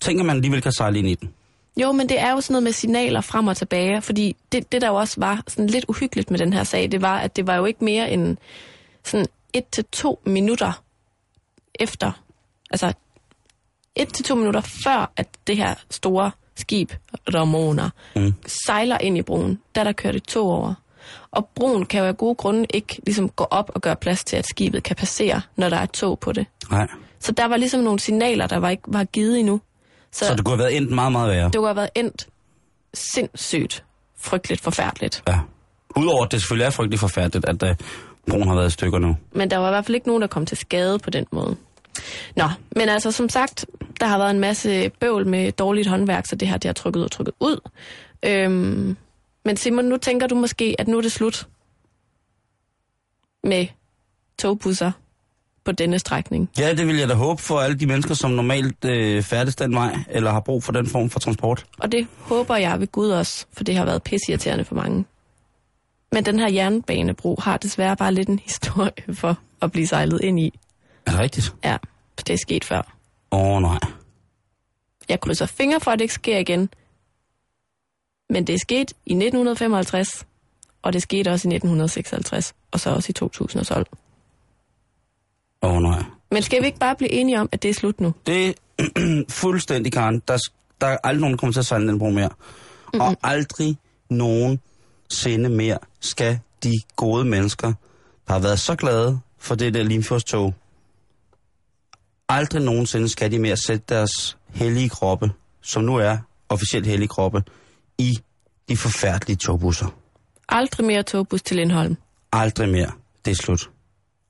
Tænker 0.00 0.24
man 0.24 0.36
alligevel 0.36 0.62
kan 0.62 0.72
sejle 0.72 0.98
ind 0.98 1.08
i 1.08 1.14
den. 1.14 1.34
Jo, 1.76 1.92
men 1.92 2.08
det 2.08 2.20
er 2.20 2.30
jo 2.30 2.40
sådan 2.40 2.52
noget 2.52 2.62
med 2.62 2.72
signaler 2.72 3.20
frem 3.20 3.46
og 3.46 3.56
tilbage, 3.56 4.02
fordi 4.02 4.36
det, 4.52 4.72
det 4.72 4.82
der 4.82 4.88
jo 4.88 4.94
også 4.94 5.14
var 5.20 5.42
sådan 5.48 5.66
lidt 5.66 5.84
uhyggeligt 5.88 6.30
med 6.30 6.38
den 6.38 6.52
her 6.52 6.64
sag, 6.64 6.92
det 6.92 7.02
var, 7.02 7.18
at 7.18 7.36
det 7.36 7.46
var 7.46 7.56
jo 7.56 7.64
ikke 7.64 7.84
mere 7.84 8.10
end 8.10 8.36
sådan 9.04 9.26
et 9.52 9.64
til 9.72 9.84
to 9.92 10.20
minutter 10.26 10.82
efter, 11.74 12.21
altså 12.72 12.92
et 13.96 14.14
til 14.14 14.24
to 14.24 14.34
minutter 14.34 14.60
før, 14.84 15.12
at 15.16 15.28
det 15.46 15.56
her 15.56 15.74
store 15.90 16.30
skib, 16.56 16.92
Ramona, 17.34 17.90
mm. 18.16 18.34
sejler 18.66 18.98
ind 18.98 19.18
i 19.18 19.22
broen, 19.22 19.60
der 19.74 19.84
der 19.84 19.92
kørt 19.92 20.16
et 20.16 20.22
tog 20.24 20.46
over. 20.50 20.74
Og 21.30 21.48
broen 21.54 21.86
kan 21.86 22.00
jo 22.00 22.06
af 22.06 22.16
gode 22.16 22.34
grunde 22.34 22.66
ikke 22.74 23.00
ligesom 23.06 23.28
gå 23.28 23.44
op 23.50 23.70
og 23.74 23.80
gøre 23.80 23.96
plads 23.96 24.24
til, 24.24 24.36
at 24.36 24.46
skibet 24.46 24.82
kan 24.82 24.96
passere, 24.96 25.40
når 25.56 25.68
der 25.68 25.76
er 25.76 25.86
tog 25.86 26.18
på 26.18 26.32
det. 26.32 26.46
Nej. 26.70 26.88
Så 27.20 27.32
der 27.32 27.44
var 27.44 27.56
ligesom 27.56 27.80
nogle 27.80 28.00
signaler, 28.00 28.46
der 28.46 28.56
var 28.56 28.70
ikke 28.70 28.82
var 28.86 29.04
givet 29.04 29.38
endnu. 29.38 29.60
Så, 30.12 30.26
Så 30.26 30.34
det 30.34 30.44
kunne 30.44 30.52
have 30.56 30.58
været 30.64 30.76
endt 30.76 30.90
meget, 30.90 31.12
meget 31.12 31.30
værre. 31.30 31.44
det 31.44 31.54
kunne 31.54 31.66
have 31.68 31.76
været 31.76 31.90
endt 31.94 32.28
sindssygt 32.94 33.84
frygteligt 34.20 34.60
forfærdeligt. 34.60 35.22
Ja. 35.28 35.38
Udover 35.96 36.24
at 36.24 36.32
det 36.32 36.40
selvfølgelig 36.40 36.66
er 36.66 36.70
frygtelig 36.70 36.98
forfærdeligt, 37.00 37.48
at 37.48 37.62
uh, 37.62 37.68
broen 38.28 38.48
har 38.48 38.54
været 38.54 38.66
i 38.66 38.70
stykker 38.70 38.98
nu. 38.98 39.16
Men 39.32 39.50
der 39.50 39.56
var 39.56 39.68
i 39.68 39.70
hvert 39.70 39.86
fald 39.86 39.94
ikke 39.94 40.06
nogen, 40.06 40.22
der 40.22 40.28
kom 40.28 40.46
til 40.46 40.56
skade 40.56 40.98
på 40.98 41.10
den 41.10 41.26
måde. 41.32 41.56
Nå, 42.36 42.48
men 42.76 42.88
altså 42.88 43.10
som 43.10 43.28
sagt, 43.28 43.66
der 44.00 44.06
har 44.06 44.18
været 44.18 44.30
en 44.30 44.40
masse 44.40 44.90
bøvl 45.00 45.26
med 45.26 45.52
dårligt 45.52 45.88
håndværk, 45.88 46.26
så 46.26 46.36
det 46.36 46.48
her 46.48 46.56
det 46.56 46.68
har 46.68 46.72
trykket 46.72 47.04
og 47.04 47.10
trykket 47.10 47.34
ud. 47.40 47.68
Øhm, 48.22 48.96
men 49.44 49.56
Simon, 49.56 49.84
nu 49.84 49.96
tænker 49.96 50.26
du 50.26 50.34
måske, 50.34 50.76
at 50.78 50.88
nu 50.88 50.98
er 50.98 51.02
det 51.02 51.12
slut 51.12 51.48
med 53.44 53.66
togbusser 54.38 54.92
på 55.64 55.72
denne 55.72 55.98
strækning. 55.98 56.50
Ja, 56.58 56.74
det 56.74 56.86
vil 56.86 56.96
jeg 56.96 57.08
da 57.08 57.14
håbe 57.14 57.42
for 57.42 57.60
alle 57.60 57.78
de 57.78 57.86
mennesker, 57.86 58.14
som 58.14 58.30
normalt 58.30 58.84
øh, 58.84 59.22
færdes 59.22 59.56
den 59.56 59.74
vej, 59.74 59.96
eller 60.10 60.30
har 60.30 60.40
brug 60.40 60.64
for 60.64 60.72
den 60.72 60.86
form 60.86 61.10
for 61.10 61.20
transport. 61.20 61.66
Og 61.78 61.92
det 61.92 62.06
håber 62.18 62.56
jeg 62.56 62.80
ved 62.80 62.86
Gud 62.86 63.10
også, 63.10 63.46
for 63.52 63.64
det 63.64 63.76
har 63.76 63.84
været 63.84 64.02
pisseirriterende 64.02 64.64
for 64.64 64.74
mange. 64.74 65.04
Men 66.12 66.24
den 66.24 66.38
her 66.38 66.48
jernbanebro 66.48 67.36
har 67.40 67.56
desværre 67.56 67.96
bare 67.96 68.14
lidt 68.14 68.28
en 68.28 68.38
historie 68.48 68.92
for 69.14 69.38
at 69.62 69.72
blive 69.72 69.86
sejlet 69.86 70.20
ind 70.20 70.40
i. 70.40 70.58
Er 71.06 71.10
det 71.10 71.20
rigtigt? 71.20 71.54
Ja, 71.64 71.76
for 72.18 72.24
det 72.26 72.32
er 72.32 72.38
sket 72.38 72.64
før. 72.64 72.96
Åh, 73.30 73.40
oh, 73.40 73.62
nej. 73.62 73.78
Jeg 75.08 75.20
krydser 75.20 75.46
fingre 75.46 75.80
for, 75.80 75.90
at 75.90 75.98
det 75.98 76.04
ikke 76.04 76.14
sker 76.14 76.38
igen. 76.38 76.68
Men 78.30 78.46
det 78.46 78.54
er 78.54 78.58
sket 78.58 78.90
i 78.90 79.12
1955, 79.12 80.26
og 80.82 80.92
det 80.92 81.02
skete 81.02 81.28
også 81.28 81.48
i 81.48 81.54
1956, 81.54 82.54
og 82.70 82.80
så 82.80 82.90
også 82.90 83.10
i 83.10 83.12
2012. 83.12 83.86
Åh, 85.62 85.72
oh, 85.72 85.82
nej. 85.82 86.02
Men 86.30 86.42
skal 86.42 86.62
vi 86.62 86.66
ikke 86.66 86.78
bare 86.78 86.96
blive 86.96 87.10
enige 87.10 87.40
om, 87.40 87.48
at 87.52 87.62
det 87.62 87.68
er 87.68 87.74
slut 87.74 88.00
nu? 88.00 88.14
Det 88.26 88.48
er 88.48 88.52
fuldstændig, 89.42 89.92
Karen. 89.92 90.22
Der, 90.28 90.38
der 90.80 90.86
er 90.86 90.96
aldrig 91.04 91.20
nogen, 91.20 91.32
der 91.32 91.38
kommer 91.38 91.52
til 91.52 91.60
at 91.60 91.66
sejle 91.66 91.88
den 91.88 91.98
bro 91.98 92.10
mere. 92.10 92.28
Mm-hmm. 92.28 93.00
Og 93.00 93.16
aldrig 93.22 93.76
nogen 94.10 94.60
sinde 95.10 95.48
mere 95.48 95.78
skal 96.00 96.38
de 96.62 96.72
gode 96.96 97.24
mennesker, 97.24 97.72
der 98.26 98.32
har 98.32 98.40
været 98.40 98.60
så 98.60 98.74
glade 98.76 99.20
for 99.38 99.54
det 99.54 99.74
der 99.74 99.82
Limfjordstog, 99.82 100.54
aldrig 102.36 102.62
nogensinde 102.62 103.08
skal 103.08 103.32
de 103.32 103.38
mere 103.38 103.56
sætte 103.56 103.84
deres 103.88 104.36
hellige 104.54 104.88
kroppe, 104.88 105.30
som 105.62 105.84
nu 105.84 105.96
er 105.96 106.18
officielt 106.48 106.86
hellige 106.86 107.08
kroppe, 107.08 107.42
i 107.98 108.18
de 108.68 108.76
forfærdelige 108.76 109.36
togbusser. 109.36 109.86
Aldrig 110.48 110.86
mere 110.86 111.02
togbus 111.02 111.42
til 111.42 111.56
Lindholm. 111.56 111.96
Aldrig 112.32 112.68
mere. 112.68 112.90
Det 113.24 113.30
er 113.30 113.34
slut. 113.34 113.70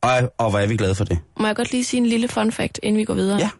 Og, 0.00 0.32
og 0.38 0.50
hvor 0.50 0.58
er 0.58 0.66
vi 0.66 0.76
glade 0.76 0.94
for 0.94 1.04
det. 1.04 1.18
Må 1.40 1.46
jeg 1.46 1.56
godt 1.56 1.72
lige 1.72 1.84
sige 1.84 2.00
en 2.00 2.06
lille 2.06 2.28
fun 2.28 2.52
fact, 2.52 2.80
inden 2.82 2.98
vi 2.98 3.04
går 3.04 3.14
videre? 3.14 3.38
Ja. 3.38 3.50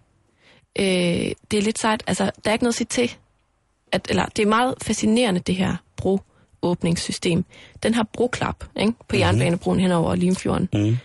Øh, 0.78 1.33
det 1.50 1.59
er 1.59 1.62
lidt 1.62 1.78
sejt. 1.78 2.02
Altså, 2.07 2.24
der 2.24 2.50
er 2.50 2.52
ikke 2.52 2.64
noget 2.64 2.72
at 2.72 2.76
sige 2.76 2.87
til. 2.90 3.16
At, 3.92 4.07
eller, 4.11 4.26
det 4.26 4.42
er 4.42 4.46
meget 4.46 4.74
fascinerende, 4.83 5.40
det 5.40 5.57
her 5.57 5.76
broåbningssystem. 5.96 7.44
Den 7.83 7.94
har 7.94 8.07
broklap 8.12 8.64
ikke? 8.81 8.92
på 9.09 9.16
jernbanebroen 9.16 9.81
hen 9.81 9.92
over 9.92 10.14
Limfjorden. 10.14 10.68
Mm. 10.72 10.96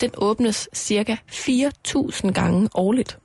Den 0.00 0.10
åbnes 0.16 0.68
cirka 0.72 1.16
4.000 1.30 2.30
gange 2.32 2.68
årligt. 2.74 3.18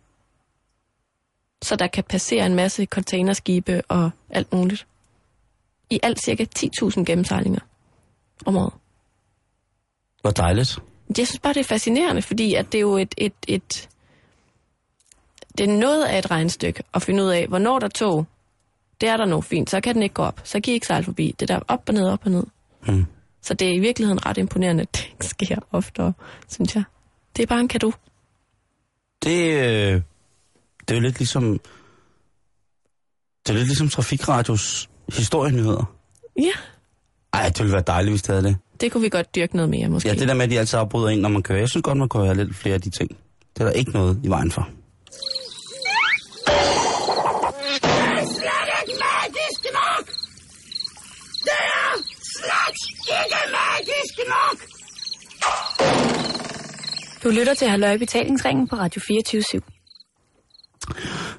Så 1.62 1.75
der 1.75 1.88
kan 1.88 2.03
passere 2.03 2.45
en 2.45 2.55
masse 2.55 2.86
containerskibe 2.86 3.81
og 3.88 4.12
alt 4.29 4.53
muligt. 4.53 4.88
I 5.89 5.99
alt 6.03 6.23
cirka 6.23 6.45
10.000 6.59 7.03
gennemsejlinger 7.03 7.59
om 8.45 8.57
året. 8.57 8.73
Hvor 10.21 10.31
dejligt. 10.31 10.79
Jeg 11.17 11.27
synes 11.27 11.39
bare, 11.39 11.53
det 11.53 11.59
er 11.59 11.63
fascinerende, 11.63 12.21
fordi 12.21 12.53
at 12.53 12.71
det 12.71 12.77
er 12.77 12.81
jo 12.81 12.97
et, 12.97 13.15
et, 13.17 13.33
et, 13.47 13.89
det 15.57 15.69
er 15.69 15.77
noget 15.77 16.05
af 16.05 16.17
et 16.19 16.31
regnstykke 16.31 16.83
at 16.93 17.01
finde 17.01 17.23
ud 17.23 17.29
af, 17.29 17.47
hvornår 17.47 17.79
der 17.79 17.86
er 17.86 17.89
tog, 17.89 18.25
det 19.01 19.09
er 19.09 19.17
der 19.17 19.25
nu 19.25 19.41
fint, 19.41 19.69
så 19.69 19.81
kan 19.81 19.95
den 19.95 20.03
ikke 20.03 20.15
gå 20.15 20.23
op, 20.23 20.41
så 20.43 20.62
kan 20.62 20.71
I 20.71 20.73
ikke 20.73 20.88
sejle 20.88 21.03
forbi. 21.03 21.36
Det 21.39 21.51
er 21.51 21.55
der 21.55 21.63
op 21.67 21.83
og 21.88 21.93
ned, 21.93 22.09
op 22.09 22.21
og 22.25 22.31
ned. 22.31 22.43
Mm. 22.88 23.05
Så 23.43 23.53
det 23.53 23.67
er 23.67 23.73
i 23.73 23.79
virkeligheden 23.79 24.25
ret 24.25 24.38
imponerende, 24.38 24.82
at 24.82 24.95
det 24.95 25.08
ikke 25.12 25.25
sker 25.25 25.56
oftere, 25.71 26.13
synes 26.49 26.75
jeg. 26.75 26.84
Det 27.36 27.43
er 27.43 27.47
bare 27.47 27.60
en 27.60 27.67
kado. 27.67 27.91
Det, 29.23 29.53
øh, 29.53 30.01
det 30.88 30.91
er 30.91 30.95
jo 30.95 30.99
lidt 30.99 31.19
ligesom... 31.19 31.60
Det 33.47 33.49
er 33.49 33.53
lidt 33.53 33.67
ligesom 33.67 33.89
Trafikradios 33.89 34.89
historienyheder. 35.15 35.93
Ja, 36.38 36.51
Ej, 37.34 37.47
det 37.49 37.60
ville 37.60 37.73
være 37.73 37.84
dejligt, 37.88 38.12
hvis 38.12 38.21
det 38.21 38.36
havde 38.36 38.43
det. 38.47 38.58
det 38.82 38.91
kunne 38.91 39.01
vi 39.03 39.10
godt 39.10 39.36
dyrke 39.36 39.56
noget 39.56 39.69
mere, 39.69 39.88
måske. 39.89 40.10
Ja, 40.10 40.15
det 40.15 40.27
der 40.27 40.34
med, 40.34 40.43
at 40.43 40.49
de 40.49 40.60
altid 40.60 40.79
afbryder 40.79 41.10
en, 41.10 41.19
når 41.19 41.29
man 41.29 41.43
kører. 41.43 41.60
Jeg 41.60 41.69
synes 41.69 41.84
godt, 41.84 41.97
man 41.97 42.10
kunne 42.10 42.25
have 42.25 42.38
lidt 42.38 42.56
flere 42.56 42.75
af 42.75 42.82
de 42.82 42.89
ting. 42.89 43.10
Det 43.53 43.62
er 43.62 43.65
der 43.65 43.71
ikke 43.71 43.91
noget 43.91 44.19
i 44.23 44.27
vejen 44.29 44.51
for. 44.51 44.69
Du 57.23 57.29
lytter 57.29 57.53
til 57.53 57.67
Halløj 57.69 57.97
Betalingsringen 57.97 58.67
på 58.67 58.75
Radio 58.75 59.01
24 59.07 59.43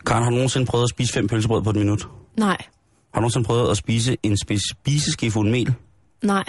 Karen, 0.06 0.22
har 0.22 0.30
du 0.30 0.34
nogensinde 0.36 0.66
prøvet 0.66 0.82
at 0.84 0.90
spise 0.90 1.12
fem 1.12 1.28
pølsebrød 1.28 1.62
på 1.62 1.70
et 1.70 1.76
minut? 1.76 2.08
Nej, 2.38 2.56
Har 3.14 3.20
du 3.20 3.20
nogensinde 3.20 3.46
prøvet 3.46 3.70
at 3.70 3.76
spise 3.76 4.16
en 4.22 4.32
spi- 4.44 4.70
spiseskefuld 4.72 5.50
mel? 5.50 5.74
nej, 6.22 6.44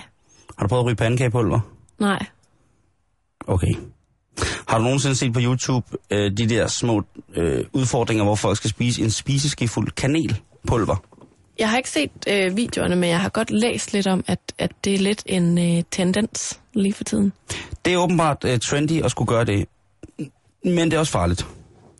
Har 0.57 0.63
du 0.63 0.67
prøvet 0.67 0.81
at 0.83 0.85
ryge 0.85 0.95
pandekagepulver? 0.95 1.59
nej. 1.99 2.25
Okay. 3.47 3.73
Har 4.67 4.77
du 4.77 4.83
nogensinde 4.83 5.15
set 5.15 5.33
på 5.33 5.39
YouTube 5.43 5.87
øh, 6.11 6.31
de 6.37 6.49
der 6.49 6.67
små 6.67 7.03
øh, 7.35 7.65
udfordringer, 7.73 8.23
hvor 8.23 8.35
folk 8.35 8.57
skal 8.57 8.69
spise 8.69 9.01
en 9.03 9.11
spiseskefuld 9.11 9.91
kanelpulver? 9.91 10.95
Jeg 11.59 11.69
har 11.69 11.77
ikke 11.77 11.89
set 11.89 12.11
øh, 12.27 12.57
videoerne, 12.57 12.95
men 12.95 13.09
jeg 13.09 13.19
har 13.21 13.29
godt 13.29 13.51
læst 13.51 13.93
lidt 13.93 14.07
om, 14.07 14.23
at, 14.27 14.39
at 14.57 14.71
det 14.83 14.93
er 14.93 14.97
lidt 14.99 15.23
en 15.25 15.77
øh, 15.77 15.83
tendens 15.91 16.59
lige 16.73 16.93
for 16.93 17.03
tiden. 17.03 17.33
Det 17.85 17.93
er 17.93 17.97
åbenbart 17.97 18.43
øh, 18.45 18.59
trendy 18.59 19.03
at 19.03 19.11
skulle 19.11 19.27
gøre 19.27 19.45
det, 19.45 19.67
men 20.63 20.77
det 20.77 20.93
er 20.93 20.99
også 20.99 21.11
farligt. 21.11 21.47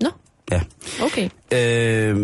Nå, 0.01 0.09
Ja. 0.51 0.61
okay. 1.03 1.29
Øh, 1.53 2.17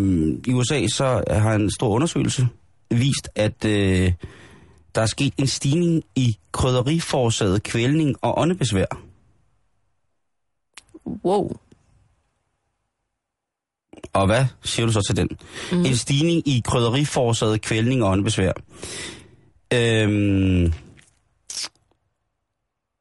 I 0.48 0.54
USA 0.54 0.88
så 0.88 1.24
har 1.30 1.54
en 1.56 1.72
stor 1.72 1.90
undersøgelse 1.90 2.48
vist, 2.90 3.30
at 3.36 3.66
øh, 3.66 4.14
der 4.96 5.02
er 5.02 5.06
sket 5.06 5.34
en 5.38 5.48
stigning 5.48 6.04
i 6.16 6.38
krydderiforårsaget 6.52 7.64
kvælning 7.64 8.16
og 8.22 8.40
åndebesvær. 8.40 8.86
Wow. 11.26 11.52
Og 14.14 14.26
hvad 14.26 14.46
siger 14.64 14.86
du 14.86 14.92
så 14.92 15.02
til 15.02 15.18
den? 15.18 15.30
Mm. 15.72 15.86
En 15.86 15.96
stigning 15.96 16.48
i 16.48 16.62
krydderiforårsaget 16.66 17.62
kvælning 17.62 18.04
og 18.04 18.12
åndebesvær. 18.12 18.52
Øhm, 19.74 20.74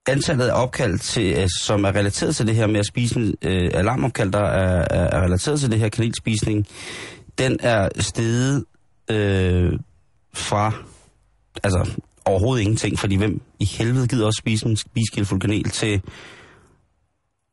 antallet 0.08 0.48
af 0.48 0.62
opkald, 0.62 0.98
til, 0.98 1.34
øh, 1.38 1.48
som 1.60 1.84
er 1.84 1.94
relateret 1.94 2.36
til 2.36 2.46
det 2.46 2.54
her 2.54 2.66
med 2.66 2.80
at 2.80 2.86
spise 2.86 3.34
øh, 3.42 3.70
alarmopkald, 3.74 4.32
der 4.32 4.44
er, 4.44 4.86
er, 4.90 5.18
er 5.18 5.24
relateret 5.24 5.60
til 5.60 5.70
det 5.70 5.78
her 5.78 5.88
kanelspisning, 5.88 6.66
den 7.38 7.56
er 7.60 7.88
steget 7.98 8.64
øh, 9.10 9.72
fra 10.34 10.72
altså 11.62 11.90
overhovedet 12.24 12.62
ingenting, 12.62 12.98
fordi 12.98 13.16
hvem 13.16 13.40
i 13.58 13.64
helvede 13.64 14.08
gider 14.08 14.26
også 14.26 14.38
spise 14.38 14.66
en 14.66 14.76
spiskildfuld 14.76 15.40
kanel 15.40 15.70
til 15.70 16.02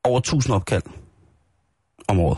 over 0.03 0.19
1000 0.19 0.55
opkald 0.55 0.83
om 2.07 2.19
året. 2.19 2.38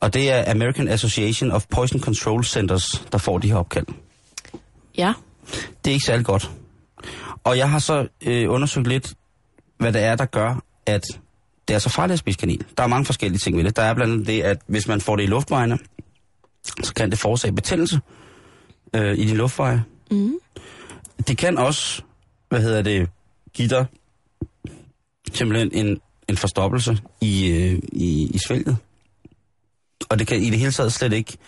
Og 0.00 0.14
det 0.14 0.30
er 0.30 0.50
American 0.50 0.88
Association 0.88 1.50
of 1.50 1.66
Poison 1.70 2.00
Control 2.00 2.44
Centers, 2.44 3.06
der 3.12 3.18
får 3.18 3.38
de 3.38 3.48
her 3.48 3.56
opkald. 3.56 3.86
Ja. 4.98 5.12
Det 5.84 5.90
er 5.90 5.94
ikke 5.94 6.06
særlig 6.06 6.26
godt. 6.26 6.50
Og 7.44 7.58
jeg 7.58 7.70
har 7.70 7.78
så 7.78 8.08
øh, 8.26 8.50
undersøgt 8.50 8.86
lidt, 8.86 9.14
hvad 9.78 9.92
det 9.92 10.02
er, 10.02 10.16
der 10.16 10.24
gør, 10.24 10.62
at 10.86 11.02
det 11.68 11.74
er 11.74 11.78
så 11.78 11.88
farligt 11.88 12.12
at 12.12 12.18
spise 12.18 12.38
kanel. 12.38 12.64
Der 12.76 12.82
er 12.82 12.86
mange 12.86 13.04
forskellige 13.04 13.38
ting 13.38 13.56
ved 13.56 13.64
det. 13.64 13.76
Der 13.76 13.82
er 13.82 13.94
blandt 13.94 14.12
andet 14.12 14.26
det, 14.26 14.42
at 14.42 14.58
hvis 14.66 14.88
man 14.88 15.00
får 15.00 15.16
det 15.16 15.22
i 15.22 15.26
luftvejene, 15.26 15.78
så 16.82 16.94
kan 16.94 17.10
det 17.10 17.18
forårsage 17.18 17.52
betændelse 17.52 18.00
øh, 18.94 19.18
i 19.18 19.24
de 19.24 19.34
luftveje. 19.34 19.84
Mm. 20.10 20.34
Det 21.28 21.38
kan 21.38 21.58
også, 21.58 22.02
hvad 22.48 22.62
hedder 22.62 22.82
det, 22.82 23.08
give 23.52 23.68
dig 23.68 23.86
simpelthen 25.32 25.86
en, 25.86 26.00
en 26.28 26.36
forstoppelse 26.36 26.98
i, 27.20 27.48
øh, 27.48 27.78
i, 27.92 28.30
i 28.34 28.38
svælget. 28.46 28.76
Og 30.08 30.18
det 30.18 30.26
kan 30.26 30.42
i 30.42 30.50
det 30.50 30.58
hele 30.58 30.72
taget 30.72 30.92
slet 30.92 31.12
ikke 31.12 31.38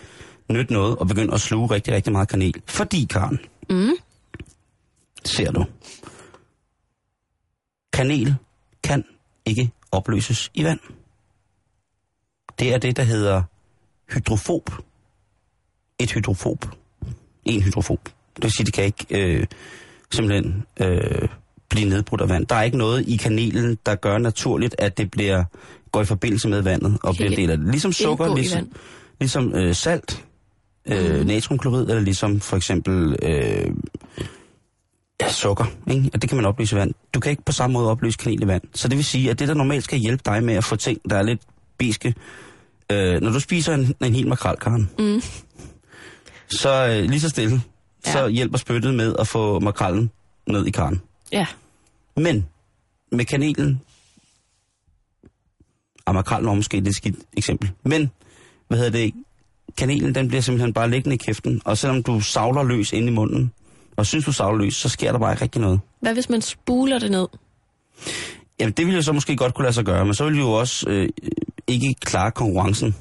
nytte 0.49 0.73
noget 0.73 0.97
at 1.01 1.07
begynde 1.07 1.33
at 1.33 1.41
sluge 1.41 1.71
rigtig, 1.71 1.93
rigtig 1.93 2.11
meget 2.11 2.27
kanel. 2.29 2.61
Fordi, 2.67 3.07
Karen, 3.09 3.39
Mm. 3.69 3.91
ser 5.25 5.51
du, 5.51 5.65
kanel 7.93 8.35
kan 8.83 9.03
ikke 9.45 9.71
opløses 9.91 10.51
i 10.53 10.63
vand. 10.63 10.79
Det 12.59 12.73
er 12.73 12.77
det, 12.77 12.97
der 12.97 13.03
hedder 13.03 13.43
hydrofob. 14.13 14.69
Et 15.99 16.11
hydrofob. 16.11 16.65
En 17.45 17.61
hydrofob. 17.61 18.09
Det 18.35 18.43
vil 18.43 18.51
sige, 18.51 18.65
det 18.65 18.73
kan 18.73 18.83
ikke 18.83 19.05
øh, 19.09 19.47
simpelthen 20.11 20.65
øh, 20.81 21.27
blive 21.69 21.89
nedbrudt 21.89 22.21
af 22.21 22.29
vand. 22.29 22.45
Der 22.47 22.55
er 22.55 22.63
ikke 22.63 22.77
noget 22.77 23.07
i 23.07 23.17
kanelen, 23.17 23.77
der 23.85 23.95
gør 23.95 24.17
naturligt, 24.17 24.75
at 24.79 24.97
det 24.97 25.11
bliver 25.11 25.43
går 25.91 26.01
i 26.01 26.05
forbindelse 26.05 26.47
med 26.49 26.61
vandet 26.61 26.97
og 27.03 27.15
bliver 27.15 27.29
en 27.29 27.37
del 27.37 27.49
af 27.49 27.57
det. 27.57 27.67
Ligesom 27.67 27.93
sukker, 27.93 28.35
ligesom, 28.35 28.67
ligesom 29.19 29.55
øh, 29.55 29.75
salt, 29.75 30.25
øh, 30.85 31.15
Mhm. 31.17 31.27
natriumklorid, 31.27 31.81
eller 31.89 31.99
ligesom 32.01 32.39
for 32.39 32.57
eksempel 32.57 33.15
øh, 33.23 33.71
ja, 35.21 35.31
sukker. 35.31 35.65
Ikke? 35.91 36.09
Og 36.13 36.21
det 36.21 36.29
kan 36.29 36.35
man 36.35 36.45
opløse 36.45 36.75
i 36.75 36.79
vand. 36.79 36.93
Du 37.13 37.19
kan 37.19 37.29
ikke 37.29 37.43
på 37.45 37.51
samme 37.51 37.73
måde 37.73 37.89
opløse 37.91 38.17
kanel 38.17 38.43
i 38.43 38.47
vand. 38.47 38.61
Så 38.73 38.87
det 38.87 38.97
vil 38.97 39.05
sige, 39.05 39.29
at 39.29 39.39
det, 39.39 39.47
der 39.47 39.53
normalt 39.53 39.83
skal 39.83 39.99
hjælpe 39.99 40.21
dig 40.25 40.43
med 40.43 40.53
at 40.55 40.63
få 40.63 40.75
ting, 40.75 40.99
der 41.09 41.15
er 41.17 41.23
lidt 41.23 41.41
biske, 41.77 42.15
øh, 42.91 43.21
når 43.21 43.31
du 43.31 43.39
spiser 43.39 43.73
en, 43.73 43.95
en 44.03 44.15
hel 44.15 44.27
makrel, 44.27 44.57
Karen, 44.57 44.89
Mm. 44.99 45.21
så 46.49 46.87
øh, 46.87 47.09
lige 47.09 47.19
så 47.21 47.29
stille, 47.29 47.61
ja. 48.05 48.11
så 48.11 48.27
hjælper 48.27 48.57
spyttet 48.57 48.93
med 48.93 49.15
at 49.19 49.27
få 49.27 49.59
makrallen 49.59 50.11
ned 50.47 50.65
i 50.65 50.71
karen. 50.71 51.01
Ja. 51.31 51.45
Men 52.17 52.45
med 53.11 53.25
kanelen, 53.25 53.81
og 56.05 56.13
makrallen 56.13 56.47
var 56.47 56.55
måske 56.55 56.77
et 56.77 56.83
lidt 56.83 56.95
skidt 56.95 57.15
eksempel, 57.37 57.71
men 57.83 58.11
hvad 58.67 58.77
hedder 58.77 58.91
det, 58.91 59.13
kanelen 59.77 60.15
den 60.15 60.27
bliver 60.27 60.41
simpelthen 60.41 60.73
bare 60.73 60.89
liggende 60.89 61.15
i 61.15 61.17
kæften, 61.17 61.61
og 61.65 61.77
selvom 61.77 62.03
du 62.03 62.21
savler 62.21 62.63
løs 62.63 62.93
ind 62.93 63.07
i 63.07 63.11
munden, 63.11 63.51
og 63.97 64.05
synes 64.05 64.25
du 64.25 64.31
savler 64.31 64.63
løs, 64.63 64.75
så 64.75 64.89
sker 64.89 65.11
der 65.11 65.19
bare 65.19 65.33
ikke 65.33 65.43
rigtig 65.43 65.61
noget. 65.61 65.79
Hvad 65.99 66.13
hvis 66.13 66.29
man 66.29 66.41
spuler 66.41 66.99
det 66.99 67.11
ned? 67.11 67.27
Jamen 68.59 68.73
det 68.73 68.85
ville 68.85 68.95
jo 68.95 69.01
så 69.01 69.13
måske 69.13 69.35
godt 69.35 69.53
kunne 69.53 69.63
lade 69.63 69.73
sig 69.73 69.85
gøre, 69.85 70.05
men 70.05 70.13
så 70.13 70.23
ville 70.23 70.37
vi 70.37 70.43
jo 70.43 70.51
også 70.51 70.89
øh, 70.89 71.09
ikke 71.67 71.95
klare 71.99 72.31
konkurrencen. 72.31 72.95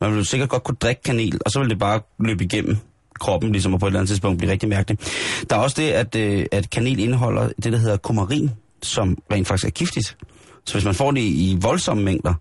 Man 0.00 0.10
ville 0.10 0.18
jo 0.18 0.24
sikkert 0.24 0.48
godt 0.48 0.64
kunne 0.64 0.76
drikke 0.80 1.02
kanel, 1.02 1.38
og 1.44 1.50
så 1.50 1.58
ville 1.58 1.70
det 1.70 1.78
bare 1.78 2.00
løbe 2.18 2.44
igennem 2.44 2.76
kroppen, 3.20 3.52
ligesom 3.52 3.74
og 3.74 3.80
på 3.80 3.86
et 3.86 3.90
eller 3.90 4.00
andet 4.00 4.08
tidspunkt 4.08 4.38
blive 4.38 4.52
rigtig 4.52 4.68
mærkeligt. 4.68 5.12
Der 5.50 5.56
er 5.56 5.60
også 5.60 5.82
det, 5.82 5.90
at, 5.90 6.16
øh, 6.16 6.46
at 6.52 6.70
kanel 6.70 6.98
indeholder 6.98 7.48
det, 7.62 7.72
der 7.72 7.78
hedder 7.78 7.96
kumarin, 7.96 8.50
som 8.82 9.18
rent 9.32 9.48
faktisk 9.48 9.66
er 9.66 9.70
giftigt. 9.70 10.16
Så 10.66 10.74
hvis 10.74 10.84
man 10.84 10.94
får 10.94 11.10
det 11.10 11.20
i 11.20 11.58
voldsomme 11.60 12.02
mængder, 12.02 12.34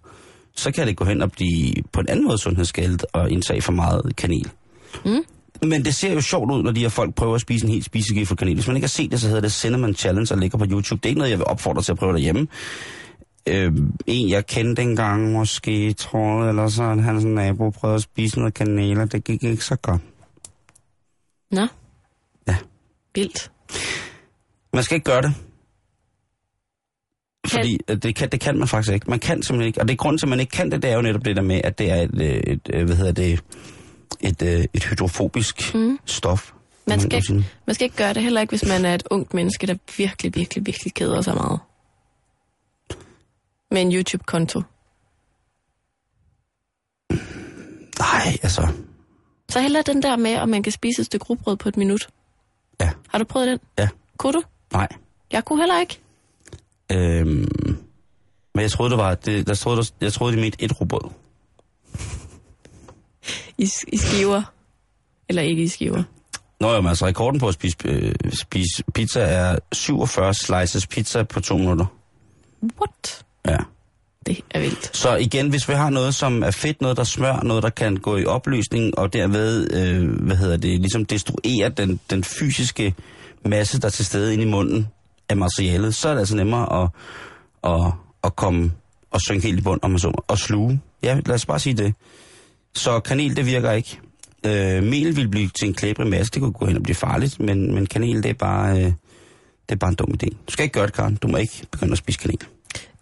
så 0.55 0.71
kan 0.71 0.87
det 0.87 0.97
gå 0.97 1.05
hen 1.05 1.21
og 1.21 1.31
blive 1.31 1.73
på 1.91 1.99
en 1.99 2.09
anden 2.09 2.25
måde 2.25 2.37
sundhedsskadet 2.37 3.05
og 3.13 3.31
indtage 3.31 3.61
for 3.61 3.71
meget 3.71 4.15
kanel. 4.15 4.51
Mm. 5.05 5.23
Men 5.61 5.85
det 5.85 5.95
ser 5.95 6.13
jo 6.13 6.21
sjovt 6.21 6.51
ud, 6.51 6.63
når 6.63 6.71
de 6.71 6.79
her 6.79 6.89
folk 6.89 7.15
prøver 7.15 7.35
at 7.35 7.41
spise 7.41 7.65
en 7.65 7.71
helt 7.71 7.85
spisegift 7.85 8.27
for 8.27 8.35
kanel. 8.35 8.53
Hvis 8.53 8.67
man 8.67 8.75
ikke 8.75 8.85
har 8.85 8.89
set 8.89 9.11
det, 9.11 9.21
så 9.21 9.27
hedder 9.27 9.41
det 9.41 9.51
Cinnamon 9.51 9.93
Challenge 9.93 10.33
og 10.33 10.37
ligger 10.37 10.57
på 10.57 10.65
YouTube. 10.65 10.99
Det 10.99 11.05
er 11.05 11.09
ikke 11.09 11.19
noget, 11.19 11.31
jeg 11.31 11.39
vil 11.39 11.47
opfordre 11.47 11.81
til 11.81 11.91
at 11.91 11.97
prøve 11.97 12.13
derhjemme. 12.13 12.47
Øh, 13.47 13.71
en, 14.07 14.29
jeg 14.29 14.45
kendte 14.45 14.81
engang 14.81 15.31
måske, 15.31 15.93
tror 15.93 16.41
jeg, 16.41 16.49
eller 16.49 16.67
så 16.67 16.83
at 16.83 17.03
hans 17.03 17.23
nabo 17.23 17.69
prøvede 17.69 17.95
at 17.95 18.01
spise 18.01 18.39
noget 18.39 18.53
kanel, 18.53 18.99
og 18.99 19.11
det 19.11 19.23
gik 19.23 19.43
ikke 19.43 19.63
så 19.63 19.75
godt. 19.75 20.01
Nå. 21.51 21.67
Ja. 22.47 22.55
Vildt. 23.15 23.51
Man 24.73 24.83
skal 24.83 24.95
ikke 24.95 25.11
gøre 25.11 25.21
det. 25.21 25.33
Fordi 27.47 27.79
øh, 27.87 27.97
det 27.97 28.15
kan, 28.15 28.29
det 28.29 28.39
kan 28.39 28.57
man 28.57 28.67
faktisk 28.67 28.93
ikke. 28.93 29.09
Man 29.09 29.19
kan 29.19 29.43
simpelthen 29.43 29.67
ikke. 29.67 29.81
Og 29.81 29.87
det 29.87 29.93
er 29.93 29.97
grunden 29.97 30.17
til, 30.17 30.25
at 30.25 30.29
man 30.29 30.39
ikke 30.39 30.51
kan 30.51 30.71
det, 30.71 30.81
det 30.81 30.91
er 30.91 30.95
jo 30.95 31.01
netop 31.01 31.25
det 31.25 31.35
der 31.35 31.41
med, 31.41 31.61
at 31.63 31.79
det 31.79 31.91
er 31.91 31.95
et, 32.01 32.21
øh, 32.21 32.27
et, 32.27 32.69
et 32.73 32.85
hvad 32.85 32.95
hedder 32.95 33.11
det, 33.11 33.39
et, 34.21 34.41
øh, 34.41 34.65
et 34.73 34.83
hydrofobisk 34.83 35.73
Mm. 35.75 35.99
stof. 36.05 36.51
Man 36.87 36.99
skal, 36.99 37.23
sige. 37.25 37.45
man 37.65 37.73
skal 37.75 37.85
ikke 37.85 37.95
gøre 37.97 38.13
det 38.13 38.23
heller 38.23 38.41
ikke, 38.41 38.51
hvis 38.51 38.65
man 38.67 38.85
er 38.85 38.93
et 38.95 39.03
ungt 39.11 39.33
menneske, 39.33 39.67
der 39.67 39.75
virkelig, 39.97 40.35
virkelig, 40.35 40.65
virkelig 40.65 40.93
keder 40.93 41.21
sig 41.21 41.33
meget. 41.35 41.59
Med 43.71 43.81
en 43.81 43.93
YouTube-konto. 43.95 44.61
Nej, 47.99 48.37
altså, 48.43 48.67
Så 49.49 49.59
heller 49.61 49.81
den 49.81 50.01
der 50.03 50.15
med, 50.17 50.31
at 50.31 50.49
man 50.49 50.63
kan 50.63 50.71
spise 50.71 50.99
et 50.99 51.05
stykke 51.05 51.25
rugbrød 51.25 51.55
på 51.55 51.69
et 51.69 51.77
minut. 51.77 52.07
Ja. 52.81 52.91
Har 53.09 53.17
du 53.17 53.23
prøvet 53.25 53.47
den? 53.47 53.59
Ja. 53.77 53.87
Kunne 54.17 54.33
du? 54.33 54.41
nej. 54.73 54.87
Jeg 55.31 55.45
kunne 55.45 55.59
heller 55.61 55.79
ikke. 55.79 55.99
Øhm, 56.91 57.77
men 58.55 58.61
jeg 58.61 58.71
troede, 58.71 58.89
det 58.89 58.97
var, 58.97 59.15
det, 59.15 59.47
jeg 59.47 59.57
troede, 59.57 59.83
jeg 60.01 60.13
troede, 60.13 60.35
de 60.35 60.41
mente 60.41 60.63
et 60.63 60.81
rugbrød. 60.81 61.11
I, 63.57 63.69
I 63.87 63.97
skiver. 63.97 64.41
Eller 65.29 65.41
ikke 65.41 65.63
i 65.63 65.67
skiver. 65.67 66.03
Nå 66.59 66.73
jo, 66.73 66.81
men 66.81 66.89
altså 66.89 67.05
rekorden 67.05 67.39
på 67.39 67.47
at 67.47 67.53
spise, 67.53 67.77
øh, 67.85 68.13
spise 68.33 68.83
pizza 68.93 69.19
er 69.19 69.59
47 69.71 70.33
slices 70.33 70.87
pizza 70.87 71.23
på 71.23 71.39
to 71.39 71.57
minutter. 71.57 71.85
What? 72.79 73.25
Ja. 73.47 73.57
Det 74.25 74.39
er 74.51 74.59
vildt. 74.59 74.97
Så 74.97 75.15
igen, 75.15 75.49
hvis 75.49 75.69
vi 75.69 75.73
har 75.73 75.89
noget, 75.89 76.15
som 76.15 76.43
er 76.43 76.51
fedt, 76.51 76.81
noget, 76.81 76.97
der 76.97 77.03
smør, 77.03 77.39
noget, 77.43 77.63
der 77.63 77.69
kan 77.69 77.97
gå 77.97 78.17
i 78.17 78.25
opløsning, 78.25 78.97
og 78.97 79.13
derved, 79.13 79.73
øh, 79.73 80.21
hvad 80.21 80.35
hedder 80.35 80.57
det, 80.57 80.79
ligesom 80.79 81.05
destruere 81.05 81.69
den, 81.69 81.99
den 82.09 82.23
fysiske 82.23 82.95
masse, 83.45 83.81
der 83.81 83.85
er 83.85 83.91
til 83.91 84.05
stede 84.05 84.33
inde 84.33 84.43
i 84.43 84.47
munden 84.47 84.87
af 85.29 85.37
materialet, 85.37 85.95
så 85.95 86.09
er 86.09 86.13
det 86.13 86.19
altså 86.19 86.35
nemmere 86.35 86.83
at, 86.83 86.89
at, 87.63 87.93
at 88.23 88.35
komme 88.35 88.71
og 89.11 89.21
synke 89.21 89.47
helt 89.47 89.59
i 89.59 89.61
bund, 89.61 89.79
om 89.83 89.89
man 89.91 89.99
så 89.99 90.07
må, 90.07 90.23
og 90.27 90.37
sluge. 90.37 90.81
Ja, 91.03 91.19
lad 91.25 91.35
os 91.35 91.45
bare 91.45 91.59
sige 91.59 91.73
det. 91.73 91.93
Så 92.73 92.99
kanel, 92.99 93.35
det 93.35 93.45
virker 93.45 93.71
ikke. 93.71 93.99
Øh, 94.45 94.83
mel 94.83 95.15
vil 95.15 95.27
blive 95.27 95.49
til 95.49 95.67
en 95.67 95.73
klæbrig 95.73 96.07
masse, 96.07 96.31
det 96.31 96.41
kunne 96.41 96.53
gå 96.53 96.65
hen 96.65 96.77
og 96.77 96.83
blive 96.83 96.95
farligt, 96.95 97.39
men, 97.39 97.75
men 97.75 97.85
kanel, 97.85 98.23
det 98.23 98.29
er 98.29 98.33
bare... 98.33 98.79
Øh, 98.79 98.91
det 99.69 99.75
er 99.75 99.79
bare 99.79 99.89
en 99.89 99.95
dum 99.95 100.13
idé. 100.13 100.27
Du 100.47 100.51
skal 100.51 100.63
ikke 100.63 100.73
gøre 100.73 100.85
det, 100.85 100.93
Karen. 100.93 101.15
Du 101.15 101.27
må 101.27 101.37
ikke 101.37 101.67
begynde 101.71 101.91
at 101.91 101.97
spise 101.97 102.19
kanel. 102.19 102.39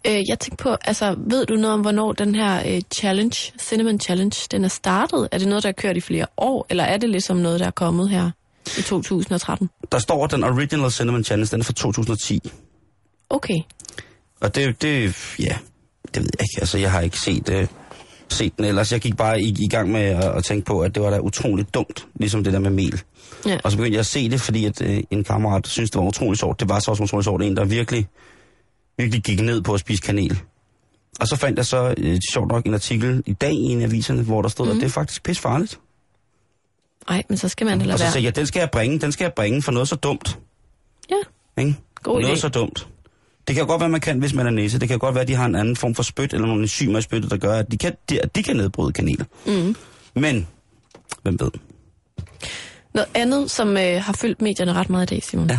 Øh, 0.06 0.22
jeg 0.28 0.38
tænkte 0.38 0.62
på, 0.62 0.76
altså, 0.84 1.16
ved 1.18 1.46
du 1.46 1.54
noget 1.54 1.74
om, 1.74 1.80
hvornår 1.80 2.12
den 2.12 2.34
her 2.34 2.74
øh, 2.74 2.82
challenge, 2.92 3.52
Cinnamon 3.58 4.00
Challenge, 4.00 4.46
den 4.50 4.64
er 4.64 4.68
startet? 4.68 5.28
Er 5.32 5.38
det 5.38 5.48
noget, 5.48 5.62
der 5.62 5.68
har 5.68 5.72
kørt 5.72 5.96
i 5.96 6.00
flere 6.00 6.26
år, 6.36 6.66
eller 6.70 6.84
er 6.84 6.96
det 6.96 7.10
ligesom 7.10 7.36
noget, 7.36 7.60
der 7.60 7.66
er 7.66 7.70
kommet 7.70 8.10
her 8.10 8.30
i 8.78 8.82
2013? 8.82 9.70
Der 9.92 9.98
står, 9.98 10.26
den 10.26 10.44
Original 10.44 10.90
Cinnamon 10.90 11.24
Challenge, 11.24 11.50
den 11.50 11.60
er 11.60 11.64
fra 11.64 11.72
2010. 11.72 12.40
Okay. 13.30 13.60
Og 14.40 14.54
det, 14.54 14.82
det, 14.82 15.16
ja, 15.38 15.56
det 16.14 16.22
ved 16.22 16.28
jeg 16.38 16.40
ikke. 16.40 16.60
Altså, 16.60 16.78
jeg 16.78 16.92
har 16.92 17.00
ikke 17.00 17.20
set, 17.20 17.48
øh, 17.48 17.66
set 18.28 18.56
den 18.56 18.64
ellers. 18.64 18.92
Jeg 18.92 19.00
gik 19.00 19.16
bare 19.16 19.40
i, 19.40 19.54
i 19.60 19.68
gang 19.68 19.92
med 19.92 20.00
at, 20.00 20.24
at 20.24 20.44
tænke 20.44 20.64
på, 20.64 20.80
at 20.80 20.94
det 20.94 21.02
var 21.02 21.10
da 21.10 21.18
utroligt 21.18 21.74
dumt, 21.74 22.06
ligesom 22.14 22.44
det 22.44 22.52
der 22.52 22.58
med 22.58 22.70
mel. 22.70 23.02
Ja. 23.46 23.58
Og 23.64 23.70
så 23.70 23.76
begyndte 23.76 23.94
jeg 23.94 24.00
at 24.00 24.06
se 24.06 24.30
det, 24.30 24.40
fordi 24.40 24.64
at, 24.64 24.82
øh, 24.82 25.02
en 25.10 25.24
kammerat 25.24 25.66
synes 25.66 25.90
det 25.90 25.98
var 25.98 26.06
utroligt 26.06 26.40
sjovt. 26.40 26.60
Det 26.60 26.68
var 26.68 26.78
så 26.78 26.90
også 26.90 27.02
utroligt 27.02 27.24
sjovt. 27.24 27.42
En, 27.42 27.56
der 27.56 27.64
virkelig, 27.64 28.08
virkelig 28.98 29.22
gik 29.22 29.40
ned 29.40 29.62
på 29.62 29.74
at 29.74 29.80
spise 29.80 30.02
kanel. 30.02 30.40
Og 31.20 31.28
så 31.28 31.36
fandt 31.36 31.58
jeg 31.58 31.66
så, 31.66 31.94
øh, 31.98 32.18
sjovt 32.32 32.48
nok, 32.48 32.66
en 32.66 32.74
artikel 32.74 33.22
i 33.26 33.32
dag 33.32 33.52
i 33.52 33.64
en 33.64 33.80
af 33.80 33.84
aviserne, 33.84 34.22
hvor 34.22 34.42
der 34.42 34.48
stod, 34.48 34.66
mm. 34.66 34.70
at 34.70 34.76
det 34.76 34.84
er 34.84 34.88
faktisk 34.88 35.22
pis 35.22 35.38
farligt. 35.38 35.80
Nej, 37.08 37.22
men 37.28 37.38
så 37.38 37.48
skal 37.48 37.66
man 37.66 37.78
da 37.78 37.82
Og 37.82 37.86
lade 37.86 37.98
så 37.98 38.04
være. 38.04 38.12
tænkte 38.12 38.24
jeg, 38.26 38.36
den 38.36 38.46
skal 38.46 38.60
jeg 38.60 38.70
bringe, 38.70 38.98
den 38.98 39.12
skal 39.12 39.24
jeg 39.24 39.32
bringe 39.32 39.62
for 39.62 39.72
noget 39.72 39.88
så 39.88 39.96
dumt. 39.96 40.38
Ja, 41.10 41.62
Ikke? 41.62 41.76
God 42.02 42.20
noget 42.20 42.36
idé. 42.36 42.40
så 42.40 42.48
dumt. 42.48 42.88
Det 43.48 43.56
kan 43.56 43.66
godt 43.66 43.80
være, 43.80 43.88
man 43.88 44.00
kan, 44.00 44.18
hvis 44.18 44.34
man 44.34 44.46
er 44.46 44.50
næse. 44.50 44.78
Det 44.80 44.88
kan 44.88 44.98
godt 44.98 45.14
være, 45.14 45.22
at 45.22 45.28
de 45.28 45.34
har 45.34 45.46
en 45.46 45.54
anden 45.54 45.76
form 45.76 45.94
for 45.94 46.02
spyt, 46.02 46.32
eller 46.34 46.46
nogle 46.46 46.62
enzymer 46.62 46.98
i 46.98 47.02
spyttet, 47.02 47.30
der 47.30 47.36
gør, 47.36 47.58
at 47.58 47.70
de 47.72 47.78
kan, 47.78 47.92
de, 48.10 48.22
at 48.22 48.36
de 48.36 48.42
kan 48.42 48.56
nedbryde 48.56 48.92
kanel. 48.92 49.24
mm. 49.46 49.76
Men, 50.14 50.46
hvem 51.22 51.40
ved? 51.40 51.50
Noget 52.94 53.08
andet, 53.14 53.50
som 53.50 53.76
øh, 53.76 54.02
har 54.02 54.12
fyldt 54.12 54.42
medierne 54.42 54.72
ret 54.72 54.90
meget 54.90 55.10
i 55.12 55.14
dag, 55.14 55.22
Simon. 55.22 55.50
Ja. 55.50 55.58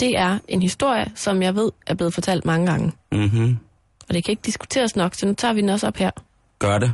Det 0.00 0.18
er 0.18 0.38
en 0.48 0.62
historie, 0.62 1.12
som 1.14 1.42
jeg 1.42 1.54
ved 1.54 1.70
er 1.86 1.94
blevet 1.94 2.14
fortalt 2.14 2.44
mange 2.44 2.66
gange. 2.66 2.92
Mhm. 3.12 3.58
Og 4.08 4.14
det 4.14 4.24
kan 4.24 4.32
ikke 4.32 4.42
diskuteres 4.46 4.96
nok, 4.96 5.14
så 5.14 5.26
nu 5.26 5.34
tager 5.34 5.54
vi 5.54 5.60
den 5.60 5.68
også 5.68 5.86
op 5.86 5.96
her. 5.96 6.10
Gør 6.58 6.78
det. 6.78 6.92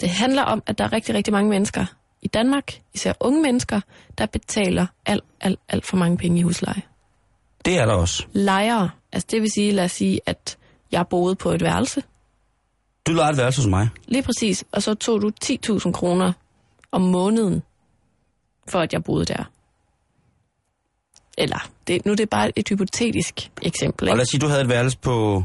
Det 0.00 0.08
handler 0.08 0.42
om, 0.42 0.62
at 0.66 0.78
der 0.78 0.84
er 0.84 0.92
rigtig, 0.92 1.14
rigtig 1.14 1.32
mange 1.32 1.50
mennesker 1.50 1.84
i 2.22 2.28
Danmark, 2.28 2.80
især 2.94 3.12
unge 3.20 3.42
mennesker, 3.42 3.80
der 4.18 4.26
betaler 4.26 4.86
alt, 5.06 5.24
alt, 5.40 5.60
alt 5.68 5.86
for 5.86 5.96
mange 5.96 6.16
penge 6.16 6.38
i 6.38 6.42
husleje. 6.42 6.82
Det 7.64 7.78
er 7.78 7.86
der 7.86 7.94
også. 7.94 8.26
Lejere, 8.32 8.90
altså 9.12 9.28
det 9.30 9.42
vil 9.42 9.50
sige, 9.50 9.72
lad 9.72 9.84
os 9.84 9.92
sige, 9.92 10.20
at 10.26 10.56
jeg 10.92 11.06
boede 11.08 11.34
på 11.34 11.50
et 11.50 11.62
værelse, 11.62 12.02
Du 13.06 13.12
leger 13.12 13.30
et 13.30 13.36
værelse 13.36 13.60
hos 13.60 13.66
mig. 13.68 13.88
lige 14.06 14.22
præcis, 14.22 14.64
og 14.72 14.82
så 14.82 14.94
tog 14.94 15.22
du 15.22 15.30
10.000 15.44 15.92
kroner 15.92 16.32
om 16.92 17.00
måneden, 17.00 17.62
for 18.68 18.78
at 18.80 18.92
jeg 18.92 19.04
boede 19.04 19.24
der. 19.24 19.44
Eller, 21.38 21.68
det, 21.86 22.06
nu 22.06 22.12
er 22.12 22.16
det 22.16 22.30
bare 22.30 22.58
et 22.58 22.68
hypotetisk 22.68 23.50
eksempel, 23.62 24.08
Og 24.08 24.14
lad 24.14 24.14
ikke? 24.14 24.22
os 24.22 24.28
sige, 24.28 24.40
du 24.40 24.46
havde 24.46 24.62
et 24.62 24.68
værelse 24.68 24.98
på 24.98 25.44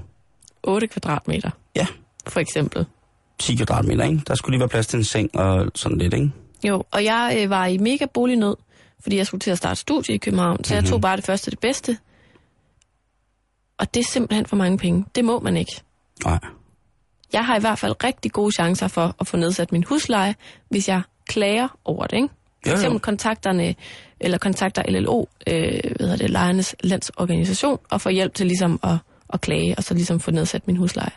8 0.64 0.88
kvadratmeter, 0.88 1.50
ja, 1.76 1.88
for 2.28 2.40
eksempel. 2.40 2.86
10 3.40 3.56
kvadratmeter, 3.56 4.04
ikke? 4.04 4.22
Der 4.28 4.36
skulle 4.36 4.54
lige 4.54 4.60
være 4.60 4.70
plads 4.70 4.88
til 4.88 4.98
en 4.98 5.04
seng 5.04 5.36
og 5.36 5.72
sådan 5.76 5.98
lidt, 5.98 6.14
ikke? 6.14 6.32
Jo, 6.64 6.84
og 6.92 7.04
jeg 7.04 7.38
øh, 7.44 7.50
var 7.50 7.66
i 7.66 7.78
mega 7.78 8.06
bolignød, 8.06 8.56
fordi 9.00 9.18
jeg 9.18 9.28
skulle 9.28 9.40
til 9.42 9.52
at 9.52 9.58
starte 9.58 9.80
studie 9.80 10.16
i 10.16 10.18
København, 10.18 10.64
så 10.64 10.74
jeg 10.74 10.82
Mhm. 10.82 10.90
tog 10.90 11.02
bare 11.02 11.16
det 11.18 11.26
første 11.26 11.52
det 11.52 11.60
bedste. 11.60 11.98
Og 13.78 13.94
det 13.94 14.00
er 14.00 14.08
simpelthen 14.08 14.46
for 14.46 14.56
mange 14.56 14.78
penge. 14.78 15.06
Det 15.16 15.26
må 15.26 15.40
man 15.40 15.58
ikke. 15.58 15.82
Nej. 16.26 16.40
Jeg 17.34 17.46
har 17.46 17.58
i 17.58 17.60
hvert 17.60 17.80
fald 17.80 18.04
rigtig 18.04 18.32
gode 18.32 18.52
chancer 18.56 18.88
for 18.88 19.16
at 19.20 19.28
få 19.28 19.38
nedsat 19.38 19.72
min 19.72 19.84
husleje, 19.84 20.36
hvis 20.70 20.88
jeg 20.90 21.02
klager 21.28 21.68
over 21.86 22.08
det, 22.08 22.16
ikke? 22.18 22.30
For 22.68 22.74
eksempel 22.74 23.00
kontakterne, 23.00 23.76
eller 24.20 24.38
kontakter 24.38 24.84
LLO, 24.88 25.26
øh, 25.48 25.56
hvad 25.96 26.00
hedder 26.00 26.16
det, 26.16 26.30
lejernes 26.30 26.76
landsorganisation, 26.84 27.80
og 27.90 28.02
får 28.02 28.10
hjælp 28.10 28.34
til 28.34 28.46
ligesom 28.48 28.80
at, 28.84 28.98
at 29.34 29.42
klage, 29.42 29.76
og 29.78 29.84
så 29.84 29.94
ligesom 29.94 30.20
få 30.20 30.32
nedsat 30.32 30.68
min 30.68 30.76
husleje. 30.78 31.10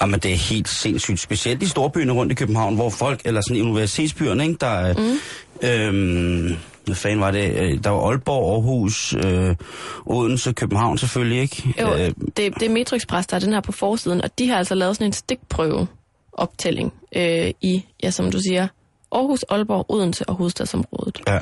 Jamen, 0.00 0.20
det 0.20 0.32
er 0.32 0.36
helt 0.36 0.68
sindssygt. 0.68 1.20
Specielt 1.20 1.62
i 1.62 1.66
storbyerne 1.66 2.12
rundt 2.12 2.32
i 2.32 2.34
København, 2.34 2.74
hvor 2.74 2.90
folk, 2.90 3.20
eller 3.24 3.40
sådan 3.40 3.56
i 3.56 3.60
universitetsbyerne, 3.60 4.42
ikke? 4.46 4.56
Der 4.60 4.66
er, 4.66 4.94
mm. 5.62 5.68
øhm, 5.68 6.56
hvad 6.84 6.96
fanden 6.96 7.20
var 7.20 7.30
det? 7.30 7.52
Øh, 7.52 7.84
Der 7.84 7.90
var 7.90 8.08
Aalborg, 8.08 8.52
Aarhus, 8.54 9.14
øh, 9.26 9.54
Odense, 10.06 10.52
København 10.52 10.98
selvfølgelig, 10.98 11.40
ikke? 11.40 11.74
Jo, 11.80 11.94
Øh, 11.94 12.06
det, 12.36 12.36
det 12.36 12.62
er 12.62 12.68
Metro 12.70 12.96
Express, 12.96 13.26
der 13.26 13.36
er 13.36 13.40
den 13.40 13.52
her 13.52 13.60
på 13.60 13.72
forsiden, 13.72 14.22
og 14.22 14.38
de 14.38 14.48
har 14.48 14.56
altså 14.56 14.74
lavet 14.74 14.96
sådan 14.96 15.06
en 15.06 15.12
stikprøve 15.12 15.86
optælling 16.32 16.92
øh, 17.16 17.50
i, 17.60 17.84
ja, 18.02 18.10
som 18.10 18.30
du 18.30 18.38
siger, 18.40 18.68
Aarhus, 19.12 19.44
Aalborg, 19.50 19.86
Odense 19.88 20.28
og 20.28 20.34
hovedstadsområdet. 20.34 21.20
ja. 21.28 21.38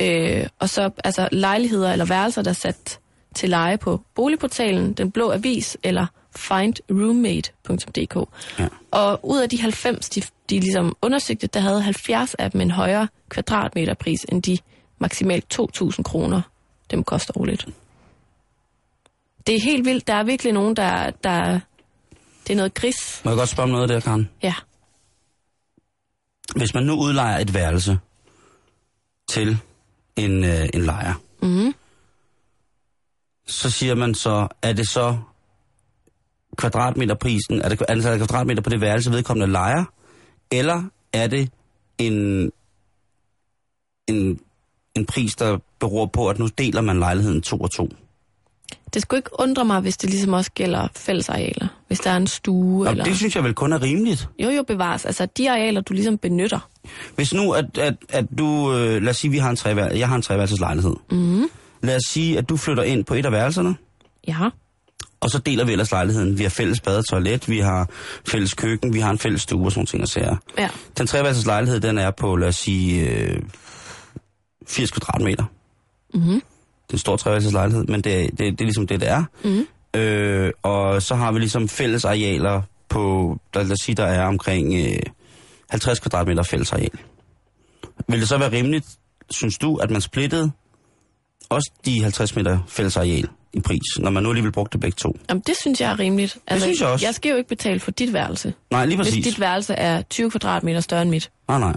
Øh, 0.00 0.46
og 0.58 0.68
så 0.68 0.90
altså 1.04 1.28
lejligheder 1.32 1.92
eller 1.92 2.04
værelser, 2.04 2.42
der 2.42 2.50
er 2.50 2.54
sat 2.54 2.98
til 3.34 3.50
leje 3.50 3.78
på 3.78 4.00
boligportalen, 4.14 4.92
Den 4.92 5.10
Blå 5.10 5.30
Avis 5.32 5.76
eller 5.82 6.06
findroommate.dk. 6.36 8.16
Ja. 8.58 8.68
Og 8.90 9.20
ud 9.22 9.38
af 9.40 9.48
de 9.48 9.60
90, 9.60 10.08
de, 10.08 10.22
de 10.50 10.60
ligesom 10.60 10.96
undersøgte, 11.02 11.46
der 11.46 11.60
havde 11.60 11.82
70 11.82 12.34
af 12.34 12.50
dem 12.50 12.60
en 12.60 12.70
højere 12.70 13.08
kvadratmeterpris 13.28 14.20
end 14.28 14.42
de 14.42 14.58
maksimalt 14.98 15.60
2.000 15.60 16.02
kroner, 16.02 16.42
dem 16.90 17.04
koster 17.04 17.38
årligt. 17.38 17.66
Det 19.46 19.56
er 19.56 19.60
helt 19.60 19.84
vildt. 19.84 20.06
Der 20.06 20.14
er 20.14 20.24
virkelig 20.24 20.52
nogen, 20.52 20.76
der, 20.76 21.10
der 21.10 21.60
det 22.46 22.52
er 22.52 22.56
noget 22.56 22.74
gris. 22.74 23.20
Må 23.24 23.30
jeg 23.30 23.38
godt 23.38 23.48
spørge 23.48 23.64
om 23.64 23.70
noget 23.70 23.88
der, 23.88 24.00
Karen? 24.00 24.28
Ja. 24.42 24.54
Hvis 26.56 26.74
man 26.74 26.82
nu 26.84 26.92
udlejer 26.94 27.38
et 27.38 27.54
værelse 27.54 27.98
til 29.30 29.58
en, 30.16 30.44
øh, 30.44 30.68
en 30.74 30.82
lejer, 30.82 31.14
Mm-hmm. 31.42 31.74
Så 33.46 33.70
siger 33.70 33.94
man 33.94 34.14
så, 34.14 34.48
er 34.62 34.72
det 34.72 34.88
så 34.88 35.16
kvadratmeterprisen, 36.56 37.62
er 37.62 37.68
det 37.68 37.82
antallet 37.88 38.20
af 38.20 38.28
kvadratmeter 38.28 38.62
på 38.62 38.70
det 38.70 38.80
værelse, 38.80 39.10
vedkommende 39.10 39.52
lejer, 39.52 39.84
eller 40.50 40.82
er 41.12 41.26
det 41.26 41.50
en, 41.98 42.50
en, 44.06 44.40
en 44.94 45.06
pris, 45.06 45.36
der 45.36 45.58
beror 45.80 46.06
på, 46.06 46.28
at 46.28 46.38
nu 46.38 46.48
deler 46.58 46.80
man 46.80 46.98
lejligheden 46.98 47.42
to 47.42 47.56
og 47.56 47.70
to? 47.70 47.88
Det 48.94 49.02
skulle 49.02 49.18
ikke 49.18 49.40
undre 49.40 49.64
mig, 49.64 49.80
hvis 49.80 49.96
det 49.96 50.10
ligesom 50.10 50.32
også 50.32 50.50
gælder 50.54 50.88
fællesarealer. 50.96 51.68
Hvis 51.86 52.00
der 52.00 52.10
er 52.10 52.16
en 52.16 52.26
stue 52.26 52.84
Nå, 52.84 52.90
eller... 52.90 53.04
det 53.04 53.16
synes 53.16 53.36
jeg 53.36 53.44
vel 53.44 53.54
kun 53.54 53.72
er 53.72 53.82
rimeligt. 53.82 54.28
Jo, 54.38 54.50
jo, 54.50 54.62
bevares. 54.62 55.04
Altså, 55.04 55.26
de 55.26 55.50
arealer, 55.50 55.80
du 55.80 55.92
ligesom 55.92 56.18
benytter. 56.18 56.68
Hvis 57.14 57.34
nu, 57.34 57.52
at, 57.52 57.78
at, 57.78 57.94
at 58.08 58.26
du, 58.38 58.72
øh, 58.72 59.02
lad 59.02 59.10
os 59.10 59.16
sige, 59.16 59.30
vi 59.30 59.38
har 59.38 59.50
en 59.50 59.56
trevær, 59.56 59.88
jeg 59.88 60.08
har 60.08 60.16
en 60.16 60.22
treværelses 60.22 60.60
lejlighed. 60.60 60.94
Mm. 61.10 61.44
Lad 61.84 61.96
os 61.96 62.02
sige, 62.08 62.38
at 62.38 62.48
du 62.48 62.56
flytter 62.56 62.82
ind 62.82 63.04
på 63.04 63.14
et 63.14 63.26
af 63.26 63.32
værelserne, 63.32 63.76
Ja. 64.28 64.38
og 65.20 65.30
så 65.30 65.38
deler 65.38 65.64
vi 65.64 65.72
ellers 65.72 65.90
lejligheden. 65.90 66.38
Vi 66.38 66.42
har 66.42 66.50
fælles 66.50 66.80
bad 66.80 66.96
og 66.98 67.04
toilet, 67.10 67.48
vi 67.48 67.58
har 67.58 67.88
fælles 68.28 68.54
køkken, 68.54 68.94
vi 68.94 69.00
har 69.00 69.10
en 69.10 69.18
fælles 69.18 69.42
stue 69.42 69.66
og 69.66 69.72
sådan 69.72 69.86
ting 69.86 70.02
og 70.02 70.08
sager. 70.08 70.36
Ja. 70.58 70.68
Den 70.98 71.06
treværelses 71.06 71.46
lejlighed, 71.46 71.80
den 71.80 71.98
er 71.98 72.10
på, 72.10 72.36
lad 72.36 72.48
os 72.48 72.56
sige, 72.56 73.10
øh, 73.10 73.40
80 74.66 74.90
kvadratmeter. 74.90 75.44
Mm-hmm. 76.14 76.32
Det 76.86 76.90
er 76.90 76.94
en 76.94 76.98
stor 76.98 77.16
treværelses 77.16 77.52
lejlighed, 77.52 77.84
men 77.84 78.00
det, 78.00 78.30
det, 78.30 78.38
det 78.38 78.60
er 78.60 78.64
ligesom 78.64 78.86
det, 78.86 79.00
det 79.00 79.08
er. 79.08 79.24
Mm. 79.44 79.66
Øh, 80.00 80.52
og 80.62 81.02
så 81.02 81.14
har 81.14 81.32
vi 81.32 81.38
ligesom 81.38 81.68
fælles 81.68 82.04
arealer 82.04 82.62
på, 82.88 83.36
lad 83.54 83.72
os 83.72 83.78
sige, 83.82 83.94
der 83.94 84.04
er 84.04 84.26
omkring 84.26 84.74
øh, 84.74 84.98
50 85.70 85.98
kvadratmeter 86.00 86.42
fælles 86.42 86.72
areal. 86.72 86.90
Vil 88.08 88.20
det 88.20 88.28
så 88.28 88.38
være 88.38 88.52
rimeligt, 88.52 88.86
synes 89.30 89.58
du, 89.58 89.76
at 89.76 89.90
man 89.90 90.00
splittede 90.00 90.50
også 91.48 91.70
de 91.84 92.02
50 92.02 92.36
meter 92.36 92.58
fælles 92.68 92.96
areal 92.96 93.28
i 93.52 93.60
pris, 93.60 93.80
når 93.98 94.10
man 94.10 94.22
nu 94.22 94.28
alligevel 94.28 94.52
brugte 94.52 94.78
begge 94.78 94.94
to? 94.96 95.16
Jamen, 95.28 95.42
det 95.46 95.54
synes 95.60 95.80
jeg 95.80 95.90
er 95.92 95.98
rimeligt. 95.98 96.36
Altså, 96.46 96.64
synes 96.66 96.80
jeg 96.80 96.88
også. 96.88 97.06
Jeg 97.06 97.14
skal 97.14 97.30
jo 97.30 97.36
ikke 97.36 97.48
betale 97.48 97.80
for 97.80 97.90
dit 97.90 98.12
værelse. 98.12 98.54
Nej, 98.70 98.86
lige 98.86 98.96
Hvis 98.96 99.06
præcis. 99.08 99.24
dit 99.24 99.40
værelse 99.40 99.74
er 99.74 100.02
20 100.02 100.30
kvadratmeter 100.30 100.80
større 100.80 101.02
end 101.02 101.10
mit. 101.10 101.30
Nej, 101.48 101.58
nej. 101.58 101.72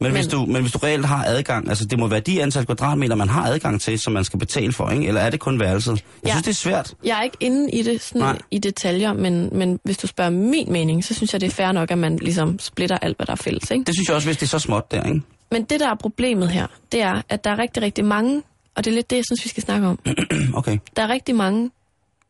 Men, 0.00 0.12
men, 0.12 0.12
hvis 0.12 0.26
du, 0.26 0.46
men 0.46 0.62
hvis 0.62 0.72
du 0.72 0.78
reelt 0.78 1.06
har 1.06 1.24
adgang, 1.24 1.68
altså 1.68 1.84
det 1.84 1.98
må 1.98 2.06
være 2.06 2.20
de 2.20 2.42
antal 2.42 2.66
kvadratmeter, 2.66 3.14
man 3.14 3.28
har 3.28 3.46
adgang 3.46 3.80
til, 3.80 3.98
som 3.98 4.12
man 4.12 4.24
skal 4.24 4.38
betale 4.38 4.72
for, 4.72 4.90
ikke? 4.90 5.06
Eller 5.06 5.20
er 5.20 5.30
det 5.30 5.40
kun 5.40 5.60
værelset? 5.60 5.92
Jeg 5.92 6.02
Ja. 6.26 6.30
synes, 6.30 6.42
det 6.44 6.50
er 6.50 6.54
svært. 6.54 6.94
Jeg 7.04 7.18
er 7.18 7.22
ikke 7.22 7.36
inde 7.40 7.70
i 7.70 7.82
det 7.82 8.02
sådan 8.02 8.20
Nej. 8.22 8.38
i 8.50 8.58
detaljer, 8.58 9.12
men, 9.12 9.48
men 9.52 9.78
hvis 9.84 9.96
du 9.98 10.06
spørger 10.06 10.30
min 10.30 10.72
mening, 10.72 11.04
så 11.04 11.14
synes 11.14 11.32
jeg, 11.32 11.40
det 11.40 11.46
er 11.46 11.50
fair 11.50 11.72
nok, 11.72 11.90
at 11.90 11.98
man 11.98 12.16
ligesom 12.16 12.58
splitter 12.58 12.98
alt, 12.98 13.16
hvad 13.18 13.26
der 13.26 13.32
er 13.32 13.36
fælles. 13.36 13.70
Ikke? 13.70 13.84
Det 13.84 13.94
synes 13.94 14.08
jeg 14.08 14.16
også, 14.16 14.28
hvis 14.28 14.36
det 14.36 14.42
er 14.46 14.48
så 14.48 14.58
småt 14.58 14.90
der, 14.90 15.02
ikke? 15.02 15.20
Men 15.50 15.64
det, 15.64 15.80
der 15.80 15.90
er 15.90 15.94
problemet 15.94 16.48
her, 16.50 16.66
det 16.92 17.02
er, 17.02 17.22
at 17.28 17.44
der 17.44 17.50
er 17.50 17.58
rigtig, 17.58 17.82
rigtig 17.82 18.04
mange, 18.04 18.42
og 18.76 18.84
det 18.84 18.90
er 18.90 18.94
lidt 18.94 19.10
det, 19.10 19.16
jeg 19.16 19.24
synes, 19.24 19.44
vi 19.44 19.48
skal 19.48 19.62
snakke 19.62 19.86
om. 19.86 19.98
Okay. 20.54 20.78
Der 20.96 21.02
er 21.02 21.08
rigtig 21.08 21.34
mange, 21.34 21.70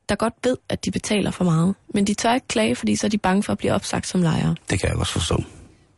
der 0.08 0.14
godt 0.14 0.34
ved, 0.44 0.56
at 0.68 0.84
de 0.84 0.90
betaler 0.90 1.30
for 1.30 1.44
meget, 1.44 1.74
men 1.94 2.06
de 2.06 2.14
tør 2.14 2.34
ikke 2.34 2.48
klage, 2.48 2.76
fordi 2.76 2.96
så 2.96 3.06
er 3.06 3.08
de 3.08 3.18
bange 3.18 3.42
for 3.42 3.52
at 3.52 3.58
blive 3.58 3.72
opsagt 3.72 4.06
som 4.06 4.22
lejere. 4.22 4.56
Det 4.70 4.80
kan 4.80 4.88
jeg 4.88 4.96
godt 4.96 5.08
forstå. 5.08 5.42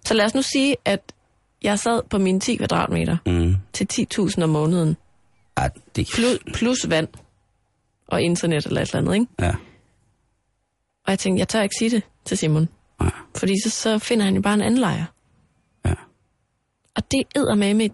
Så 0.04 0.14
lad 0.14 0.24
os 0.24 0.34
nu 0.34 0.42
sige, 0.42 0.76
at 0.84 1.12
jeg 1.62 1.78
sad 1.78 2.02
på 2.10 2.18
mine 2.18 2.40
10 2.40 2.56
kvadratmeter 2.56 3.16
Mm. 3.26 3.56
til 3.72 3.86
10.000 3.92 4.42
om 4.42 4.48
måneden, 4.50 4.96
Ej, 5.56 5.70
det 5.96 6.08
plus, 6.14 6.38
plus 6.54 6.90
vand 6.90 7.08
og 8.06 8.22
internet 8.22 8.66
eller 8.66 8.80
et 8.80 8.88
eller 8.88 8.98
andet, 9.00 9.14
ikke? 9.14 9.26
Ja. 9.40 9.54
Og 11.06 11.10
jeg 11.10 11.18
tænkte, 11.18 11.40
jeg 11.40 11.48
tør 11.48 11.62
ikke 11.62 11.74
sige 11.78 11.90
det 11.90 12.02
til 12.24 12.38
Simon, 12.38 12.68
Nej. 13.00 13.10
fordi 13.36 13.54
så, 13.64 13.70
så 13.70 13.98
finder 13.98 14.24
han 14.24 14.34
jo 14.34 14.40
bare 14.42 14.54
en 14.54 14.60
anden 14.60 14.80
lejer. 14.80 15.04
Ja. 15.84 15.94
Og 16.96 17.02
det 17.10 17.22
æder 17.36 17.54
med 17.54 17.74
med 17.74 17.86
et, 17.86 17.92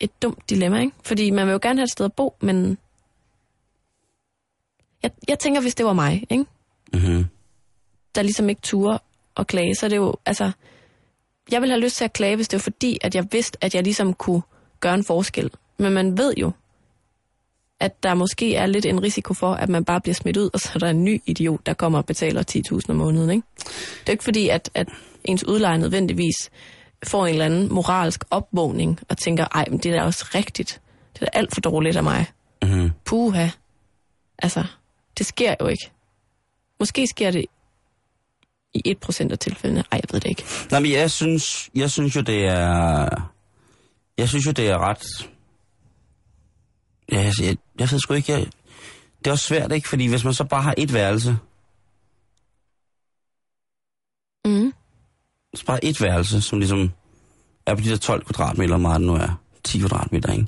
et 0.00 0.22
dumt 0.22 0.50
dilemma, 0.50 0.80
ikke? 0.80 0.92
Fordi 1.02 1.30
man 1.30 1.46
vil 1.46 1.52
jo 1.52 1.58
gerne 1.62 1.78
have 1.78 1.84
et 1.84 1.90
sted 1.90 2.04
at 2.04 2.12
bo, 2.12 2.34
men... 2.40 2.78
Jeg, 5.02 5.10
jeg 5.28 5.38
tænker, 5.38 5.60
hvis 5.60 5.74
det 5.74 5.86
var 5.86 5.92
mig, 5.92 6.26
ikke? 6.30 6.44
Mm-hmm. 6.92 7.26
der 8.14 8.22
ligesom 8.22 8.48
ikke 8.48 8.60
turde 8.60 8.98
at 9.36 9.46
klage, 9.46 9.74
så 9.74 9.86
er 9.86 9.90
det 9.90 9.96
jo, 9.96 10.14
altså, 10.26 10.50
jeg 11.50 11.60
vil 11.62 11.70
have 11.70 11.80
lyst 11.80 11.96
til 11.96 12.04
at 12.04 12.12
klage, 12.12 12.36
hvis 12.36 12.48
det 12.48 12.58
var 12.58 12.62
fordi, 12.62 12.98
at 13.00 13.14
jeg 13.14 13.24
vidste, 13.32 13.58
at 13.60 13.74
jeg 13.74 13.82
ligesom 13.82 14.14
kunne 14.14 14.42
gøre 14.80 14.94
en 14.94 15.04
forskel. 15.04 15.50
Men 15.78 15.92
man 15.92 16.18
ved 16.18 16.34
jo, 16.36 16.52
at 17.80 18.02
der 18.02 18.14
måske 18.14 18.54
er 18.54 18.66
lidt 18.66 18.86
en 18.86 19.02
risiko 19.02 19.34
for, 19.34 19.54
at 19.54 19.68
man 19.68 19.84
bare 19.84 20.00
bliver 20.00 20.14
smidt 20.14 20.36
ud, 20.36 20.50
og 20.52 20.60
så 20.60 20.70
er 20.74 20.78
der 20.78 20.88
en 20.88 21.04
ny 21.04 21.22
idiot, 21.26 21.66
der 21.66 21.74
kommer 21.74 21.98
og 21.98 22.06
betaler 22.06 22.42
10.000 22.72 22.90
om 22.90 22.96
måneden, 22.96 23.30
ikke? 23.30 23.46
Det 24.00 24.06
er 24.06 24.12
ikke 24.12 24.24
fordi, 24.24 24.48
at, 24.48 24.70
at 24.74 24.88
ens 25.24 25.44
udlejer 25.44 25.76
nødvendigvis 25.76 26.50
får 27.04 27.26
en 27.26 27.32
eller 27.32 27.44
anden 27.44 27.74
moralsk 27.74 28.24
opvågning, 28.30 29.00
og 29.08 29.18
tænker, 29.18 29.46
ej, 29.54 29.64
men 29.70 29.78
det 29.78 29.90
er 29.92 29.96
da 29.96 30.04
også 30.04 30.26
rigtigt. 30.34 30.80
Det 31.14 31.22
er 31.22 31.26
da 31.26 31.38
alt 31.38 31.54
for 31.54 31.60
dårligt 31.60 31.96
af 31.96 32.02
mig. 32.02 32.26
Mm-hmm. 32.62 32.90
Puha. 33.04 33.48
Altså, 34.38 34.64
det 35.18 35.26
sker 35.26 35.54
jo 35.60 35.66
ikke. 35.66 35.90
Måske 36.80 37.06
sker 37.06 37.30
det 37.30 37.44
i 38.74 38.96
1% 39.04 39.32
af 39.32 39.38
tilfældene. 39.38 39.84
Ej, 39.92 40.00
jeg 40.02 40.08
ved 40.12 40.20
det 40.20 40.28
ikke. 40.28 40.44
Nej, 40.70 40.80
men 40.80 40.92
jeg 40.92 41.10
synes, 41.10 41.70
jeg 41.74 41.90
synes 41.90 42.16
jo, 42.16 42.20
det 42.20 42.44
er... 42.44 43.08
Jeg 44.18 44.28
synes 44.28 44.46
jo, 44.46 44.50
det 44.50 44.68
er 44.68 44.78
ret... 44.78 45.28
Ja, 47.12 47.20
jeg, 47.20 47.32
jeg, 47.42 47.56
jeg 47.78 47.88
ved 47.90 47.98
sgu 47.98 48.14
ikke, 48.14 48.32
jeg... 48.32 48.46
Det 49.18 49.26
er 49.26 49.30
også 49.30 49.46
svært, 49.46 49.72
ikke? 49.72 49.88
Fordi 49.88 50.06
hvis 50.06 50.24
man 50.24 50.34
så 50.34 50.44
bare 50.44 50.62
har 50.62 50.74
et 50.78 50.94
værelse, 50.94 51.38
Mm. 54.46 54.72
Så 55.58 55.64
bare 55.66 55.84
et 55.84 56.02
værelse, 56.02 56.40
som 56.40 56.58
ligesom 56.58 56.90
er 57.66 57.74
på 57.74 57.80
de 57.80 57.90
der 57.90 57.96
12 57.96 58.24
kvadratmeter, 58.24 58.76
meget 58.76 59.00
nu 59.00 59.14
er. 59.14 59.40
10 59.64 59.78
kvadratmeter, 59.78 60.32
ikke? 60.32 60.46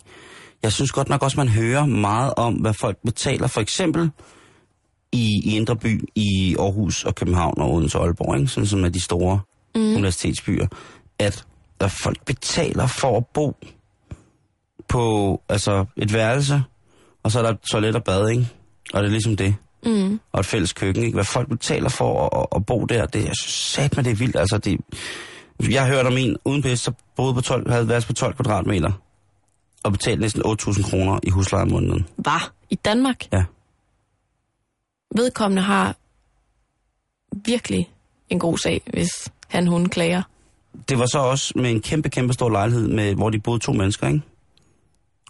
Jeg 0.63 0.73
synes 0.73 0.93
godt 0.93 1.09
nok 1.09 1.23
også, 1.23 1.37
man 1.37 1.49
hører 1.49 1.87
meget 1.87 2.35
om, 2.37 2.55
hvad 2.55 2.75
folk 2.75 2.97
betaler. 3.05 3.47
For 3.47 3.61
eksempel 3.61 4.11
i, 5.13 5.41
i 5.45 5.57
Indre 5.57 5.77
By, 5.77 6.09
i 6.15 6.57
Aarhus 6.59 7.05
og 7.05 7.15
København 7.15 7.61
og 7.61 7.75
Odense 7.75 7.99
og 7.99 8.05
Aalborg, 8.05 8.37
ikke? 8.37 8.49
Sådan 8.49 8.67
som 8.67 8.85
er 8.85 8.89
de 8.89 9.01
store 9.01 9.41
mm. 9.75 9.81
universitetsbyer. 9.81 10.67
At, 11.19 11.45
at 11.81 11.91
folk 11.91 12.25
betaler 12.25 12.87
for 12.87 13.17
at 13.17 13.27
bo 13.35 13.57
på 14.89 15.41
altså 15.49 15.85
et 15.97 16.13
værelse, 16.13 16.63
og 17.23 17.33
så 17.33 17.39
er 17.39 17.43
der 17.43 17.51
et 17.51 17.61
toilet 17.71 17.97
og 17.97 18.05
bad, 18.05 18.29
ikke? 18.29 18.49
Og 18.93 19.03
det 19.03 19.09
er 19.09 19.13
ligesom 19.13 19.37
det. 19.37 19.55
Mm. 19.85 20.21
Og 20.33 20.41
et 20.41 20.47
fælles 20.47 20.73
køkken, 20.73 21.05
ikke? 21.05 21.15
Hvad 21.15 21.25
folk 21.25 21.49
betaler 21.49 21.89
for 21.89 22.27
at, 22.27 22.41
at, 22.41 22.47
at 22.57 22.67
bo 22.67 22.85
der, 22.85 23.07
det 23.07 23.23
synes 23.23 23.55
sat 23.55 23.97
med 23.97 24.05
det 24.05 24.11
er 24.11 24.17
vildt. 24.17 24.37
Altså, 24.37 24.59
det, 24.59 24.81
jeg 25.71 25.83
har 25.83 25.95
hørt 25.95 26.07
om 26.07 26.17
en 26.17 26.37
uden 26.45 26.63
pisse, 26.63 26.85
så 26.85 26.93
boede 27.17 27.35
på 27.35 27.41
12, 27.41 27.71
havde 27.71 27.89
været 27.89 28.07
på 28.07 28.13
12 28.13 28.35
kvadratmeter 28.35 28.93
og 29.83 29.93
betalte 29.93 30.21
næsten 30.21 30.43
8.000 30.47 30.91
kroner 30.91 31.21
i 31.23 31.31
husleje 31.31 31.63
om 31.63 31.71
måneden. 31.71 32.07
Var 32.19 32.53
i 32.71 32.75
Danmark. 32.75 33.33
Ja. 33.33 33.45
Vedkommende 35.17 35.63
har 35.63 35.97
virkelig 37.45 37.91
en 38.31 38.39
god 38.39 38.59
sag, 38.59 38.83
hvis 38.87 39.11
han 39.49 39.67
hun 39.67 39.89
klager. 39.89 40.23
Det 40.89 40.99
var 40.99 41.07
så 41.07 41.19
også 41.19 41.53
med 41.57 41.71
en 41.71 41.81
kæmpe, 41.81 42.09
kæmpe 42.09 42.33
stor 42.33 42.51
lejlighed, 42.51 42.89
med, 42.89 43.15
hvor 43.15 43.31
de 43.31 43.41
boede 43.41 43.59
to 43.59 43.73
mennesker, 43.73 44.07
ikke? 44.07 44.21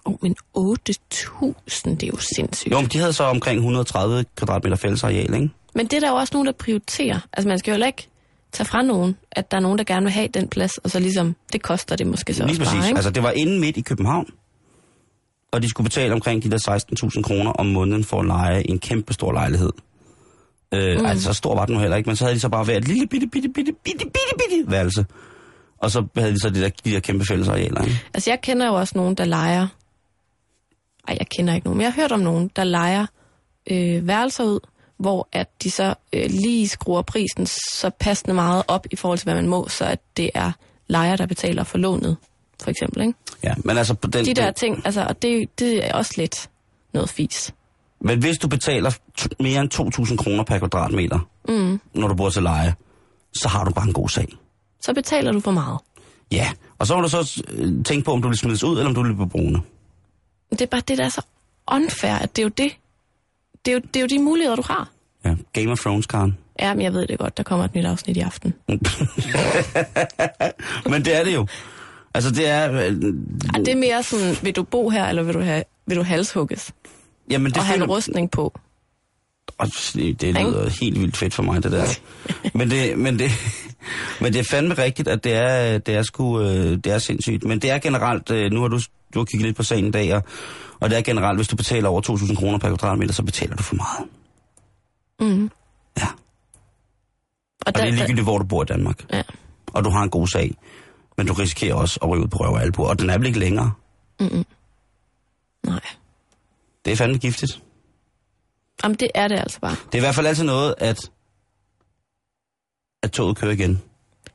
Oh, 0.09 0.17
men 0.23 0.37
8.000, 0.59 1.91
det 1.91 2.03
er 2.03 2.07
jo 2.07 2.17
sindssygt. 2.37 2.73
Jo, 2.73 2.81
men 2.81 2.89
de 2.91 2.99
havde 2.99 3.13
så 3.13 3.25
omkring 3.25 3.57
130 3.59 4.25
kvadratmeter 4.37 4.77
fællesareal, 4.77 5.35
ikke? 5.35 5.51
Men 5.75 5.87
det 5.87 5.93
er 5.93 6.01
der 6.01 6.09
jo 6.09 6.15
også 6.15 6.31
nogen, 6.35 6.47
der 6.47 6.53
prioriterer. 6.53 7.21
Altså 7.33 7.49
man 7.49 7.59
skal 7.59 7.71
jo 7.71 7.75
heller 7.75 7.87
ikke 7.87 8.09
tage 8.53 8.67
fra 8.67 8.83
nogen, 8.83 9.17
at 9.33 9.51
der 9.51 9.57
er 9.57 9.61
nogen, 9.61 9.79
der 9.79 9.85
gerne 9.85 10.05
vil 10.05 10.13
have 10.13 10.29
den 10.29 10.49
plads, 10.49 10.79
og 10.79 10.91
så 10.91 10.99
ligesom, 11.01 11.37
det 11.53 11.63
koster 11.63 11.97
det 11.97 12.07
måske 12.07 12.35
så 12.35 12.43
Lige 12.43 12.53
også 12.53 12.61
præcis. 12.61 12.79
bare, 12.79 12.89
ikke? 12.89 12.97
Altså, 12.99 13.11
det 13.11 13.23
var 13.23 13.31
inde 13.31 13.61
midt 13.61 13.77
i 13.77 13.81
København, 13.81 14.27
og 15.53 15.63
de 15.63 15.69
skulle 15.69 15.85
betale 15.85 16.13
omkring 16.15 16.43
de 16.43 16.51
der 16.51 16.79
16.000 17.17 17.23
kroner 17.23 17.51
om 17.51 17.67
måneden 17.67 18.05
for 18.05 18.21
at 18.21 18.27
lege 18.27 18.71
en 18.71 18.79
kæmpe 18.79 19.13
stor 19.13 19.33
lejlighed. 19.33 19.73
Øh, 20.75 20.99
mm. 21.01 21.07
Altså, 21.07 21.25
så 21.25 21.33
stor 21.33 21.55
var 21.55 21.67
den 21.67 21.75
nu 21.75 21.81
heller 21.81 21.97
ikke, 21.97 22.09
men 22.09 22.17
så 22.17 22.25
havde 22.25 22.35
de 22.35 22.41
så 22.41 22.49
bare 22.49 22.67
været 22.67 22.79
et 22.79 22.89
lille 22.89 23.07
bitte, 23.07 23.27
bitte, 23.27 23.49
bitte, 23.49 23.73
bitte, 23.85 24.05
bitte, 24.05 24.35
bitte 24.39 24.71
værelse. 24.71 25.07
Og 25.79 25.91
så 25.91 26.05
havde 26.17 26.33
de 26.33 26.41
så 26.41 26.51
de 26.51 26.61
der, 26.61 26.69
de 26.85 26.91
der 26.91 27.01
kæmpe 27.01 27.25
fællesarealer, 27.29 27.83
ikke? 27.85 28.01
Altså 28.15 28.31
jeg 28.31 28.41
kender 28.41 28.67
jo 28.67 28.75
også 28.75 28.93
nogen, 28.97 29.15
der 29.15 29.25
leger... 29.25 29.67
Ej, 31.09 31.17
jeg 31.19 31.27
kender 31.29 31.55
ikke 31.55 31.67
nogen, 31.67 31.77
men 31.79 31.85
jeg 31.85 31.93
har 31.93 32.03
hørt 32.03 32.13
om 32.13 32.21
nogen, 32.21 32.51
der 32.57 32.65
leger 32.65 33.07
øh, 33.71 34.07
værelser 34.07 34.45
ud, 34.45 34.61
hvor 34.99 35.29
at 35.33 35.49
de 35.63 35.71
så 35.71 35.95
øh, 36.13 36.31
lige 36.31 36.69
skruer 36.69 37.03
prisen 37.03 37.47
så 37.47 37.91
passende 38.01 38.35
meget 38.35 38.63
op 38.69 38.87
i 38.91 38.97
forhold 38.97 39.19
til, 39.19 39.25
hvad 39.27 39.35
man 39.35 39.49
må, 39.49 39.69
så 39.69 39.85
at 39.85 40.01
det 40.17 40.31
er 40.35 40.53
lejer, 40.89 41.17
der 41.17 41.27
betaler 41.27 41.65
for 41.65 41.79
lånet, 41.79 42.17
for 42.63 42.71
eksempel, 42.71 43.01
ikke? 43.03 43.15
Ja, 43.45 43.55
men 43.65 43.79
altså... 43.79 43.95
På 43.95 44.09
den, 44.09 44.25
De 44.25 44.35
der 44.35 44.51
ting, 44.51 44.83
altså, 44.85 45.05
og 45.09 45.23
det, 45.23 45.59
det 45.59 45.87
er 45.87 45.95
også 45.95 46.15
lidt 46.17 46.51
noget 46.95 47.09
fis. 47.09 47.55
Men 48.01 48.19
hvis 48.19 48.39
du 48.39 48.49
betaler 48.49 48.91
mere 49.43 49.61
end 49.61 49.75
2.000 50.11 50.17
kroner 50.17 50.45
per 50.45 50.59
kvadratmeter, 50.59 51.19
Mm. 51.49 51.81
når 51.95 52.09
du 52.09 52.15
bor 52.15 52.31
til 52.31 52.43
leje, 52.43 52.75
så 53.33 53.49
har 53.49 53.65
du 53.65 53.71
bare 53.71 53.87
en 53.87 53.93
god 53.93 54.09
sag. 54.09 54.27
Så 54.81 54.95
betaler 54.95 55.33
du 55.33 55.41
for 55.41 55.51
meget. 55.51 55.79
Ja, 56.33 56.51
og 56.79 56.87
så 56.87 56.97
må 56.97 57.03
du 57.03 57.09
så 57.09 57.43
øh, 57.49 57.85
tænke 57.85 58.05
på, 58.05 58.13
om 58.13 58.23
du 58.23 58.29
vil 58.29 58.39
smides 58.39 58.65
ud, 58.65 58.77
eller 58.79 58.89
om 58.89 58.95
du 58.95 59.03
vil 59.03 59.15
blive 59.15 59.29
boende. 59.29 59.61
Det 60.51 60.61
er 60.61 60.67
bare 60.67 60.83
det, 60.89 60.99
der 60.99 61.05
er 61.05 61.09
så 61.09 61.23
unfair, 61.73 62.15
at 62.15 62.37
det 62.37 62.43
er 62.43 62.45
jo 62.45 62.49
det. 62.49 62.73
Det 63.65 63.71
er 63.71 63.75
jo, 63.75 63.81
det 63.95 63.97
er 63.97 64.01
jo 64.01 64.07
de 64.07 64.19
muligheder, 64.19 64.57
du 64.57 64.63
har. 64.63 64.89
Ja, 65.25 65.35
Game 65.53 65.73
of 65.73 65.79
Thrones, 65.79 66.07
Karen. 66.07 66.39
Ja, 66.61 66.75
men 66.75 66.83
jeg 66.83 66.93
ved 66.93 67.07
det 67.07 67.19
godt, 67.19 67.37
der 67.37 67.43
kommer 67.43 67.65
et 67.65 67.75
nyt 67.75 67.85
afsnit 67.85 68.17
i 68.17 68.21
aften. 68.21 68.55
Men 70.91 71.05
det 71.05 71.17
er 71.17 71.25
det 71.25 71.35
jo. 71.35 71.47
Altså, 72.15 72.31
det 72.31 72.49
er... 72.49 72.73
Øh, 72.73 72.93
det 73.55 73.69
er 73.69 73.77
mere 73.77 74.03
sådan, 74.03 74.37
vil 74.43 74.57
du 74.57 74.63
bo 74.63 74.89
her, 74.89 75.07
eller 75.07 75.23
vil 75.23 75.35
du, 75.35 75.41
have, 75.41 75.65
vil 75.87 75.97
du 75.97 76.03
halshugges? 76.03 76.73
jamen, 77.31 77.53
det 77.53 77.59
og 77.59 77.65
have 77.65 77.83
en 77.83 77.91
rustning 77.91 78.31
på. 78.31 78.59
Det, 80.21 80.35
lyder 80.35 80.69
helt 80.81 81.01
vildt 81.01 81.17
fedt 81.17 81.35
for 81.35 81.43
mig, 81.43 81.63
det 81.63 81.73
der. 81.73 81.85
men, 82.55 82.71
det, 82.71 82.99
men, 82.99 83.19
det, 83.19 83.31
men 84.21 84.33
det 84.33 84.39
er 84.39 84.45
fandme 84.51 84.75
rigtigt, 84.75 85.09
at 85.09 85.25
det 85.25 85.33
er, 85.33 85.79
det 85.79 85.95
er, 85.95 86.03
sgu, 86.03 86.41
øh, 86.41 86.77
det 86.77 86.87
er 86.87 86.99
sindssygt. 86.99 87.45
Men 87.45 87.59
det 87.59 87.71
er 87.71 87.79
generelt, 87.79 88.31
øh, 88.31 88.51
nu 88.53 88.61
har 88.61 88.69
du, 88.69 88.81
du 89.15 89.19
har 89.19 89.25
kigget 89.25 89.47
lidt 89.47 89.57
på 89.57 89.63
sagen 89.63 89.87
i 89.87 89.91
dag, 89.91 90.15
og, 90.15 90.23
og 90.81 90.91
det 90.91 90.99
er 90.99 91.03
generelt, 91.03 91.39
hvis 91.39 91.49
du 91.49 91.57
betaler 91.57 91.89
over 91.89 92.03
2.000 92.11 92.35
kroner 92.37 92.59
per 92.59 92.69
kvadratmeter, 92.69 93.15
så 93.15 93.23
betaler 93.23 93.57
du 93.57 93.63
for 93.63 93.75
meget. 93.75 94.09
Mm. 95.21 95.51
Ja. 95.99 96.07
Og, 96.07 97.67
Og 97.67 97.75
det 97.75 97.83
er 97.83 97.91
ligegyldigt, 97.91 98.25
hvor 98.25 98.39
du 98.39 98.45
bor 98.45 98.63
i 98.63 98.67
Danmark. 98.67 99.05
Ja. 99.13 99.23
Og 99.67 99.85
du 99.85 99.91
har 99.91 100.03
en 100.03 100.11
god 100.11 100.27
sag. 100.27 100.55
Men 101.17 101.27
du 101.27 101.33
risikerer 101.33 101.75
også 101.75 101.99
at 102.03 102.09
ryge 102.09 102.23
ud 102.23 102.29
på 102.29 102.39
røv 102.39 102.53
og 102.53 102.63
albu, 102.63 102.85
og 102.85 102.99
den 102.99 103.11
er 103.11 103.19
vel 103.19 103.27
ikke 103.27 103.39
længere. 103.39 103.73
Nej. 105.67 105.81
Det 106.85 106.93
er 106.93 106.97
fandme 106.97 107.19
giftigt. 107.19 107.63
Jamen, 108.85 108.97
det 109.01 109.09
er 109.15 109.29
det 109.29 109.39
altså 109.39 109.61
bare. 109.61 109.77
Det 109.87 109.95
er 109.95 109.99
i 109.99 110.01
hvert 110.01 110.15
fald 110.15 110.27
altid 110.27 110.45
noget, 110.45 110.75
at, 110.79 110.99
at 113.03 113.13
toget 113.13 113.37
kører 113.37 113.53
igen. 113.53 113.83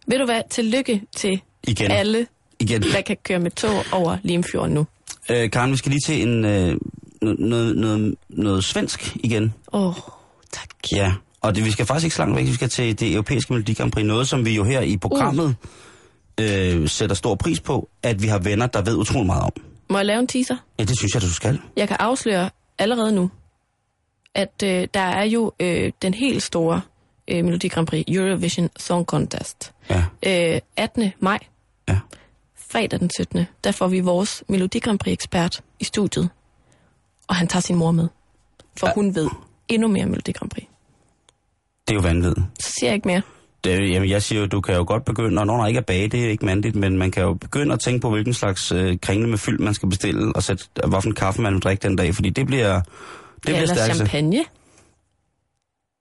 Ved 0.08 0.18
du 0.20 0.26
hvad? 0.26 0.41
Tillykke 0.50 1.02
til 1.16 1.41
Igen. 1.68 1.91
alle, 1.91 2.28
Igen. 2.60 2.82
der 2.82 3.02
kan 3.02 3.18
køre 3.24 3.39
med 3.39 3.52
tog 3.52 3.84
over 3.91 4.18
Limfjorden 4.24 4.74
nu. 4.74 4.88
Øh, 5.30 5.52
Karen, 5.52 5.72
vi 5.72 5.78
skal 5.78 5.89
lige 5.89 6.02
til 6.06 6.22
en, 6.28 6.46
øh, 6.46 6.78
noget, 7.22 7.78
noget, 7.78 8.16
noget, 8.30 8.64
svensk 8.64 9.16
igen. 9.16 9.54
Åh, 9.74 9.88
oh, 9.88 9.94
tak. 10.52 10.70
Ja, 10.91 11.14
og 11.41 11.56
det, 11.56 11.66
vi 11.66 11.72
skal 11.72 11.86
faktisk 11.86 12.04
ikke 12.06 12.16
så 12.16 12.22
langt 12.22 12.36
væk. 12.38 12.46
Vi 12.46 12.54
skal 12.54 12.70
til 12.70 13.00
det 13.00 13.14
europæiske 13.14 13.54
Melodi 13.54 13.74
Grand 13.74 13.91
Prix. 13.91 14.06
Noget, 14.06 14.28
som 14.28 14.46
vi 14.46 14.56
jo 14.56 14.64
her 14.64 14.82
i 14.82 14.98
programmet 14.98 15.56
øh, 16.39 16.89
sætter 16.89 17.16
stor 17.16 17.36
pris 17.36 17.60
på, 17.60 17.89
at 18.04 18.22
vi 18.22 18.28
har 18.28 18.39
venner, 18.39 18.68
der 18.68 18.82
ved 18.82 18.96
utrolig 18.96 19.26
meget 19.26 19.44
om. 19.44 19.52
Må 19.89 19.98
jeg 19.98 20.06
lave 20.06 20.20
en 20.20 20.28
teaser? 20.28 20.56
Ja, 20.80 20.84
det 20.84 20.98
synes 20.98 21.14
jeg, 21.14 21.22
du 21.22 21.34
skal. 21.34 21.60
Jeg 21.78 21.88
kan 21.88 21.98
afsløre 22.00 22.50
allerede 22.80 23.12
nu, 23.12 23.30
at 24.36 24.64
øh, 24.64 24.88
der 24.94 25.00
er 25.00 25.24
jo 25.24 25.52
øh, 25.60 25.92
den 26.02 26.14
helt 26.14 26.44
store 26.44 26.82
øh, 27.28 27.46
Melodi 27.46 27.68
Grand 27.68 27.88
Prix 27.88 28.04
Eurovision 28.08 28.70
Song 28.78 29.06
Contest. 29.06 29.72
Ja, 29.90 30.04
Øh, 30.56 30.60
18. 30.78 31.12
maj, 31.20 31.40
ja. 31.90 32.00
fredag 32.72 33.00
den 33.00 33.10
17. 33.18 33.46
Der 33.64 33.72
får 33.72 33.88
vi 33.88 34.00
vores 34.00 34.44
Melodi 34.50 34.80
Grand 34.80 35.00
Prix 35.00 35.14
ekspert 35.14 35.62
i 35.80 35.84
studiet. 35.84 36.30
Og 37.28 37.36
han 37.36 37.48
tager 37.48 37.62
sin 37.62 37.76
mor 37.76 37.92
med. 37.92 38.08
For 38.80 38.88
Ja. 38.88 38.94
hun 38.96 39.16
ved 39.16 39.30
endnu 39.68 39.88
mere 39.88 40.06
Melodi 40.06 40.32
Grand 40.32 40.50
Prix. 40.50 40.66
Det 41.88 41.94
er 41.94 41.96
jo 41.96 42.02
vanvittigt. 42.02 42.46
Så 42.60 42.72
siger 42.80 42.90
jeg 42.90 42.96
ikke 42.96 43.08
mere. 43.08 43.22
Det, 43.64 43.92
jamen, 43.94 44.10
jeg 44.10 44.24
siger 44.24 44.40
jo, 44.42 44.48
du 44.48 44.62
kan 44.62 44.76
jo 44.76 44.84
godt 44.88 45.06
begynde, 45.06 45.40
og 45.40 45.46
når 45.48 45.58
der 45.58 45.68
ikke 45.68 45.78
er 45.78 45.82
bage, 45.82 46.08
det 46.08 46.26
er 46.26 46.30
ikke 46.30 46.46
mandigt, 46.46 46.76
men 46.76 46.98
man 46.98 47.12
kan 47.12 47.24
jo 47.24 47.34
begynde 47.34 47.74
at 47.74 47.80
tænke 47.80 48.00
på, 48.02 48.10
hvilken 48.10 48.34
slags 48.34 48.72
øh, 48.72 48.98
kringle 49.02 49.30
med 49.30 49.38
fyld, 49.38 49.60
man 49.60 49.74
skal 49.74 49.90
bestille, 49.90 50.36
og 50.36 50.44
sætte, 50.44 50.64
hvilken 50.88 51.16
kaffe 51.16 51.42
man 51.42 51.54
vil 51.54 51.62
drikke 51.62 51.88
den 51.88 51.96
dag, 51.96 52.16
fordi 52.16 52.30
det 52.30 52.46
bliver, 52.48 52.82
det 53.48 53.54
ja, 53.54 53.62
eller 53.62 53.76
stærkt. 53.76 53.96
champagne. 53.96 54.46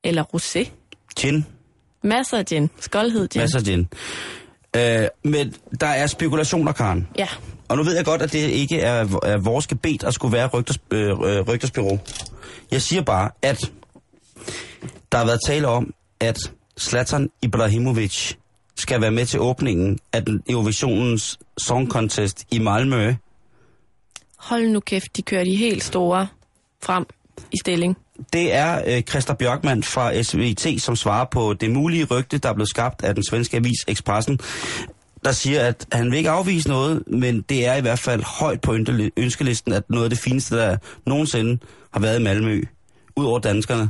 Eller 0.04 0.24
rosé. 0.24 0.70
Gin, 1.20 1.46
Masser 2.02 2.38
af 2.38 2.46
gin. 2.46 2.70
Skoldhed 2.80 3.28
gin. 3.28 3.40
masser 3.40 3.58
af 3.58 3.64
gin. 3.64 3.88
Øh, 4.76 5.08
men 5.24 5.54
der 5.80 5.86
er 5.86 6.06
spekulationer, 6.06 6.72
Karen. 6.72 7.08
Ja. 7.18 7.28
Og 7.68 7.76
nu 7.76 7.82
ved 7.82 7.96
jeg 7.96 8.04
godt, 8.04 8.22
at 8.22 8.32
det 8.32 8.38
ikke 8.38 8.80
er, 8.80 9.18
er 9.22 9.36
vores 9.38 9.66
gebet 9.66 10.04
at 10.04 10.14
skulle 10.14 10.32
være 10.32 10.46
rygters, 10.46 10.78
øh, 10.90 11.08
øh, 11.10 11.40
rygtersbyrå. 11.40 11.98
Jeg 12.70 12.82
siger 12.82 13.02
bare, 13.02 13.30
at 13.42 13.72
der 15.12 15.18
har 15.18 15.24
været 15.24 15.40
tale 15.46 15.68
om, 15.68 15.94
at 16.20 16.38
Zlatan 16.80 17.30
Ibrahimovic 17.42 18.34
skal 18.76 19.00
være 19.00 19.10
med 19.10 19.26
til 19.26 19.40
åbningen 19.40 19.98
af 20.12 20.24
den 20.24 20.42
Eurovisionens 20.48 21.38
Song 21.58 21.90
Contest 21.90 22.44
i 22.50 22.58
Malmø. 22.58 23.14
Hold 24.38 24.68
nu 24.68 24.80
kæft, 24.80 25.16
de 25.16 25.22
kører 25.22 25.44
de 25.44 25.56
helt 25.56 25.84
store 25.84 26.26
frem 26.82 27.06
i 27.52 27.56
stilling. 27.62 27.96
Det 28.32 28.54
er 28.54 28.82
øh, 28.96 29.02
Christa 29.02 29.34
Bjørkman 29.34 29.82
fra 29.82 30.22
SVT, 30.22 30.82
som 30.82 30.96
svarer 30.96 31.24
på 31.24 31.54
det 31.54 31.70
mulige 31.70 32.04
rygte, 32.04 32.38
der 32.38 32.48
er 32.48 32.54
blevet 32.54 32.68
skabt 32.68 33.04
af 33.04 33.14
den 33.14 33.24
svenske 33.30 33.56
avis 33.56 33.78
Expressen, 33.88 34.38
der 35.24 35.32
siger, 35.32 35.60
at 35.66 35.86
han 35.92 36.10
vil 36.10 36.18
ikke 36.18 36.30
afvise 36.30 36.68
noget, 36.68 37.02
men 37.06 37.40
det 37.48 37.66
er 37.66 37.74
i 37.74 37.80
hvert 37.80 37.98
fald 37.98 38.22
højt 38.22 38.60
på 38.60 38.74
ønske- 38.74 39.10
ønskelisten, 39.16 39.72
at 39.72 39.82
noget 39.90 40.04
af 40.04 40.10
det 40.10 40.18
fineste, 40.18 40.56
der 40.56 40.76
nogensinde 41.06 41.58
har 41.92 42.00
været 42.00 42.20
i 42.20 42.22
Malmø, 42.22 42.62
ud 43.16 43.24
over 43.24 43.38
danskerne, 43.38 43.88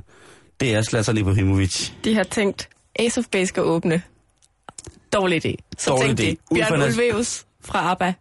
det 0.61 0.75
er 0.75 0.83
Zlatan 0.83 1.17
Ibrahimovic. 1.19 1.91
De 2.05 2.15
har 2.15 2.23
tænkt, 2.25 2.69
Ace 2.99 3.21
of 3.21 3.25
Base 3.31 3.47
skal 3.47 3.63
åbne. 3.63 4.03
Dårlig 5.13 5.47
idé. 5.47 5.55
Så 5.79 5.91
Dårlig 5.91 6.07
tænkte 6.17 6.23
idé. 6.25 6.55
de, 6.55 6.55
Bjørn 6.55 6.83
Ulveus 6.83 7.45
fra 7.65 7.91
ABBA. 7.91 8.15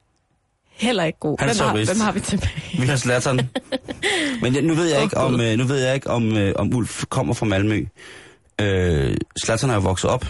Heller 0.82 1.04
ikke 1.04 1.20
god. 1.20 1.36
Han 1.40 1.50
er 1.50 1.54
Hvem 1.54 1.68
har, 1.68 1.86
hvem 1.94 2.00
har 2.02 2.12
vi 2.12 2.20
tilbage? 2.20 2.52
Vi 2.80 2.88
har 2.88 2.96
Zlatan. 2.96 3.36
Men 4.42 4.56
jeg, 4.56 4.62
nu 4.62 4.74
ved 4.74 4.86
jeg 4.94 5.04
ikke, 5.04 5.18
om, 5.18 5.42
øh, 5.42 5.58
nu 5.58 5.64
ved 5.64 5.78
jeg 5.86 5.96
ikke, 5.96 6.10
om, 6.10 6.38
øh, 6.38 6.54
om 6.56 6.76
Ulf 6.76 7.04
kommer 7.10 7.34
fra 7.34 7.46
Malmø. 7.46 7.86
Øh, 8.62 9.16
Zlatan 9.46 9.70
er 9.70 9.74
jo 9.74 9.80
vokset 9.80 10.10
op 10.10 10.26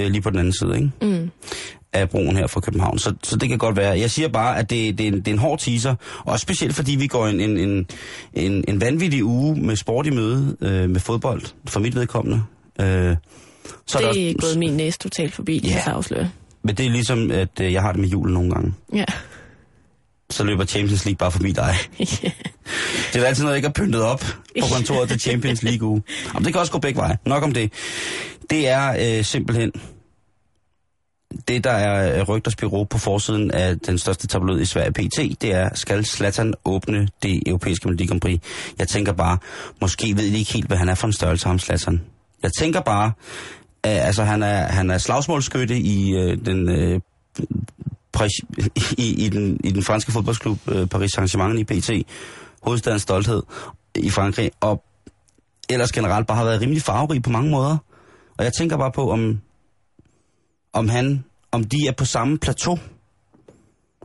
øh, 0.00 0.06
lige 0.10 0.22
på 0.22 0.30
den 0.30 0.38
anden 0.38 0.52
side, 0.52 0.74
ikke? 0.76 0.90
Mm. 1.02 1.30
af 1.92 2.10
broen 2.10 2.36
her 2.36 2.46
fra 2.46 2.60
København. 2.60 2.98
Så, 2.98 3.14
så 3.22 3.36
det 3.36 3.48
kan 3.48 3.58
godt 3.58 3.76
være. 3.76 3.98
Jeg 3.98 4.10
siger 4.10 4.28
bare, 4.28 4.58
at 4.58 4.70
det, 4.70 4.98
det, 4.98 5.04
er, 5.04 5.08
en, 5.08 5.18
det 5.18 5.28
er 5.28 5.32
en 5.32 5.38
hård 5.38 5.58
teaser, 5.58 5.94
og 6.24 6.40
specielt 6.40 6.74
fordi 6.74 6.96
vi 6.96 7.06
går 7.06 7.26
en, 7.26 7.40
en, 7.40 7.58
en, 7.58 7.86
en, 8.34 8.64
en 8.68 8.80
vanvittig 8.80 9.24
uge 9.24 9.56
med 9.60 9.76
sport 9.76 10.06
i 10.06 10.10
møde 10.10 10.56
øh, 10.60 10.90
med 10.90 11.00
fodbold, 11.00 11.42
for 11.68 11.80
mit 11.80 11.94
vedkommende. 11.94 12.42
Øh, 12.80 13.16
så 13.86 13.98
det 13.98 14.06
er 14.06 14.12
der 14.12 14.34
gået 14.40 14.58
min 14.58 14.72
næse 14.76 14.98
totalt 14.98 15.34
forbi, 15.34 15.60
Ja. 15.64 15.68
jeg 15.74 15.82
afsløre. 15.86 16.28
Men 16.62 16.74
det 16.74 16.86
er 16.86 16.90
ligesom, 16.90 17.30
at 17.30 17.60
øh, 17.60 17.72
jeg 17.72 17.82
har 17.82 17.92
det 17.92 18.00
med 18.00 18.08
julen 18.08 18.34
nogle 18.34 18.50
gange. 18.50 18.74
Ja. 18.94 19.04
Så 20.30 20.44
løber 20.44 20.64
Champions 20.64 21.04
League 21.04 21.16
bare 21.16 21.32
forbi 21.32 21.52
dig. 21.52 21.74
Det 23.12 23.22
er 23.22 23.26
altid 23.26 23.42
noget, 23.44 23.54
jeg 23.54 23.56
ikke 23.56 23.68
har 23.68 23.84
pyntet 23.84 24.02
op 24.02 24.20
på 24.60 24.66
kontoret 24.74 25.08
til 25.08 25.20
Champions 25.20 25.62
League 25.62 25.88
uge. 25.88 26.02
Jamen, 26.34 26.44
det 26.44 26.52
kan 26.52 26.60
også 26.60 26.72
gå 26.72 26.78
begge 26.78 27.00
veje. 27.00 27.18
Nok 27.26 27.42
om 27.42 27.52
det. 27.52 27.72
Det 28.50 28.68
er 28.68 29.18
øh, 29.18 29.24
simpelthen 29.24 29.72
det, 31.48 31.64
der 31.64 31.70
er 31.70 32.18
øh, 32.18 32.28
rygters 32.28 32.56
bureau 32.56 32.84
på 32.84 32.98
forsiden 32.98 33.50
af 33.50 33.78
den 33.78 33.98
største 33.98 34.26
tabloid 34.26 34.60
i 34.60 34.64
Sverige 34.64 34.92
PT, 34.92 35.42
det 35.42 35.52
er, 35.52 35.74
skal 35.74 36.04
Zlatan 36.04 36.54
åbne 36.64 37.08
det 37.22 37.42
europæiske 37.46 37.88
Melodi 37.88 38.06
Grand 38.06 38.20
Prix? 38.20 38.40
Jeg 38.78 38.88
tænker 38.88 39.12
bare, 39.12 39.38
måske 39.80 40.16
ved 40.16 40.32
de 40.32 40.38
ikke 40.38 40.52
helt, 40.52 40.66
hvad 40.66 40.76
han 40.76 40.88
er 40.88 40.94
for 40.94 41.06
en 41.06 41.12
størrelse, 41.12 41.46
ham 41.46 41.58
Zlatan. 41.58 42.02
Jeg 42.42 42.50
tænker 42.58 42.80
bare, 42.80 43.12
øh, 43.86 44.06
altså 44.06 44.24
han 44.24 44.42
er, 44.42 44.66
han 44.66 44.90
er 44.90 44.98
slagsmålskytte 44.98 45.78
i 45.78 46.14
øh, 46.14 46.38
den... 46.46 46.68
Øh, 46.68 47.00
i, 48.98 49.24
i, 49.24 49.28
den, 49.28 49.60
i 49.64 49.70
den 49.70 49.82
franske 49.82 50.12
fodboldklub 50.12 50.58
øh, 50.68 50.86
Paris 50.86 51.10
Saint-Germain 51.18 51.58
i 51.58 51.64
PT, 51.64 51.90
hovedstadens 52.62 53.02
stolthed 53.02 53.42
i 53.94 54.10
Frankrig, 54.10 54.50
og 54.60 54.84
ellers 55.68 55.92
generelt 55.92 56.26
bare 56.26 56.36
har 56.38 56.44
været 56.44 56.60
rimelig 56.60 56.82
farverig 56.82 57.22
på 57.22 57.30
mange 57.30 57.50
måder. 57.50 57.76
Og 58.38 58.44
jeg 58.44 58.52
tænker 58.52 58.76
bare 58.76 58.92
på, 58.92 59.10
om, 59.10 59.40
om 60.72 60.88
han, 60.88 61.24
om 61.52 61.64
de 61.64 61.76
er 61.88 61.92
på 61.92 62.04
samme 62.04 62.38
plateau. 62.38 62.78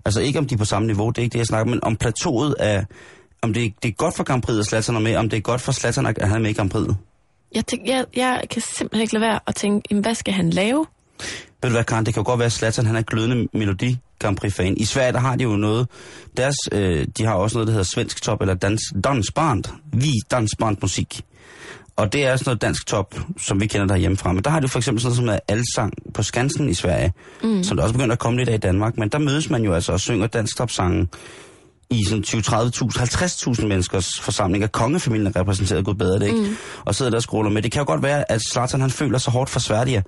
Altså 0.05 0.21
ikke 0.21 0.39
om 0.39 0.47
de 0.47 0.53
er 0.53 0.57
på 0.57 0.65
samme 0.65 0.85
niveau, 0.85 1.09
det 1.09 1.17
er 1.17 1.21
ikke 1.23 1.33
det, 1.33 1.39
jeg 1.39 1.45
snakker 1.45 1.71
men 1.71 1.83
om 1.83 1.95
plateauet 1.95 2.55
er, 2.59 2.83
om 3.41 3.53
det, 3.53 3.73
det 3.83 3.89
er 3.89 3.93
godt 3.93 4.15
for 4.15 4.23
Grand 4.23 4.41
Prix, 4.41 4.59
at 4.59 4.65
Zlatan 4.65 4.95
er 4.95 4.99
med, 4.99 5.15
om 5.15 5.29
det 5.29 5.37
er 5.37 5.41
godt 5.41 5.61
for 5.61 5.71
Zlatan, 5.71 6.05
at 6.05 6.17
han 6.21 6.31
er 6.31 6.39
med 6.39 6.49
i 6.49 6.53
Grand 6.53 6.69
Prix. 6.69 6.87
Jeg, 7.55 7.65
tænk, 7.65 7.87
jeg, 7.87 8.05
jeg 8.15 8.43
kan 8.49 8.61
simpelthen 8.61 9.01
ikke 9.01 9.13
lade 9.13 9.21
være 9.21 9.39
at 9.47 9.55
tænke, 9.55 9.87
jamen, 9.91 10.03
hvad 10.03 10.15
skal 10.15 10.33
han 10.33 10.49
lave? 10.49 10.85
Ved 11.61 11.69
du 11.69 11.75
hvad, 11.75 11.83
Karen, 11.83 12.05
det 12.05 12.13
kan 12.13 12.23
godt 12.23 12.39
være, 12.39 12.45
at 12.45 12.51
Zlatan 12.51 12.85
han 12.85 12.95
er 12.95 13.01
glødende 13.01 13.47
Melodi 13.53 13.97
Grand 14.19 14.37
Prix-fan. 14.37 14.77
I 14.77 14.85
Sverige, 14.85 15.13
der 15.13 15.19
har 15.19 15.35
de 15.35 15.43
jo 15.43 15.55
noget, 15.55 15.87
deres, 16.37 16.55
øh, 16.71 17.07
de 17.17 17.25
har 17.25 17.33
også 17.33 17.57
noget, 17.57 17.67
der 17.67 17.71
hedder 17.71 17.89
Svensk 17.93 18.21
Top, 18.21 18.41
eller 18.41 18.53
dans, 18.53 18.81
Dansband, 19.03 19.63
Vi 19.93 20.11
Dansband 20.31 20.77
Musik. 20.81 21.21
Og 21.95 22.13
det 22.13 22.25
er 22.25 22.35
sådan 22.35 22.49
noget 22.49 22.61
dansk 22.61 22.87
top, 22.87 23.19
som 23.37 23.61
vi 23.61 23.67
kender 23.67 23.87
derhjemmefra. 23.87 24.33
Men 24.33 24.43
der 24.43 24.49
har 24.49 24.59
de 24.59 24.67
for 24.67 24.79
eksempel 24.79 25.01
sådan 25.01 25.25
noget 25.25 25.39
som 25.47 25.55
alsang 25.57 25.93
på 26.13 26.23
Skansen 26.23 26.69
i 26.69 26.73
Sverige, 26.73 27.13
mm. 27.43 27.63
som 27.63 27.77
der 27.77 27.83
også 27.83 27.93
begynder 27.93 28.13
at 28.13 28.19
komme 28.19 28.39
lidt 28.39 28.49
af 28.49 28.53
i 28.53 28.57
Danmark. 28.57 28.97
Men 28.97 29.09
der 29.09 29.17
mødes 29.17 29.49
man 29.49 29.63
jo 29.63 29.73
altså 29.73 29.91
og 29.91 29.99
synger 29.99 30.27
dansk 30.27 30.57
topsange 30.57 31.07
i 31.89 32.03
sådan 32.05 32.23
20, 32.23 32.41
30.000, 32.41 32.55
50.000 33.59 33.65
menneskers 33.65 34.19
forsamling 34.21 34.63
af 34.63 34.71
kongefamilien 34.71 35.27
er 35.27 35.39
repræsenteret, 35.39 35.85
gud 35.85 35.93
bedre 35.93 36.19
det, 36.19 36.27
ikke? 36.27 36.39
Mm. 36.39 36.55
Og 36.85 36.95
sidder 36.95 37.09
der 37.11 37.17
og 37.17 37.23
scroller 37.23 37.51
med. 37.51 37.61
Det 37.61 37.71
kan 37.71 37.79
jo 37.79 37.85
godt 37.85 38.03
være, 38.03 38.31
at 38.31 38.41
Zlatan 38.51 38.81
han 38.81 38.89
føler 38.89 39.17
sig 39.17 39.33
hårdt 39.33 39.49
for 39.49 39.59
Sverige, 39.59 40.03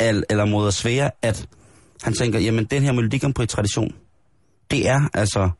al, 0.00 0.24
eller 0.30 0.44
mod 0.44 0.72
Svea, 0.72 1.08
at 1.22 1.46
han 2.02 2.12
tænker, 2.14 2.38
jamen 2.38 2.64
den 2.64 2.82
her 2.82 2.92
Melodi 2.92 3.18
Grand 3.18 3.34
Prix-tradition, 3.34 3.94
det 4.70 4.88
er 4.88 5.08
altså, 5.14 5.50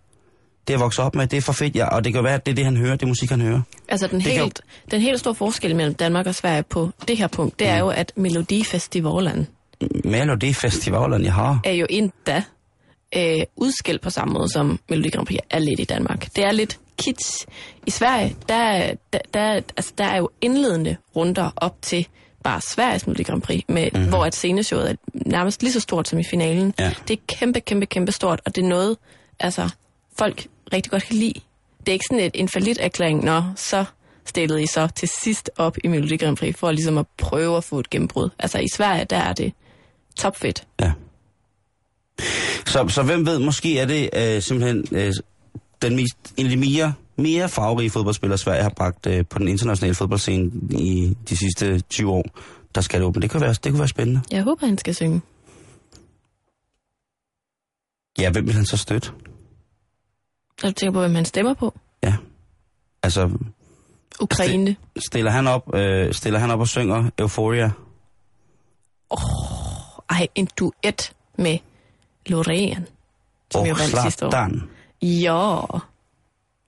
det 0.68 0.74
er 0.74 0.78
vokset 0.78 1.04
op 1.04 1.14
med, 1.14 1.26
det 1.26 1.36
er 1.36 1.40
for 1.40 1.52
fedt, 1.52 1.76
ja, 1.76 1.86
og 1.88 2.04
det 2.04 2.12
kan 2.12 2.24
være, 2.24 2.34
at 2.34 2.46
det 2.46 2.52
er 2.52 2.56
det, 2.56 2.64
han 2.64 2.76
hører, 2.76 2.92
det 2.96 3.02
er 3.02 3.06
musik, 3.06 3.30
han 3.30 3.40
hører. 3.40 3.60
Altså 3.88 4.06
den 4.06 4.20
kan 4.20 4.36
jo- 4.36 4.42
helt, 4.42 4.60
den 4.90 5.00
helt 5.00 5.20
store 5.20 5.34
forskel 5.34 5.76
mellem 5.76 5.94
Danmark 5.94 6.26
og 6.26 6.34
Sverige 6.34 6.62
på 6.62 6.90
det 7.08 7.16
her 7.16 7.26
punkt, 7.26 7.58
det 7.58 7.66
er 7.68 7.78
jo, 7.78 7.88
at 7.88 8.12
Melodifestivalen 8.16 9.46
Melodi 10.04 10.52
Festivalen, 10.52 11.24
jeg 11.24 11.34
har. 11.34 11.60
er 11.64 11.72
jo 11.72 11.86
endda 11.90 12.42
øh, 13.16 13.40
udskilt 13.56 14.02
på 14.02 14.10
samme 14.10 14.32
måde, 14.34 14.48
som 14.52 14.78
Melodi 14.88 15.08
Grand 15.10 15.26
Prix 15.26 15.38
er 15.50 15.58
lidt 15.58 15.80
i 15.80 15.84
Danmark. 15.84 16.28
Det 16.36 16.44
er 16.44 16.52
lidt 16.52 16.78
kids. 16.98 17.46
I 17.86 17.90
Sverige, 17.90 18.36
der, 18.48 18.94
der, 19.12 19.18
der, 19.34 19.52
altså, 19.76 19.92
der 19.98 20.04
er 20.04 20.16
jo 20.16 20.30
indledende 20.40 20.96
runder 21.16 21.50
op 21.56 21.76
til 21.82 22.06
bare 22.42 22.60
Sveriges 22.60 23.06
Melodi 23.06 23.22
Grand 23.22 23.42
Prix, 23.42 23.64
med, 23.68 23.88
mm-hmm. 23.92 24.08
hvor 24.08 24.24
at 24.24 24.34
sceneshowet 24.34 24.90
er 24.90 24.94
nærmest 25.12 25.62
lige 25.62 25.72
så 25.72 25.80
stort 25.80 26.08
som 26.08 26.18
i 26.18 26.24
finalen. 26.24 26.74
Ja. 26.78 26.92
Det 27.08 27.14
er 27.14 27.22
kæmpe, 27.26 27.60
kæmpe, 27.60 27.86
kæmpe 27.86 28.12
stort, 28.12 28.40
og 28.46 28.56
det 28.56 28.64
er 28.64 28.68
noget, 28.68 28.96
altså, 29.40 29.70
folk 30.18 30.46
rigtig 30.72 30.90
godt 30.90 31.02
kan 31.02 31.16
lide. 31.16 31.40
Det 31.80 31.88
er 31.88 31.92
ikke 31.92 32.04
sådan 32.10 32.24
et, 32.24 32.32
en 32.34 32.48
falit 32.48 32.78
erklæring, 32.80 33.24
nå, 33.24 33.42
så 33.56 33.84
stillede 34.24 34.62
I 34.62 34.66
så 34.66 34.88
til 34.96 35.08
sidst 35.08 35.50
op 35.56 35.76
i 35.84 35.88
Melodi 35.88 36.16
Grand 36.16 36.36
Prix, 36.36 36.56
for 36.56 36.70
ligesom 36.70 36.98
at 36.98 37.06
prøve 37.18 37.56
at 37.56 37.64
få 37.64 37.78
et 37.78 37.90
gennembrud. 37.90 38.28
Altså 38.38 38.58
i 38.58 38.68
Sverige, 38.72 39.04
der 39.04 39.16
er 39.16 39.32
det 39.32 39.52
topfedt. 40.16 40.66
Ja. 40.80 40.92
Så, 42.66 42.88
så 42.88 43.02
hvem 43.02 43.26
ved, 43.26 43.38
måske 43.38 43.78
er 43.78 43.86
det 43.86 44.10
øh, 44.16 44.42
simpelthen 44.42 44.86
øh, 44.92 45.12
den 45.82 45.96
mest, 45.96 46.16
en 46.36 46.46
af 46.46 46.50
de 46.50 46.56
mere, 46.56 46.94
mere 47.18 47.48
farverige 47.48 47.90
fodboldspillere, 47.90 48.38
Sverige 48.38 48.62
har 48.62 48.70
bragt 48.70 49.06
øh, 49.06 49.24
på 49.26 49.38
den 49.38 49.48
internationale 49.48 49.94
fodboldscene 49.94 50.50
i 50.70 51.16
de 51.28 51.36
sidste 51.36 51.80
20 51.80 52.10
år, 52.10 52.24
der 52.74 52.80
skal 52.80 53.00
det 53.00 53.06
åbne. 53.06 53.22
Det 53.22 53.30
kunne 53.30 53.40
være, 53.40 53.52
det 53.52 53.62
kunne 53.72 53.78
være 53.78 53.88
spændende. 53.88 54.20
Jeg 54.30 54.42
håber, 54.42 54.66
han 54.66 54.78
skal 54.78 54.94
synge. 54.94 55.20
Ja, 58.18 58.30
hvem 58.30 58.46
vil 58.46 58.54
han 58.54 58.66
så 58.66 58.76
støtte? 58.76 59.10
Når 60.62 60.68
du 60.70 60.74
tænker 60.74 60.92
på, 60.92 61.00
hvem 61.00 61.14
han 61.14 61.24
stemmer 61.24 61.54
på. 61.54 61.78
Ja. 62.02 62.14
Altså, 63.02 63.30
Ukraine. 64.20 64.76
stiller 65.08 65.30
han 65.30 65.46
op, 65.46 65.74
øh, 65.74 66.14
stiller 66.14 66.38
han 66.38 66.50
op 66.50 66.60
og 66.60 66.68
synger 66.68 67.10
Euphoria? 67.18 67.70
Ej, 70.10 70.26
en 70.34 70.48
duet 70.58 71.12
med 71.38 71.58
Loreen, 72.26 72.86
som 73.50 73.66
jo 73.66 73.72
og 73.72 73.78
vandt 73.78 74.02
sidste 74.02 74.26
år. 74.26 74.30
Zlatan. 74.30 74.62
Ja. 75.02 75.60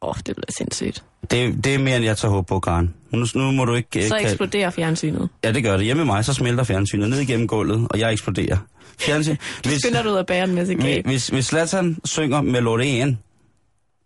Åh, 0.03 0.09
oh, 0.09 0.15
det 0.17 0.37
bliver 0.37 0.53
sindssygt. 0.59 1.05
Det, 1.31 1.65
det 1.65 1.75
er 1.75 1.79
mere, 1.79 1.97
end 1.97 2.05
jeg 2.05 2.17
tager 2.19 2.33
håb 2.33 2.47
på, 2.47 2.61
Karen. 2.61 2.95
Nu, 3.11 3.27
nu 3.35 3.51
må 3.51 3.65
du 3.65 3.75
ikke... 3.75 3.99
øh, 3.99 4.09
Så 4.09 4.15
kalde- 4.17 4.31
eksploderer 4.31 4.71
fjernsynet. 4.71 5.29
Ja, 5.45 5.53
det 5.53 5.63
gør 5.63 5.77
det. 5.77 5.85
Hjemme 5.85 6.05
med 6.05 6.15
mig, 6.15 6.25
så 6.25 6.35
smelter 6.35 6.65
fjernsynet 6.65 7.11
ned 7.11 7.19
igennem 7.21 7.49
gulvet, 7.49 7.87
og 7.91 7.99
jeg 7.99 8.13
eksploderer. 8.13 8.57
Fjernsyn... 8.99 9.37
Du 9.65 9.71
skynder 9.79 10.03
dig 10.03 10.11
ud 10.13 10.17
af 10.17 10.27
bære 10.27 10.45
en 10.45 10.55
masse 10.55 10.75
kage. 10.75 11.03
Hvis, 11.03 11.29
hvis 11.29 11.47
Zlatan 11.47 11.97
synger 12.05 12.41
med 12.41 12.61
Loreen 12.61 13.19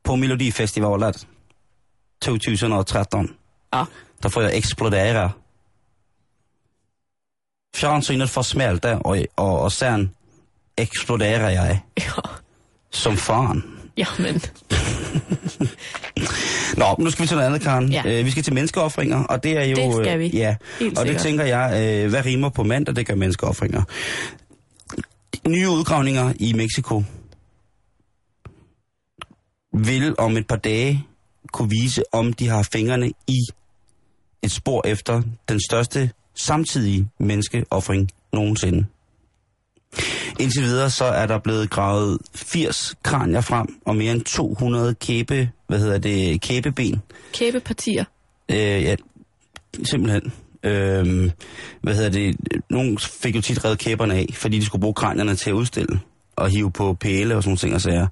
på 0.04 0.16
Melodifestivalen 0.16 1.14
2013, 2.22 3.30
Ja. 3.74 3.84
der 4.22 4.28
får 4.28 4.40
jeg 4.40 4.56
eksplodere. 4.56 5.30
Fjernsynet 7.76 8.30
får 8.30 8.42
smelte, 8.42 8.98
og, 8.98 9.18
og, 9.36 9.60
og 9.60 9.72
sen 9.72 10.10
eksploderer 10.76 11.48
jeg 11.50 11.80
Ja, 11.98 12.10
som 12.90 13.16
fan. 13.16 13.62
Ja 13.96 14.06
men 14.18 14.34
Nå, 16.76 16.96
nu 16.98 17.10
skal 17.10 17.22
vi 17.22 17.28
til 17.28 17.36
noget 17.36 17.46
andet, 17.46 17.62
Karen. 17.62 17.92
Ja. 17.92 18.02
Øh, 18.06 18.24
vi 18.24 18.30
skal 18.30 18.42
til 18.42 18.54
menneskeoffringer, 18.54 19.24
og 19.24 19.42
det 19.42 19.58
er 19.58 19.64
jo... 19.64 19.76
Det 19.76 20.06
skal 20.06 20.18
vi. 20.18 20.28
Ja, 20.28 20.56
Helt 20.80 20.98
og 20.98 21.06
det 21.06 21.18
tænker 21.18 21.44
jeg, 21.44 22.02
øh, 22.04 22.10
hvad 22.10 22.24
rimer 22.24 22.48
på 22.48 22.62
mandag, 22.62 22.96
det 22.96 23.06
gør 23.06 23.14
menneskeoffringer. 23.14 23.82
Nye 25.48 25.68
udgravninger 25.68 26.32
i 26.40 26.52
Mexico 26.52 27.02
vil 29.74 30.14
om 30.18 30.36
et 30.36 30.46
par 30.46 30.56
dage 30.56 31.06
kunne 31.52 31.70
vise, 31.70 32.02
om 32.12 32.32
de 32.32 32.48
har 32.48 32.68
fingrene 32.72 33.12
i 33.26 33.38
et 34.42 34.50
spor 34.50 34.86
efter 34.86 35.22
den 35.48 35.60
største 35.68 36.10
samtidige 36.34 37.08
menneskeoffring 37.18 38.10
nogensinde. 38.32 38.86
Indtil 40.40 40.62
videre 40.62 40.90
så 40.90 41.04
er 41.04 41.26
der 41.26 41.38
blevet 41.38 41.70
gravet 41.70 42.18
80 42.34 42.94
kranier 43.02 43.40
frem 43.40 43.66
og 43.86 43.96
mere 43.96 44.12
end 44.12 44.22
200 44.22 44.94
kæbe, 44.94 45.50
hvad 45.66 45.78
hedder 45.78 45.98
det, 45.98 46.40
kæbeben. 46.40 47.02
kæbepartier. 47.32 48.04
Øh, 48.48 48.56
ja, 48.56 48.96
simpelthen. 49.84 50.32
Øh, 50.64 51.30
hvad 51.82 51.94
hedder 51.94 52.10
det? 52.10 52.36
Nogle 52.70 52.98
fik 52.98 53.36
jo 53.36 53.40
tit 53.40 53.64
reddet 53.64 53.78
kæberne 53.78 54.14
af, 54.14 54.26
fordi 54.32 54.58
de 54.58 54.64
skulle 54.64 54.80
bruge 54.80 54.94
kranierne 54.94 55.34
til 55.34 55.50
at 55.50 55.54
udstille 55.54 56.00
og 56.36 56.48
hive 56.48 56.70
på 56.70 56.94
pæle 57.00 57.36
og 57.36 57.42
sådan 57.42 57.50
nogle 57.50 57.58
ting 57.58 57.74
og 57.74 57.80
sager. 57.80 58.06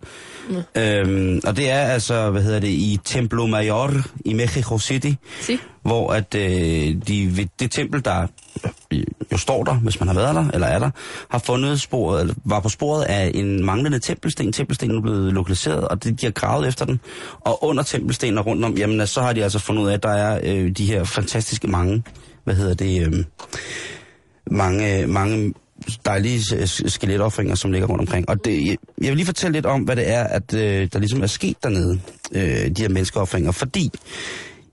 Mm. 0.49 0.81
Øhm, 0.81 1.41
og 1.47 1.57
det 1.57 1.70
er 1.70 1.81
altså, 1.81 2.31
hvad 2.31 2.43
hedder 2.43 2.61
det, 2.61 2.68
i 2.68 2.99
Templo 3.05 3.47
Mayor 3.47 3.93
i 4.25 4.33
Mexico 4.33 4.79
City, 4.79 5.12
Si. 5.41 5.59
hvor 5.83 6.12
at 6.12 6.35
øh, 6.35 6.97
de 7.09 7.37
ved 7.37 7.47
det 7.61 7.70
tempel, 7.70 8.05
der 8.05 8.27
jo 9.33 9.37
står 9.39 9.64
der, 9.64 9.75
hvis 9.75 10.01
man 10.01 10.09
har 10.09 10.14
været 10.14 10.35
der, 10.35 10.51
eller 10.55 10.66
er 10.66 10.79
der, 10.79 10.91
har 11.29 11.39
fundet 11.39 11.81
sporet, 11.81 12.20
eller 12.20 12.35
var 12.45 12.61
på 12.61 12.68
sporet 12.68 13.05
af 13.05 13.31
en 13.35 13.64
manglende 13.64 13.99
tempelsten. 13.99 14.53
Tempelstenen 14.53 14.97
er 14.97 15.01
blevet 15.01 15.33
lokaliseret, 15.33 15.89
og 15.89 16.05
det, 16.05 16.20
de 16.20 16.27
har 16.27 16.31
gravet 16.33 16.68
efter 16.68 16.85
den. 16.85 17.01
Og 17.41 17.64
under 17.64 17.83
tempelstenen 17.83 18.39
og 18.39 18.47
rundt 18.47 18.64
om, 18.64 18.75
jamen 18.75 19.07
så 19.07 19.23
har 19.23 19.33
de 19.33 19.43
altså 19.43 19.59
fundet 19.59 19.83
ud 19.83 19.89
af, 19.89 19.95
at 19.95 20.03
der 20.03 20.12
er 20.12 20.41
øh, 20.45 20.70
de 20.70 20.87
her 20.87 21.05
fantastiske 21.05 21.68
mange, 21.68 22.03
hvad 22.45 22.55
hedder 22.55 22.75
det, 22.75 23.07
øh, 23.07 23.25
mange, 24.51 25.07
mange 25.07 25.55
dejlige 26.05 26.66
skeletoffringer, 26.66 27.55
som 27.55 27.72
ligger 27.72 27.89
rundt 27.89 28.01
omkring. 28.01 28.28
Og 28.28 28.45
det, 28.45 28.66
jeg, 28.66 28.78
vil 28.99 29.16
lige 29.16 29.26
fortælle 29.26 29.53
lidt 29.53 29.66
om, 29.66 29.83
hvad 29.83 29.97
det 29.97 30.09
er, 30.09 30.24
at 30.24 30.55
øh, 30.55 30.89
der 30.93 30.99
ligesom 30.99 31.22
er 31.22 31.26
sket 31.26 31.62
dernede, 31.62 32.01
øh, 32.33 32.76
de 32.76 32.83
her 32.83 32.89
menneskeoffringer. 32.89 33.53
Fordi 33.53 33.91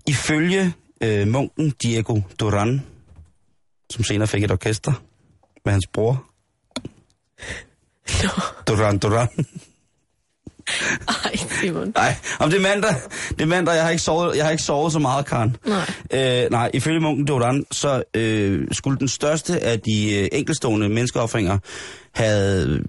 ifølge 0.08 0.74
øh, 1.02 1.28
munken 1.28 1.74
Diego 1.84 2.22
Duran, 2.40 2.82
som 3.90 4.04
senere 4.04 4.28
fik 4.28 4.44
et 4.44 4.52
orkester 4.52 4.94
med 5.66 5.74
hans 5.74 5.88
bror, 5.94 6.26
Duran 8.68 8.98
Duran. 8.98 9.28
Ej, 11.26 11.38
Simon. 11.62 11.92
Nej, 11.96 12.16
om 12.40 12.50
det 12.50 12.58
er 12.58 12.62
mandag. 12.62 12.96
Det 13.30 13.42
er 13.42 13.46
mandag, 13.46 13.74
jeg 13.74 13.84
har 13.84 13.90
ikke 13.90 14.04
sovet, 14.04 14.38
jeg 14.38 14.46
har 14.46 14.52
ikke 14.52 14.64
sovet 14.64 14.94
så 14.94 15.00
meget, 15.00 15.26
Karen. 15.26 15.58
Nej. 15.66 16.44
Øh, 16.44 16.52
nej, 16.52 16.72
ifølge 16.74 17.00
munken 17.00 17.28
Dodan, 17.28 17.66
så 17.72 18.04
øh, 18.14 18.68
skulle 18.72 19.00
den 19.00 19.08
største 19.08 19.64
af 19.64 19.80
de 19.80 20.20
øh, 20.20 20.28
enkelstående 20.32 20.90
menneskeoffringer 20.90 21.58
havde 22.12 22.84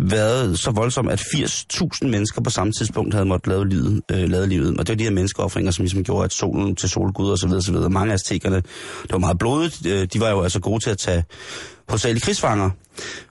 været 0.00 0.58
så 0.58 0.70
voldsom, 0.70 1.08
at 1.08 1.20
80.000 1.20 2.06
mennesker 2.06 2.42
på 2.42 2.50
samme 2.50 2.72
tidspunkt 2.72 3.14
havde 3.14 3.26
måttet 3.26 3.48
lave 3.48 3.68
livet, 3.68 4.02
øh, 4.10 4.28
lave 4.28 4.46
livet. 4.46 4.78
Og 4.78 4.86
det 4.86 4.88
var 4.88 4.96
de 4.96 5.04
her 5.04 5.10
menneskeoffringer, 5.10 5.70
som 5.70 5.82
ligesom 5.82 6.04
gjorde, 6.04 6.24
at 6.24 6.32
solen 6.32 6.76
til 6.76 6.88
solgud 6.88 7.30
og 7.30 7.38
så 7.38 7.46
videre, 7.46 7.62
så 7.62 7.72
videre. 7.72 7.90
Mange 7.90 8.10
af 8.10 8.14
aztekerne, 8.14 8.56
det 9.02 9.12
var 9.12 9.18
meget 9.18 9.38
blodigt. 9.38 9.86
Øh, 9.86 10.08
de 10.12 10.20
var 10.20 10.30
jo 10.30 10.42
altså 10.42 10.60
gode 10.60 10.84
til 10.84 10.90
at 10.90 10.98
tage 10.98 11.24
hovedsageligt 11.88 12.24
krigsfanger, 12.24 12.70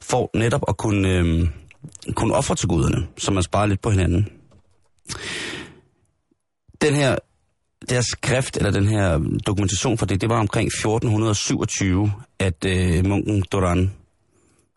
for 0.02 0.30
netop 0.38 0.64
at 0.68 0.78
kunne, 0.78 1.10
øh, 1.10 1.48
kun 2.14 2.32
offer 2.32 2.56
til 2.56 2.68
guderne, 2.68 3.08
så 3.18 3.32
man 3.32 3.44
sparer 3.44 3.66
lidt 3.66 3.82
på 3.82 3.90
hinanden. 3.90 4.28
Den 6.82 6.96
her 6.96 7.16
deres 7.90 8.06
skrift, 8.06 8.58
eller 8.58 8.72
den 8.72 8.88
her 8.88 9.20
dokumentation 9.48 9.98
for 9.98 10.06
det, 10.06 10.22
det 10.22 10.30
var 10.30 10.40
omkring 10.40 10.68
1427, 10.68 12.12
at 12.40 12.66
øh, 12.66 13.06
munken 13.06 13.44
Doran, 13.52 13.92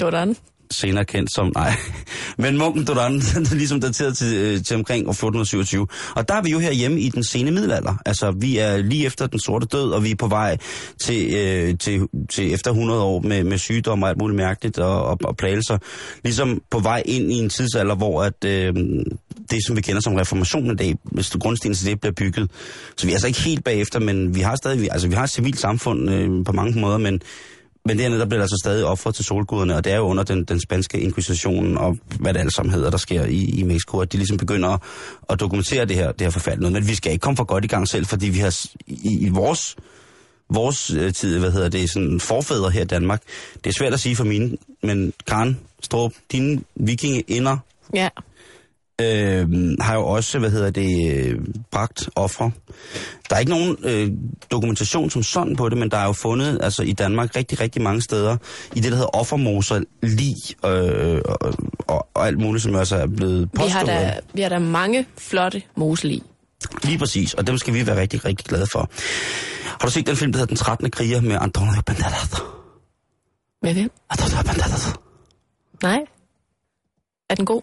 Doran? 0.01 0.37
Senere 0.75 1.05
kendt 1.05 1.35
som, 1.35 1.53
nej, 1.55 1.72
men 2.39 2.59
munken 2.59 2.85
Duran, 2.85 3.12
den 3.35 3.47
er 3.47 3.55
ligesom 3.55 3.81
dateret 3.81 4.16
til, 4.16 4.37
øh, 4.37 4.64
til 4.64 4.77
omkring 4.77 5.07
år 5.07 5.12
1427. 5.12 5.87
Og 6.16 6.29
der 6.29 6.35
er 6.35 6.43
vi 6.43 6.51
jo 6.51 6.59
herhjemme 6.59 7.01
i 7.01 7.09
den 7.09 7.25
sene 7.25 7.51
middelalder. 7.51 7.95
Altså, 8.07 8.31
vi 8.31 8.59
er 8.59 8.77
lige 8.77 9.07
efter 9.07 9.27
den 9.27 9.41
sorte 9.41 9.66
død, 9.66 9.91
og 9.91 10.05
vi 10.05 10.11
er 10.11 10.16
på 10.16 10.27
vej 10.27 10.57
til, 11.01 11.35
øh, 11.35 11.79
til, 11.79 12.09
til 12.31 12.55
efter 12.55 12.70
100 12.70 13.03
år 13.03 13.20
med, 13.20 13.45
med 13.45 13.59
sygdomme 13.59 14.07
og 14.07 14.11
alt 14.11 14.18
muligt 14.18 14.37
mærkeligt 14.37 14.79
og, 14.79 15.03
og, 15.05 15.18
og 15.25 15.37
plagelser. 15.37 15.79
Ligesom 16.25 16.62
på 16.70 16.79
vej 16.79 17.03
ind 17.07 17.33
i 17.33 17.35
en 17.35 17.49
tidsalder, 17.49 17.95
hvor 17.95 18.22
at, 18.22 18.45
øh, 18.45 18.75
det, 19.51 19.66
som 19.66 19.77
vi 19.77 19.81
kender 19.81 20.01
som 20.01 20.14
reformationen 20.14 20.70
i 20.70 20.77
dag, 20.77 20.95
hvis 21.05 21.31
grundstenen 21.31 21.75
til 21.75 21.87
det 21.87 22.01
bliver 22.01 22.12
bygget. 22.12 22.51
Så 22.97 23.07
vi 23.07 23.12
er 23.12 23.14
altså 23.14 23.27
ikke 23.27 23.41
helt 23.41 23.64
bagefter, 23.64 24.01
men 24.01 24.35
vi 24.35 24.41
har 24.41 24.57
stadig, 24.57 24.89
altså 24.93 25.09
vi 25.09 25.14
har 25.14 25.25
et 25.25 25.31
civilt 25.31 25.61
samfund 25.61 26.11
øh, 26.11 26.45
på 26.45 26.53
mange 26.53 26.81
måder, 26.81 26.99
men 26.99 27.20
men 27.85 27.99
dernede, 27.99 28.20
der 28.20 28.26
bliver 28.26 28.39
der 28.39 28.45
altså 28.45 28.61
stadig 28.64 28.85
offret 28.85 29.14
til 29.14 29.24
solguderne, 29.24 29.76
og 29.76 29.85
det 29.85 29.93
er 29.93 29.97
jo 29.97 30.03
under 30.03 30.24
den, 30.24 30.45
den 30.45 30.61
spanske 30.61 31.01
inkvisition 31.01 31.78
og 31.78 31.99
hvad 32.20 32.35
det 32.35 32.41
alt 32.41 32.55
sammen 32.55 32.74
hedder, 32.74 32.91
der 32.91 32.99
sker 32.99 33.24
i, 33.24 33.45
i 33.45 33.62
Mexico, 33.62 33.99
at 33.99 34.12
de 34.12 34.16
ligesom 34.16 34.37
begynder 34.37 34.68
at, 34.68 34.80
at 35.30 35.41
dokumentere 35.41 35.85
det 35.85 35.97
her, 35.97 36.12
det 36.12 36.20
her 36.20 36.30
forfærdelige 36.30 36.70
noget. 36.70 36.82
Men 36.82 36.89
vi 36.89 36.95
skal 36.95 37.12
ikke 37.12 37.22
komme 37.22 37.37
for 37.37 37.45
godt 37.45 37.64
i 37.64 37.68
gang 37.68 37.89
selv, 37.89 38.07
fordi 38.07 38.28
vi 38.28 38.39
har 38.39 38.66
i, 38.87 39.26
i 39.26 39.28
vores, 39.28 39.76
vores 40.51 40.91
øh, 40.91 41.12
tid, 41.12 41.39
hvad 41.39 41.53
hedder 41.53 41.68
det, 41.68 41.91
sådan 41.91 42.20
forfædre 42.20 42.70
her 42.70 42.82
i 42.82 42.85
Danmark, 42.85 43.22
det 43.64 43.70
er 43.70 43.74
svært 43.78 43.93
at 43.93 44.01
sige 44.01 44.16
for 44.16 44.24
mine, 44.24 44.57
men 44.82 45.12
Karen 45.26 45.61
Strup, 45.82 46.12
dine 46.32 46.61
vikingeinder 46.74 47.59
Ja 47.95 48.09
øh, 49.01 49.49
har 49.81 49.95
jo 49.95 50.07
også, 50.07 50.39
hvad 50.39 50.51
hedder 50.51 50.71
det, 50.71 51.15
øh, 51.15 51.41
bragt 51.71 52.09
ofre. 52.17 52.51
Der 53.31 53.37
er 53.37 53.41
ikke 53.41 53.53
nogen 53.53 53.77
øh, 53.85 54.11
dokumentation 54.51 55.11
som 55.11 55.23
sådan 55.23 55.57
på 55.57 55.69
det, 55.69 55.79
men 55.79 55.91
der 55.91 55.97
er 55.99 56.07
jo 56.07 56.13
fundet 56.13 56.59
altså 56.63 56.83
i 56.83 56.93
Danmark 56.93 57.37
rigtig, 57.37 57.61
rigtig 57.61 57.83
mange 57.83 58.03
steder 58.03 58.37
i 58.75 58.81
det, 58.81 58.85
der 58.93 58.97
hedder 58.97 59.17
offermoser, 59.17 59.81
lig 60.03 60.35
øh, 60.67 61.21
og, 61.25 61.39
og, 61.87 62.09
og 62.15 62.27
alt 62.27 62.39
muligt, 62.39 62.63
som 62.63 62.75
altså 62.75 62.97
er 62.97 63.07
blevet 63.07 63.41
Vi 63.41 63.47
påstået. 63.57 63.73
har, 63.73 63.85
da, 63.85 64.21
vi 64.35 64.41
har 64.43 64.49
da 64.49 64.59
mange 64.59 65.07
flotte 65.19 65.63
moselig. 65.77 66.23
Lige 66.85 66.99
præcis, 66.99 67.35
og 67.35 67.47
dem 67.47 67.59
skal 67.59 67.75
vi 67.75 67.87
være 67.87 68.01
rigtig, 68.01 68.25
rigtig 68.25 68.47
glade 68.47 68.67
for. 68.73 68.91
Har 69.65 69.79
du 69.87 69.91
set 69.91 70.07
den 70.07 70.17
film, 70.17 70.33
der 70.33 70.39
hedder 70.39 70.49
Den 70.55 70.57
13. 70.57 70.91
kriger 70.91 71.21
med 71.21 71.39
Antonio 71.41 71.83
Banderas? 71.87 72.43
Med 73.63 73.73
hvem? 73.73 73.91
Antonio 74.11 74.37
Banderas. 74.47 74.95
Nej. 75.83 76.01
Er 77.31 77.35
den 77.35 77.45
god? 77.47 77.63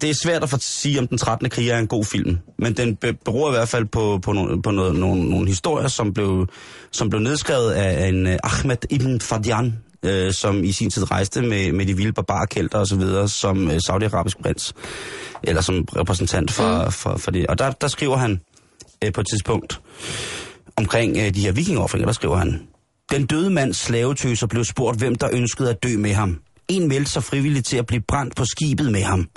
Det 0.00 0.10
er 0.10 0.14
svært 0.22 0.42
at 0.42 0.62
sige, 0.62 0.98
om 0.98 1.06
den 1.06 1.18
13. 1.18 1.50
krig 1.50 1.68
er 1.68 1.78
en 1.78 1.86
god 1.86 2.04
film, 2.04 2.38
men 2.58 2.72
den 2.72 2.96
be- 2.96 3.12
beror 3.12 3.48
i 3.48 3.52
hvert 3.52 3.68
fald 3.68 3.84
på, 3.84 4.18
på, 4.22 4.32
nogle, 4.32 4.62
på 4.62 4.70
noget, 4.70 4.94
nogle, 4.94 5.30
nogle 5.30 5.48
historier, 5.48 5.88
som 5.88 6.12
blev, 6.14 6.48
som 6.92 7.10
blev 7.10 7.20
nedskrevet 7.22 7.70
af 7.70 8.08
en 8.08 8.26
uh, 8.26 8.32
Ahmed 8.42 8.76
Ibn 8.90 9.20
Fadian, 9.20 9.74
uh, 10.06 10.32
som 10.32 10.64
i 10.64 10.72
sin 10.72 10.90
tid 10.90 11.10
rejste 11.10 11.42
med, 11.42 11.72
med 11.72 11.86
de 11.86 11.96
vilde 11.96 12.12
barbarkælter 12.12 12.96
videre, 12.96 13.28
som 13.28 13.66
uh, 13.66 13.72
saudiarabisk 13.86 14.42
prins, 14.42 14.74
eller 15.42 15.62
som 15.62 15.84
repræsentant 15.96 16.50
for, 16.50 16.84
mm. 16.84 16.92
for, 16.92 17.16
for 17.16 17.30
det. 17.30 17.46
Og 17.46 17.58
der, 17.58 17.70
der 17.70 17.88
skriver 17.88 18.16
han 18.16 18.40
uh, 19.06 19.12
på 19.12 19.20
et 19.20 19.26
tidspunkt 19.30 19.80
omkring 20.76 21.16
uh, 21.16 21.28
de 21.28 21.40
her 21.40 21.52
vikingoffringer, 21.52 22.06
der 22.06 22.12
skriver 22.12 22.36
han, 22.36 22.62
den 23.10 23.26
døde 23.26 23.50
mands 23.50 23.76
slavetøser 23.76 24.46
blev 24.46 24.64
spurgt, 24.64 24.98
hvem 24.98 25.14
der 25.14 25.28
ønskede 25.32 25.70
at 25.70 25.82
dø 25.82 25.96
med 25.98 26.12
ham. 26.12 26.40
En 26.68 26.88
meldte 26.88 27.10
sig 27.10 27.24
frivilligt 27.24 27.66
til 27.66 27.76
at 27.76 27.86
blive 27.86 28.02
brændt 28.08 28.36
på 28.36 28.44
skibet 28.44 28.92
med 28.92 29.02
ham. 29.02 29.28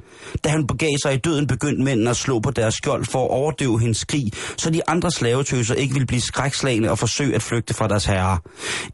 Da 0.43 0.49
han 0.49 0.67
begav 0.67 0.89
sig 1.03 1.13
i 1.13 1.17
døden, 1.17 1.47
begyndte 1.47 1.83
mændene 1.83 2.09
at 2.09 2.17
slå 2.17 2.39
på 2.39 2.51
deres 2.51 2.73
skjold 2.73 3.05
for 3.05 3.25
at 3.25 3.29
overdøve 3.29 3.79
hendes 3.79 3.97
skrig, 3.97 4.31
så 4.57 4.69
de 4.69 4.89
andre 4.89 5.11
slavetøser 5.11 5.75
ikke 5.75 5.93
ville 5.93 6.07
blive 6.07 6.21
skrækslagende 6.21 6.91
og 6.91 6.99
forsøge 6.99 7.35
at 7.35 7.41
flygte 7.41 7.73
fra 7.73 7.87
deres 7.87 8.05
herrer. 8.05 8.37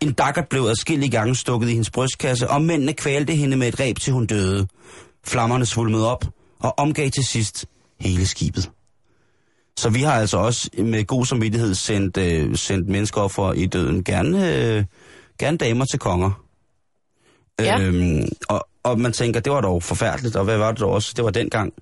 En 0.01 0.13
dakkert 0.13 0.47
blev 0.49 0.61
adskillige 0.61 1.11
gange 1.11 1.35
stukket 1.35 1.67
i 1.67 1.71
hendes 1.71 1.89
brystkasse, 1.89 2.49
og 2.49 2.61
mændene 2.61 2.93
kvalte 2.93 3.33
hende 3.33 3.57
med 3.57 3.67
et 3.67 3.79
reb 3.79 3.99
til 3.99 4.13
hun 4.13 4.25
døde. 4.25 4.67
Flammerne 5.27 5.65
svulmede 5.65 6.11
op 6.11 6.25
og 6.59 6.79
omgav 6.79 7.09
til 7.09 7.23
sidst 7.25 7.65
hele 7.99 8.27
skibet. 8.27 8.71
Så 9.77 9.89
vi 9.89 10.01
har 10.01 10.13
altså 10.13 10.37
også 10.37 10.69
med 10.77 11.05
god 11.05 11.25
samvittighed 11.25 11.75
sendt, 11.75 12.17
øh, 12.17 12.55
sendt 12.55 13.11
for 13.31 13.53
i 13.53 13.65
døden. 13.65 14.03
Gerne, 14.03 14.55
øh, 14.55 14.83
gerne 15.39 15.57
damer 15.57 15.85
til 15.85 15.99
konger. 15.99 16.44
Ja. 17.59 17.81
Øhm, 17.81 18.27
og, 18.47 18.67
og 18.83 18.99
man 18.99 19.11
tænker, 19.11 19.39
det 19.39 19.51
var 19.53 19.61
dog 19.61 19.83
forfærdeligt, 19.83 20.35
og 20.35 20.43
hvad 20.43 20.57
var 20.57 20.71
det 20.71 20.79
dog 20.79 20.91
også? 20.91 21.13
Det 21.15 21.23
var 21.25 21.31
dengang. 21.31 21.73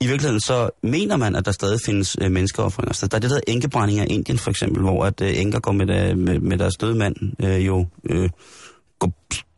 I 0.00 0.06
virkeligheden 0.06 0.40
så 0.40 0.70
mener 0.82 1.16
man, 1.16 1.36
at 1.36 1.44
der 1.44 1.52
stadig 1.52 1.80
findes 1.86 2.16
øh, 2.20 2.30
menneskeoffringer. 2.30 2.92
Så 2.92 3.06
der 3.06 3.16
er 3.16 3.20
det, 3.20 3.30
der 3.30 3.36
hedder 3.36 3.52
enkebrænding 3.52 4.00
af 4.00 4.06
Indien 4.10 4.38
for 4.38 4.50
eksempel, 4.50 4.82
hvor 4.82 5.04
at 5.04 5.20
øh, 5.20 5.40
enker 5.40 5.60
går 5.60 5.72
med, 5.72 5.86
der, 5.86 6.14
med, 6.14 6.38
med 6.38 6.58
deres 6.58 6.76
døde 6.76 6.94
mand 6.94 7.16
øh, 7.44 7.66
jo... 7.66 7.86
Øh, 8.10 8.30
går, 8.98 9.12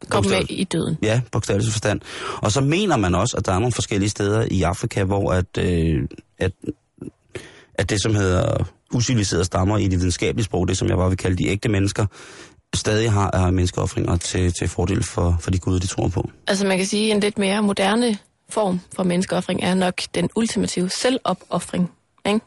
Kom 0.08 0.24
med 0.28 0.50
i 0.50 0.64
døden. 0.64 0.98
Ja, 1.02 1.20
bogstaveligt 1.32 1.72
forstand. 1.72 2.00
Og 2.36 2.52
så 2.52 2.60
mener 2.60 2.96
man 2.96 3.14
også, 3.14 3.36
at 3.36 3.46
der 3.46 3.52
er 3.52 3.58
nogle 3.58 3.72
forskellige 3.72 4.08
steder 4.08 4.46
i 4.50 4.62
Afrika, 4.62 5.04
hvor 5.04 5.32
at, 5.32 5.58
øh, 5.58 6.08
at, 6.38 6.52
at 7.74 7.90
det, 7.90 8.02
som 8.02 8.14
hedder 8.14 8.64
usiviliserede 8.94 9.44
stammer 9.44 9.78
i 9.78 9.88
det 9.88 9.98
videnskabelige 9.98 10.44
sprog, 10.44 10.68
det 10.68 10.78
som 10.78 10.88
jeg 10.88 10.96
bare 10.96 11.08
vil 11.08 11.18
kalde 11.18 11.36
de 11.36 11.48
ægte 11.48 11.68
mennesker, 11.68 12.06
stadig 12.74 13.12
har, 13.12 13.30
har 13.36 13.50
menneskeoffringer 13.50 14.16
til, 14.16 14.52
til 14.52 14.68
fordel 14.68 15.02
for, 15.02 15.36
for 15.40 15.50
de 15.50 15.58
guder, 15.58 15.78
de 15.80 15.86
tror 15.86 16.08
på. 16.08 16.30
Altså 16.46 16.66
man 16.66 16.76
kan 16.76 16.86
sige, 16.86 17.10
at 17.10 17.14
en 17.14 17.20
lidt 17.20 17.38
mere 17.38 17.62
moderne 17.62 18.18
form 18.48 18.80
for 18.96 19.02
menneskeoffring 19.02 19.62
er 19.62 19.74
nok 19.74 19.94
den 20.14 20.30
ultimative 20.36 20.90
selvopoffring. 20.90 21.90
Ikke? 22.26 22.40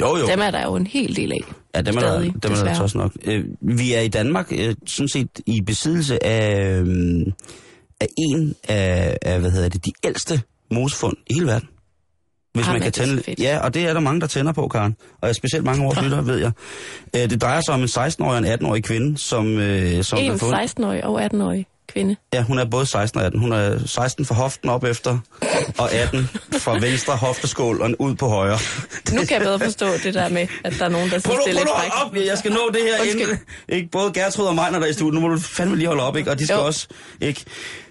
Jo, 0.00 0.16
jo. 0.16 0.26
Dem 0.26 0.40
er 0.40 0.50
der 0.50 0.62
jo 0.62 0.76
en 0.76 0.86
hel 0.86 1.16
del 1.16 1.32
af. 1.32 1.38
Ja, 1.74 1.80
dem 1.80 1.96
er 1.96 2.00
der, 2.00 2.08
stadig, 2.08 2.42
dem 2.42 2.52
er 2.52 2.56
der 2.56 2.82
også 2.82 2.98
nok. 2.98 3.12
Øh, 3.24 3.44
vi 3.60 3.92
er 3.92 4.00
i 4.00 4.08
Danmark 4.08 4.52
øh, 4.52 4.74
sådan 4.86 5.08
set 5.08 5.40
i 5.46 5.60
besiddelse 5.60 6.24
af, 6.26 6.80
øh, 6.80 7.26
af 8.00 8.08
en 8.18 8.54
af, 8.68 9.18
af, 9.22 9.40
hvad 9.40 9.50
hedder 9.50 9.68
det, 9.68 9.84
de 9.84 9.92
ældste 10.04 10.42
mosefund 10.70 11.16
i 11.26 11.34
hele 11.34 11.46
verden. 11.46 11.68
Hvis 12.54 12.66
Jamen, 12.66 12.72
man 12.80 12.82
kan 12.82 12.92
tænde... 12.92 13.34
Ja, 13.38 13.58
og 13.58 13.74
det 13.74 13.82
er 13.88 13.92
der 13.92 14.00
mange, 14.00 14.20
der 14.20 14.26
tænder 14.26 14.52
på, 14.52 14.68
Karen. 14.68 14.96
Og 15.20 15.34
specielt 15.34 15.64
mange 15.64 15.82
af 15.82 15.86
vores 15.86 16.00
lyttere, 16.02 16.26
ved 16.26 16.36
jeg. 16.38 16.52
Øh, 17.16 17.30
det 17.30 17.42
drejer 17.42 17.60
sig 17.60 17.74
om 17.74 17.80
en 17.82 17.86
16-årig 17.88 18.20
og 18.20 18.38
en 18.38 18.44
18-årig 18.46 18.84
kvinde, 18.84 19.18
som... 19.18 19.58
Øh, 19.58 20.04
som 20.04 20.18
En 20.18 20.24
blev 20.30 20.38
fundet- 20.38 20.70
16-årig 20.78 21.04
og 21.04 21.24
18-årig 21.24 21.66
kvinde. 21.88 22.16
Ja, 22.34 22.42
hun 22.42 22.58
er 22.58 22.64
både 22.64 22.86
16 22.86 23.20
og 23.20 23.26
18. 23.26 23.40
Hun 23.40 23.52
er 23.52 23.78
16 23.86 24.24
fra 24.24 24.34
hoften 24.34 24.68
op 24.68 24.84
efter, 24.84 25.18
og 25.78 25.92
18 25.92 26.28
fra 26.58 26.78
venstre 26.78 27.16
hofteskål 27.16 27.82
og 27.82 27.90
ud 27.98 28.14
på 28.14 28.28
højre. 28.28 28.58
Nu 29.12 29.18
kan 29.20 29.30
jeg 29.30 29.40
bedre 29.40 29.58
forstå 29.58 29.86
det 30.04 30.14
der 30.14 30.28
med, 30.28 30.46
at 30.64 30.74
der 30.78 30.84
er 30.84 30.88
nogen, 30.88 31.10
der 31.10 31.18
synes, 31.18 31.36
det 31.46 31.50
er 31.50 31.58
lidt 31.58 31.68
frækt. 31.68 31.92
op. 32.04 32.16
Jeg 32.26 32.38
skal 32.38 32.50
nå 32.52 32.60
det 32.72 32.80
her 32.82 33.00
Undskyld. 33.00 33.20
inden. 33.22 33.38
Ikke? 33.68 33.88
Både 33.92 34.12
Gertrud 34.12 34.44
og 34.46 34.54
mig, 34.54 34.70
når 34.70 34.78
der 34.78 34.86
er 34.86 34.90
i 34.90 34.92
studiet. 34.92 35.14
Nu 35.14 35.28
må 35.28 35.34
du 35.34 35.40
fandme 35.40 35.76
lige 35.76 35.86
holde 35.88 36.02
op, 36.02 36.16
ikke? 36.16 36.30
Og 36.30 36.38
de 36.38 36.44
skal 36.46 36.54
Jo. 36.56 36.66
også, 36.66 36.86
ikke? 37.20 37.44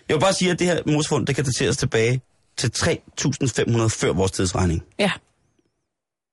Jeg 0.10 0.16
vil 0.16 0.22
bare 0.22 0.34
sige, 0.34 0.52
at 0.52 0.60
det 0.60 0.68
her 0.68 0.78
mosfund, 0.88 1.28
det 1.28 1.36
kan 1.36 1.46
dateres 1.46 1.78
tilbage 1.78 2.22
til 2.60 2.72
3.500 2.76 3.88
før 3.88 4.14
vores 4.14 4.32
tidsregning. 4.32 4.84
Ja, 5.00 5.12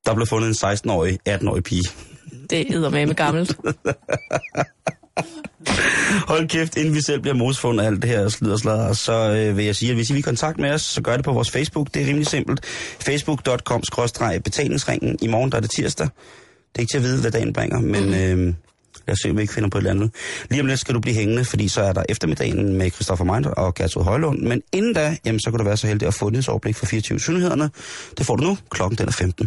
Der 0.06 0.14
blev 0.14 0.26
fundet 0.26 0.48
en 0.48 0.54
16-årig, 0.70 1.18
18-årig 1.28 1.64
pige. 1.64 1.82
det 2.50 2.66
hedder 2.68 2.90
med 2.90 3.06
med 3.06 3.14
gammelt. 3.14 3.56
Hold 6.28 6.48
kæft, 6.48 6.76
inden 6.76 6.94
vi 6.94 7.00
selv 7.02 7.20
bliver 7.20 7.34
mosfund 7.34 7.80
af 7.80 7.86
alt 7.86 8.02
det 8.02 8.10
her 8.10 8.28
slid 8.28 8.50
og 8.52 8.58
sladder, 8.58 8.92
så 8.92 9.12
øh, 9.12 9.56
vil 9.56 9.64
jeg 9.64 9.76
sige, 9.76 9.90
at 9.90 9.96
hvis 9.96 10.10
I 10.10 10.12
vil 10.12 10.22
kontakt 10.22 10.58
med 10.58 10.70
os, 10.70 10.82
så 10.82 11.02
gør 11.02 11.16
det 11.16 11.24
på 11.24 11.32
vores 11.32 11.50
Facebook. 11.50 11.94
Det 11.94 12.02
er 12.02 12.06
rimelig 12.06 12.26
simpelt. 12.26 12.64
Facebook.com-betalingsringen. 13.00 15.16
I 15.22 15.26
morgen 15.26 15.50
der 15.50 15.56
er 15.56 15.60
det 15.60 15.70
tirsdag. 15.70 16.06
Det 16.06 16.12
er 16.74 16.80
ikke 16.80 16.92
til 16.92 16.98
at 16.98 17.02
vide, 17.04 17.20
hvad 17.20 17.30
dagen 17.30 17.52
bringer, 17.52 17.80
men 17.80 18.14
øh, 18.14 18.54
lad 19.06 19.12
os 19.12 19.18
se, 19.22 19.30
om 19.30 19.36
vi 19.36 19.42
ikke 19.42 19.54
finder 19.54 19.68
på 19.68 19.78
et 19.78 19.80
eller 19.80 19.90
andet. 19.90 20.10
Lige 20.50 20.60
om 20.60 20.66
lidt 20.66 20.80
skal 20.80 20.94
du 20.94 21.00
blive 21.00 21.14
hængende, 21.14 21.44
fordi 21.44 21.68
så 21.68 21.80
er 21.82 21.92
der 21.92 22.02
eftermiddagen 22.08 22.72
med 22.72 22.90
Christoffer 22.90 23.24
Meinder 23.24 23.50
og 23.50 23.74
Gertrud 23.74 24.02
Højlund. 24.02 24.42
Men 24.42 24.62
inden 24.72 24.94
da, 24.94 25.16
jamen, 25.24 25.40
så 25.40 25.50
kan 25.50 25.58
du 25.58 25.64
være 25.64 25.76
så 25.76 25.86
heldig 25.86 26.08
at 26.08 26.14
få 26.14 26.28
et 26.28 26.48
overblik 26.48 26.76
for 26.76 26.86
24 26.86 27.20
synlighederne. 27.20 27.70
Det 28.18 28.26
får 28.26 28.36
du 28.36 28.44
nu. 28.44 28.58
Klokken 28.70 28.98
den 28.98 29.08
er 29.08 29.12
15. 29.12 29.44